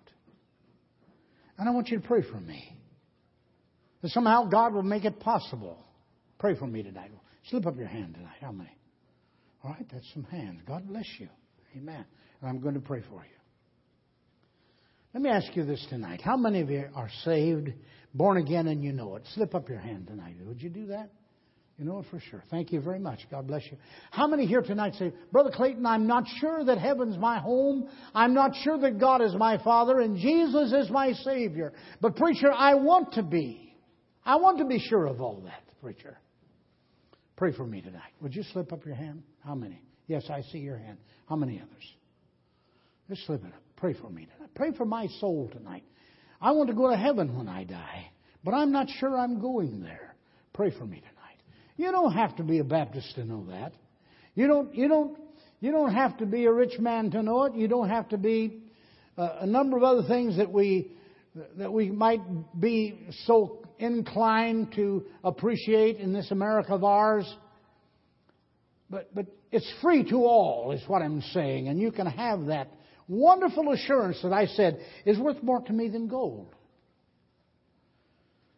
And 1.58 1.70
I 1.70 1.72
want 1.72 1.90
you 1.90 2.00
to 2.00 2.08
pray 2.08 2.22
for 2.22 2.40
me. 2.40 2.76
That 4.02 4.12
somehow 4.12 4.46
God 4.46 4.74
will 4.74 4.84
make 4.84 5.06
it 5.06 5.20
possible. 5.20 5.78
Pray 6.40 6.56
for 6.56 6.68
me 6.68 6.84
tonight. 6.84 7.12
Slip 7.50 7.66
up 7.66 7.78
your 7.78 7.88
hand 7.88 8.16
tonight. 8.16 8.38
How 8.42 8.52
many? 8.52 8.76
All 9.64 9.72
right, 9.72 9.86
that's 9.92 10.06
some 10.14 10.24
hands. 10.26 10.62
God 10.68 10.88
bless 10.88 11.06
you. 11.20 11.30
Amen. 11.78 12.06
And 12.42 12.50
I'm 12.50 12.60
going 12.60 12.76
to 12.76 12.82
pray 12.82 13.02
for 13.10 13.24
you. 13.24 13.38
Let 15.16 15.22
me 15.22 15.30
ask 15.30 15.56
you 15.56 15.64
this 15.64 15.84
tonight. 15.90 16.20
How 16.20 16.36
many 16.36 16.60
of 16.60 16.70
you 16.70 16.90
are 16.94 17.10
saved, 17.24 17.72
born 18.14 18.36
again, 18.36 18.68
and 18.68 18.84
you 18.84 18.92
know 18.92 19.16
it? 19.16 19.24
Slip 19.34 19.56
up 19.56 19.70
your 19.70 19.80
hand 19.80 20.08
tonight. 20.08 20.36
Would 20.46 20.62
you 20.62 20.70
do 20.70 20.88
that? 20.88 21.10
You 21.78 21.86
know 21.86 22.00
it 22.00 22.06
for 22.12 22.20
sure. 22.20 22.44
Thank 22.52 22.74
you 22.74 22.82
very 22.82 23.00
much. 23.00 23.20
God 23.32 23.48
bless 23.48 23.62
you. 23.72 23.78
How 24.12 24.28
many 24.28 24.46
here 24.46 24.62
tonight 24.62 24.94
say, 24.96 25.14
Brother 25.32 25.52
Clayton, 25.56 25.86
I'm 25.86 26.06
not 26.06 26.26
sure 26.42 26.66
that 26.66 26.80
heaven's 26.80 27.18
my 27.18 27.40
home. 27.40 27.88
I'm 28.14 28.34
not 28.34 28.52
sure 28.62 28.78
that 28.78 29.00
God 29.00 29.22
is 29.22 29.34
my 29.36 29.58
Father 29.64 30.02
and 30.02 30.18
Jesus 30.18 30.74
is 30.74 30.92
my 30.92 31.14
Savior. 31.14 31.72
But 32.02 32.18
preacher, 32.18 32.52
I 32.52 32.76
want 32.76 33.14
to 33.14 33.24
be. 33.24 33.74
I 34.26 34.36
want 34.36 34.58
to 34.58 34.66
be 34.66 34.80
sure 34.80 35.06
of 35.06 35.22
all 35.22 35.40
that, 35.46 35.64
preacher. 35.82 36.18
Pray 37.38 37.54
for 37.54 37.66
me 37.66 37.80
tonight. 37.80 38.12
Would 38.20 38.36
you 38.36 38.44
slip 38.52 38.74
up 38.74 38.86
your 38.86 38.96
hand? 38.96 39.24
How 39.46 39.56
many? 39.56 39.82
Yes, 40.08 40.26
I 40.30 40.42
see 40.42 40.58
your 40.58 40.78
hand. 40.78 40.98
How 41.30 41.38
many 41.38 41.62
others? 41.62 41.94
Just 43.08 43.26
slip 43.26 43.46
it 43.46 43.54
up. 43.54 43.65
Pray 43.78 43.94
for 43.94 44.10
me 44.10 44.28
tonight. 44.34 44.52
Pray 44.56 44.72
for 44.72 44.86
my 44.86 45.08
soul 45.20 45.50
tonight. 45.52 45.84
I 46.42 46.52
want 46.52 46.70
to 46.70 46.76
go 46.76 46.90
to 46.90 46.98
heaven 46.98 47.38
when 47.38 47.48
I 47.48 47.64
die, 47.64 48.12
but 48.44 48.54
I'm 48.54 48.72
not 48.72 48.88
sure 49.00 49.18
I'm 49.18 49.42
going 49.42 49.82
there. 49.82 50.16
Pray 50.54 50.72
for 50.72 50.86
me 50.86 50.98
tonight. 50.98 51.16
You 51.78 51.92
don't 51.92 52.14
have 52.14 52.36
to 52.38 52.44
be 52.44 52.60
a 52.60 52.64
Baptist 52.64 53.16
to 53.16 53.26
know 53.26 53.46
that. 53.50 53.74
You 54.34 54.48
don't, 54.48 54.74
you 54.74 54.88
don't, 54.88 55.18
you 55.60 55.72
don't 55.72 55.94
have 55.94 56.18
to 56.18 56.26
be 56.26 56.46
a 56.46 56.52
rich 56.52 56.80
man 56.80 57.12
to 57.12 57.24
know 57.24 57.44
it. 57.44 57.56
You 57.56 57.68
don't 57.68 57.90
have 57.90 58.10
to 58.10 58.18
be 58.18 58.64
uh, 59.18 59.38
a 59.42 59.46
number 59.46 59.78
of 59.78 59.84
other 59.84 60.08
things 60.08 60.38
that 60.38 60.52
we, 60.52 60.92
that 61.58 61.72
we 61.72 61.90
might 61.90 62.22
be 62.60 63.08
so 63.26 63.66
inclined 63.80 64.74
to 64.76 65.06
appreciate 65.24 65.98
in 65.98 66.14
this 66.14 66.32
America 66.32 66.74
of 66.74 66.84
ours. 66.84 67.32
But, 68.90 69.14
but 69.14 69.26
it's 69.52 69.70
free 69.82 70.08
to 70.10 70.18
all, 70.18 70.72
is 70.72 70.82
what 70.88 71.02
I'm 71.02 71.22
saying. 71.34 71.68
And 71.68 71.80
you 71.80 71.92
can 71.92 72.08
have 72.08 72.46
that 72.46 72.70
wonderful 73.08 73.72
assurance 73.72 74.20
that 74.24 74.34
I 74.34 74.48
said 74.48 74.80
is 75.06 75.18
worth 75.18 75.42
more 75.44 75.62
to 75.62 75.74
me 75.74 75.90
than 75.90 76.08
gold. 76.08 76.54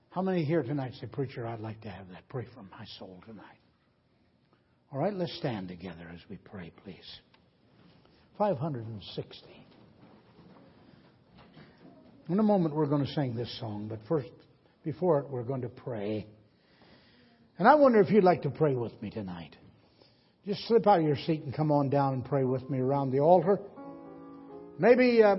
How 0.09 0.21
many 0.21 0.43
here 0.43 0.63
tonight 0.63 0.93
say, 0.99 1.07
Preacher, 1.07 1.45
I'd 1.45 1.59
like 1.59 1.81
to 1.81 1.89
have 1.89 2.09
that? 2.09 2.27
Pray 2.29 2.45
for 2.53 2.63
my 2.63 2.85
soul 2.97 3.21
tonight. 3.25 3.43
All 4.91 4.99
right, 4.99 5.13
let's 5.13 5.37
stand 5.37 5.67
together 5.67 6.09
as 6.13 6.21
we 6.29 6.37
pray, 6.37 6.71
please. 6.83 7.19
560. 8.37 9.45
In 12.29 12.39
a 12.39 12.43
moment, 12.43 12.75
we're 12.75 12.87
going 12.87 13.05
to 13.05 13.13
sing 13.13 13.35
this 13.35 13.59
song, 13.59 13.87
but 13.87 13.99
first, 14.07 14.29
before 14.83 15.19
it, 15.19 15.29
we're 15.29 15.43
going 15.43 15.61
to 15.61 15.69
pray. 15.69 16.25
And 17.57 17.67
I 17.67 17.75
wonder 17.75 17.99
if 17.99 18.09
you'd 18.09 18.23
like 18.23 18.43
to 18.43 18.49
pray 18.49 18.75
with 18.75 18.99
me 19.01 19.09
tonight. 19.09 19.55
Just 20.45 20.65
slip 20.67 20.87
out 20.87 20.99
of 20.99 21.05
your 21.05 21.17
seat 21.17 21.43
and 21.43 21.53
come 21.53 21.71
on 21.71 21.89
down 21.89 22.13
and 22.13 22.23
pray 22.23 22.43
with 22.43 22.69
me 22.69 22.79
around 22.79 23.11
the 23.11 23.19
altar. 23.19 23.59
Maybe 24.79 25.23
uh, 25.23 25.37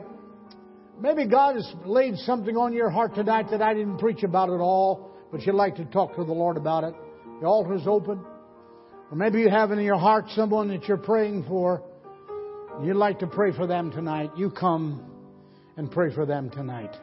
Maybe 1.00 1.26
God 1.26 1.54
has 1.54 1.72
laid 1.84 2.16
something 2.18 2.56
on 2.56 2.72
your 2.72 2.90
heart 2.90 3.14
tonight 3.14 3.46
that 3.52 3.62
I 3.62 3.72
didn't 3.72 3.98
preach 3.98 4.24
about 4.24 4.50
at 4.50 4.58
all, 4.58 5.10
but 5.30 5.42
you'd 5.42 5.54
like 5.54 5.76
to 5.76 5.84
talk 5.84 6.16
to 6.16 6.24
the 6.24 6.32
Lord 6.32 6.56
about 6.56 6.82
it. 6.82 6.94
The 7.40 7.46
altar 7.46 7.74
is 7.74 7.86
open. 7.86 8.24
Or 9.10 9.16
maybe 9.16 9.38
you 9.38 9.48
have 9.48 9.70
in 9.70 9.78
your 9.80 9.96
heart 9.96 10.24
someone 10.30 10.68
that 10.68 10.88
you're 10.88 10.96
praying 10.96 11.44
for. 11.46 11.82
You'd 12.82 12.96
like 12.96 13.20
to 13.20 13.28
pray 13.28 13.52
for 13.52 13.66
them 13.66 13.92
tonight. 13.92 14.32
You 14.36 14.50
come 14.50 15.08
and 15.76 15.88
pray 15.88 16.12
for 16.12 16.26
them 16.26 16.50
tonight. 16.50 16.96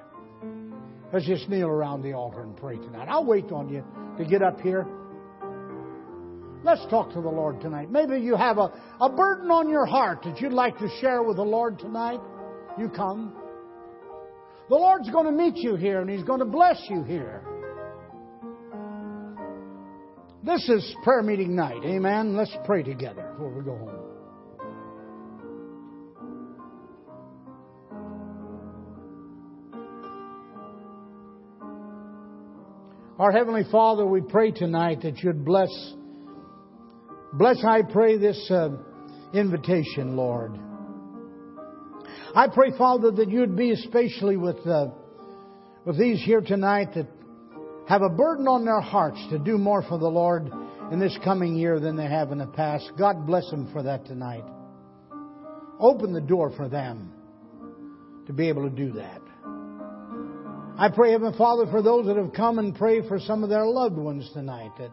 Let's 1.13 1.25
just 1.25 1.47
kneel 1.47 1.67
around 1.67 2.01
the 2.01 2.11
altar 2.13 2.41
and 2.41 2.55
pray 2.57 2.75
tonight. 2.75 3.07
I'll 3.09 3.25
wait 3.25 3.49
on 3.53 3.69
you 3.69 3.81
to 4.17 4.25
get 4.25 4.41
up 4.41 4.59
here. 4.59 4.86
Let's 6.66 6.84
talk 6.89 7.13
to 7.13 7.22
the 7.22 7.30
Lord 7.30 7.61
tonight. 7.61 7.91
Maybe 7.91 8.20
you 8.20 8.36
have 8.36 8.57
a, 8.57 8.74
a 8.99 9.07
burden 9.07 9.51
on 9.51 9.70
your 9.70 9.86
heart 9.86 10.24
that 10.24 10.41
you'd 10.41 10.51
like 10.51 10.76
to 10.80 10.89
share 10.99 11.22
with 11.22 11.36
the 11.36 11.43
Lord 11.43 11.78
tonight. 11.78 12.20
You 12.80 12.89
come. 12.89 13.36
The 14.70 14.76
Lord's 14.76 15.11
going 15.11 15.28
to 15.28 15.32
meet 15.32 15.57
you 15.57 15.76
here 15.76 16.01
and 16.01 16.09
He's 16.09 16.24
going 16.24 16.39
to 16.39 16.45
bless 16.45 16.82
you 16.89 17.03
here. 17.03 17.43
This 20.43 20.68
is 20.68 20.95
prayer 21.03 21.22
meeting 21.22 21.55
night. 21.55 21.84
Amen. 21.86 22.36
Let's 22.36 22.55
pray 22.66 22.82
together 22.82 23.30
before 23.34 23.49
we 23.49 23.63
go 23.63 23.78
home. 23.78 24.05
Our 33.20 33.32
Heavenly 33.32 33.66
Father, 33.72 34.03
we 34.03 34.22
pray 34.22 34.49
tonight 34.49 35.03
that 35.03 35.20
you'd 35.20 35.45
bless, 35.45 35.70
bless, 37.36 37.63
I 37.63 37.81
pray, 37.83 38.17
this 38.17 38.49
uh, 38.49 38.69
invitation, 39.33 40.15
Lord. 40.15 40.57
I 42.33 42.47
pray, 42.47 42.71
Father, 42.77 43.11
that 43.11 43.29
you'd 43.29 43.55
be 43.55 43.71
especially 43.71 44.38
with, 44.38 44.65
uh, 44.67 44.88
with 45.86 45.97
these 45.97 46.21
here 46.21 46.41
tonight 46.41 46.89
that 46.95 47.07
have 47.88 48.01
a 48.01 48.09
burden 48.09 48.47
on 48.47 48.65
their 48.65 48.81
hearts 48.81 49.23
to 49.29 49.39
do 49.39 49.57
more 49.57 49.83
for 49.83 49.97
the 49.97 50.07
Lord 50.07 50.51
in 50.91 50.99
this 50.99 51.17
coming 51.23 51.55
year 51.55 51.79
than 51.79 51.95
they 51.95 52.07
have 52.07 52.31
in 52.31 52.39
the 52.39 52.47
past. 52.47 52.91
God 52.97 53.25
bless 53.25 53.49
them 53.49 53.71
for 53.71 53.83
that 53.83 54.05
tonight. 54.05 54.43
Open 55.79 56.13
the 56.13 56.21
door 56.21 56.51
for 56.55 56.67
them 56.67 57.13
to 58.27 58.33
be 58.33 58.49
able 58.49 58.63
to 58.63 58.75
do 58.75 58.93
that. 58.93 59.21
I 60.77 60.89
pray, 60.93 61.11
Heavenly 61.11 61.38
Father, 61.38 61.67
for 61.71 61.81
those 61.81 62.05
that 62.07 62.17
have 62.17 62.33
come 62.33 62.59
and 62.59 62.75
prayed 62.75 63.05
for 63.07 63.19
some 63.19 63.43
of 63.43 63.49
their 63.49 63.65
loved 63.65 63.95
ones 63.95 64.29
tonight, 64.33 64.71
that 64.77 64.91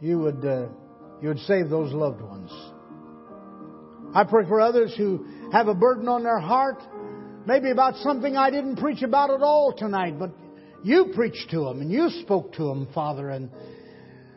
you 0.00 0.18
would, 0.18 0.44
uh, 0.44 0.66
you 1.20 1.28
would 1.28 1.38
save 1.40 1.70
those 1.70 1.92
loved 1.92 2.20
ones. 2.20 2.50
I 4.14 4.24
pray 4.24 4.46
for 4.46 4.60
others 4.60 4.94
who 4.96 5.26
have 5.52 5.68
a 5.68 5.74
burden 5.74 6.08
on 6.08 6.22
their 6.22 6.38
heart, 6.38 6.82
maybe 7.46 7.70
about 7.70 7.96
something 7.96 8.36
I 8.36 8.50
didn't 8.50 8.76
preach 8.76 9.02
about 9.02 9.30
at 9.30 9.42
all 9.42 9.74
tonight, 9.76 10.18
but 10.18 10.30
you 10.82 11.12
preached 11.14 11.50
to 11.50 11.64
them 11.64 11.80
and 11.80 11.90
you 11.90 12.08
spoke 12.22 12.52
to 12.54 12.64
them, 12.64 12.88
Father, 12.94 13.30
and 13.30 13.50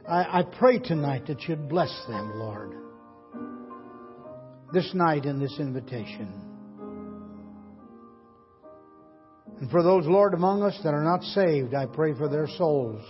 I, 0.07 0.39
I 0.39 0.43
pray 0.43 0.79
tonight 0.79 1.27
that 1.27 1.43
you'd 1.43 1.69
bless 1.69 1.93
them, 2.07 2.39
Lord, 2.39 2.73
this 4.73 4.91
night 4.93 5.25
in 5.25 5.39
this 5.39 5.55
invitation. 5.59 6.33
And 9.59 9.69
for 9.69 9.83
those, 9.83 10.05
Lord, 10.05 10.33
among 10.33 10.63
us 10.63 10.79
that 10.83 10.93
are 10.93 11.03
not 11.03 11.21
saved, 11.23 11.73
I 11.73 11.85
pray 11.85 12.13
for 12.13 12.29
their 12.29 12.47
souls. 12.57 13.01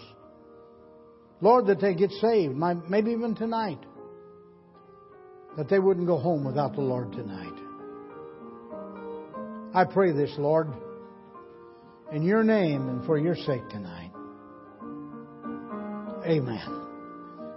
Lord, 1.42 1.68
that 1.68 1.80
they 1.80 1.94
get 1.94 2.12
saved, 2.12 2.56
maybe 2.90 3.12
even 3.12 3.36
tonight 3.36 3.80
that 5.58 5.68
they 5.68 5.80
wouldn't 5.80 6.08
go 6.08 6.18
home 6.18 6.46
without 6.46 6.74
the 6.74 6.82
Lord 6.82 7.12
tonight. 7.12 7.54
I 9.74 9.84
pray 9.86 10.12
this, 10.12 10.34
Lord, 10.38 10.68
in 12.12 12.24
your 12.24 12.44
name 12.44 12.88
and 12.88 13.06
for 13.06 13.18
your 13.18 13.36
sake 13.36 13.68
tonight. 13.70 14.12
Amen. 16.26 16.86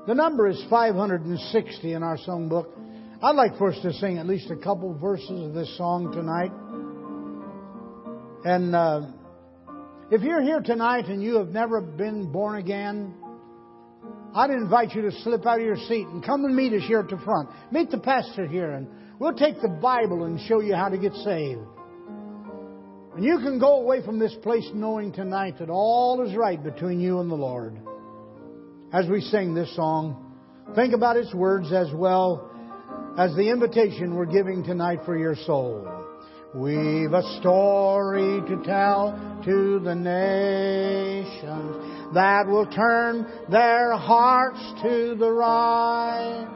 The 0.07 0.14
number 0.14 0.49
is 0.49 0.62
560 0.68 1.93
in 1.93 2.03
our 2.03 2.18
songbook. 2.18 2.66
I'd 3.22 3.37
like 3.37 3.57
for 3.57 3.72
us 3.72 3.80
to 3.83 3.93
sing 3.93 4.18
at 4.18 4.26
least 4.26 4.51
a 4.51 4.57
couple 4.57 4.93
verses 4.99 5.47
of 5.47 5.55
this 5.55 5.76
song 5.76 6.11
tonight. 6.12 6.51
And 8.45 8.74
uh, 8.74 9.03
if 10.11 10.22
you're 10.22 10.43
here 10.43 10.61
tonight 10.61 11.07
and 11.07 11.22
you 11.22 11.37
have 11.37 11.51
never 11.51 11.80
been 11.80 12.33
born 12.33 12.57
again, 12.57 13.14
I'd 14.35 14.51
invite 14.51 14.95
you 14.95 15.03
to 15.03 15.12
slip 15.22 15.47
out 15.47 15.61
of 15.61 15.66
your 15.66 15.76
seat 15.76 16.07
and 16.07 16.24
come 16.24 16.47
and 16.47 16.57
meet 16.57 16.72
us 16.72 16.83
here 16.87 17.01
at 17.01 17.09
the 17.09 17.18
front. 17.18 17.51
Meet 17.70 17.91
the 17.91 17.99
pastor 17.99 18.47
here, 18.47 18.72
and 18.72 18.89
we'll 19.18 19.35
take 19.35 19.61
the 19.61 19.68
Bible 19.68 20.24
and 20.24 20.41
show 20.41 20.61
you 20.61 20.74
how 20.74 20.89
to 20.89 20.97
get 20.97 21.12
saved. 21.16 21.61
And 23.14 23.22
you 23.22 23.39
can 23.41 23.59
go 23.59 23.83
away 23.83 24.03
from 24.03 24.18
this 24.18 24.35
place 24.43 24.66
knowing 24.72 25.12
tonight 25.12 25.59
that 25.59 25.68
all 25.68 26.26
is 26.26 26.35
right 26.35 26.62
between 26.62 26.99
you 26.99 27.20
and 27.20 27.30
the 27.30 27.35
Lord. 27.35 27.78
As 28.91 29.07
we 29.07 29.20
sing 29.20 29.55
this 29.55 29.74
song, 29.76 30.35
think 30.74 30.95
about 30.95 31.18
its 31.18 31.35
words 31.35 31.70
as 31.72 31.93
well 31.93 32.51
as 33.18 33.35
the 33.37 33.51
invitation 33.51 34.14
we're 34.14 34.24
giving 34.24 34.64
tonight 34.64 35.01
for 35.05 35.18
your 35.18 35.37
soul. 35.37 35.87
We've 36.55 37.12
a 37.12 37.39
story 37.41 38.41
to 38.49 38.62
tell 38.64 39.41
to 39.45 39.78
the 39.80 39.95
nations 39.95 41.91
that 42.14 42.46
will 42.46 42.66
turn 42.66 43.26
their 43.50 43.96
hearts 43.96 44.60
to 44.82 45.14
the 45.18 45.30
right. 45.30 46.48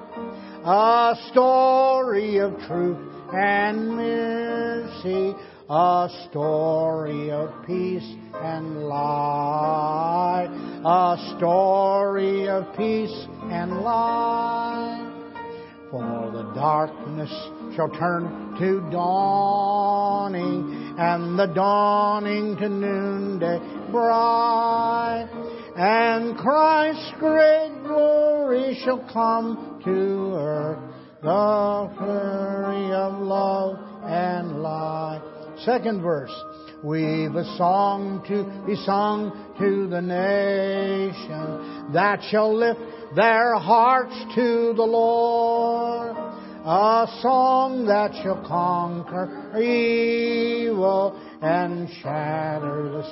A 0.64 1.14
story 1.30 2.38
of 2.38 2.59
truth 2.66 2.98
and 3.32 3.96
mercy, 3.96 5.34
a 5.68 6.09
story 6.28 7.30
of 7.30 7.50
peace 7.66 8.16
and 8.34 8.84
light, 8.84 10.48
a 10.84 11.36
story 11.36 12.48
of 12.48 12.64
peace 12.76 13.26
and 13.50 13.80
light. 13.80 15.12
For 15.90 16.30
the 16.32 16.52
darkness 16.54 17.30
shall 17.76 17.90
turn 17.90 18.57
to 18.59 18.80
dawning, 18.90 20.94
and 20.98 21.38
the 21.38 21.46
dawning 21.46 22.57
to 22.57 22.68
noonday 22.68 23.61
bright. 23.90 25.28
And 25.79 26.39
Christ's 26.39 27.12
great 27.18 27.83
glory 27.85 28.81
shall 28.83 29.07
come 29.12 29.83
to 29.85 30.35
earth, 30.35 30.79
the 31.20 31.93
flurry 31.99 32.93
of 32.95 33.20
love 33.20 33.77
and 34.05 34.62
light. 34.62 35.20
Second 35.66 36.01
verse. 36.01 36.35
We've 36.83 37.35
a 37.35 37.45
song 37.59 38.22
to 38.29 38.45
be 38.66 38.77
sung 38.85 39.55
to 39.59 39.87
the 39.89 40.01
nation 40.01 41.93
that 41.93 42.20
shall 42.31 42.55
lift 42.57 42.81
their 43.14 43.57
hearts 43.57 44.14
to 44.35 44.72
the 44.74 44.83
Lord. 44.83 46.16
A 46.16 47.07
song 47.20 47.85
that 47.87 48.12
shall 48.22 48.43
conquer 48.47 49.61
evil 49.61 51.20
and 51.43 51.89
shatter 52.03 52.89
the 52.91 53.05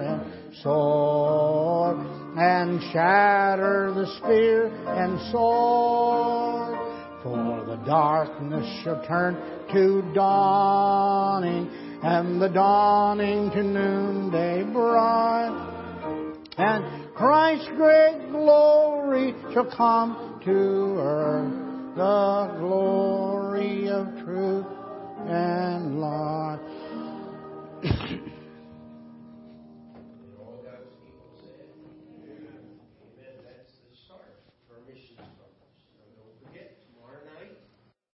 and 0.00 0.43
sword 0.62 1.98
and 2.36 2.80
shatter 2.92 3.92
the 3.94 4.06
spear 4.18 4.66
and 4.86 5.32
sword. 5.32 6.78
For 7.22 7.64
the 7.66 7.76
darkness 7.86 8.82
shall 8.82 9.02
turn 9.06 9.34
to 9.72 10.02
dawning 10.14 11.70
and 12.02 12.40
the 12.40 12.48
dawning 12.48 13.50
to 13.52 13.62
noonday 13.62 14.62
bright. 14.64 15.70
And 16.58 17.14
Christ's 17.14 17.68
great 17.76 18.28
glory 18.30 19.34
shall 19.52 19.70
come 19.74 20.40
to 20.44 20.96
earth, 20.98 21.96
the 21.96 22.56
glory 22.60 23.88
of 23.88 24.06
truth 24.24 24.66
and 25.26 26.00
light. 26.00 26.73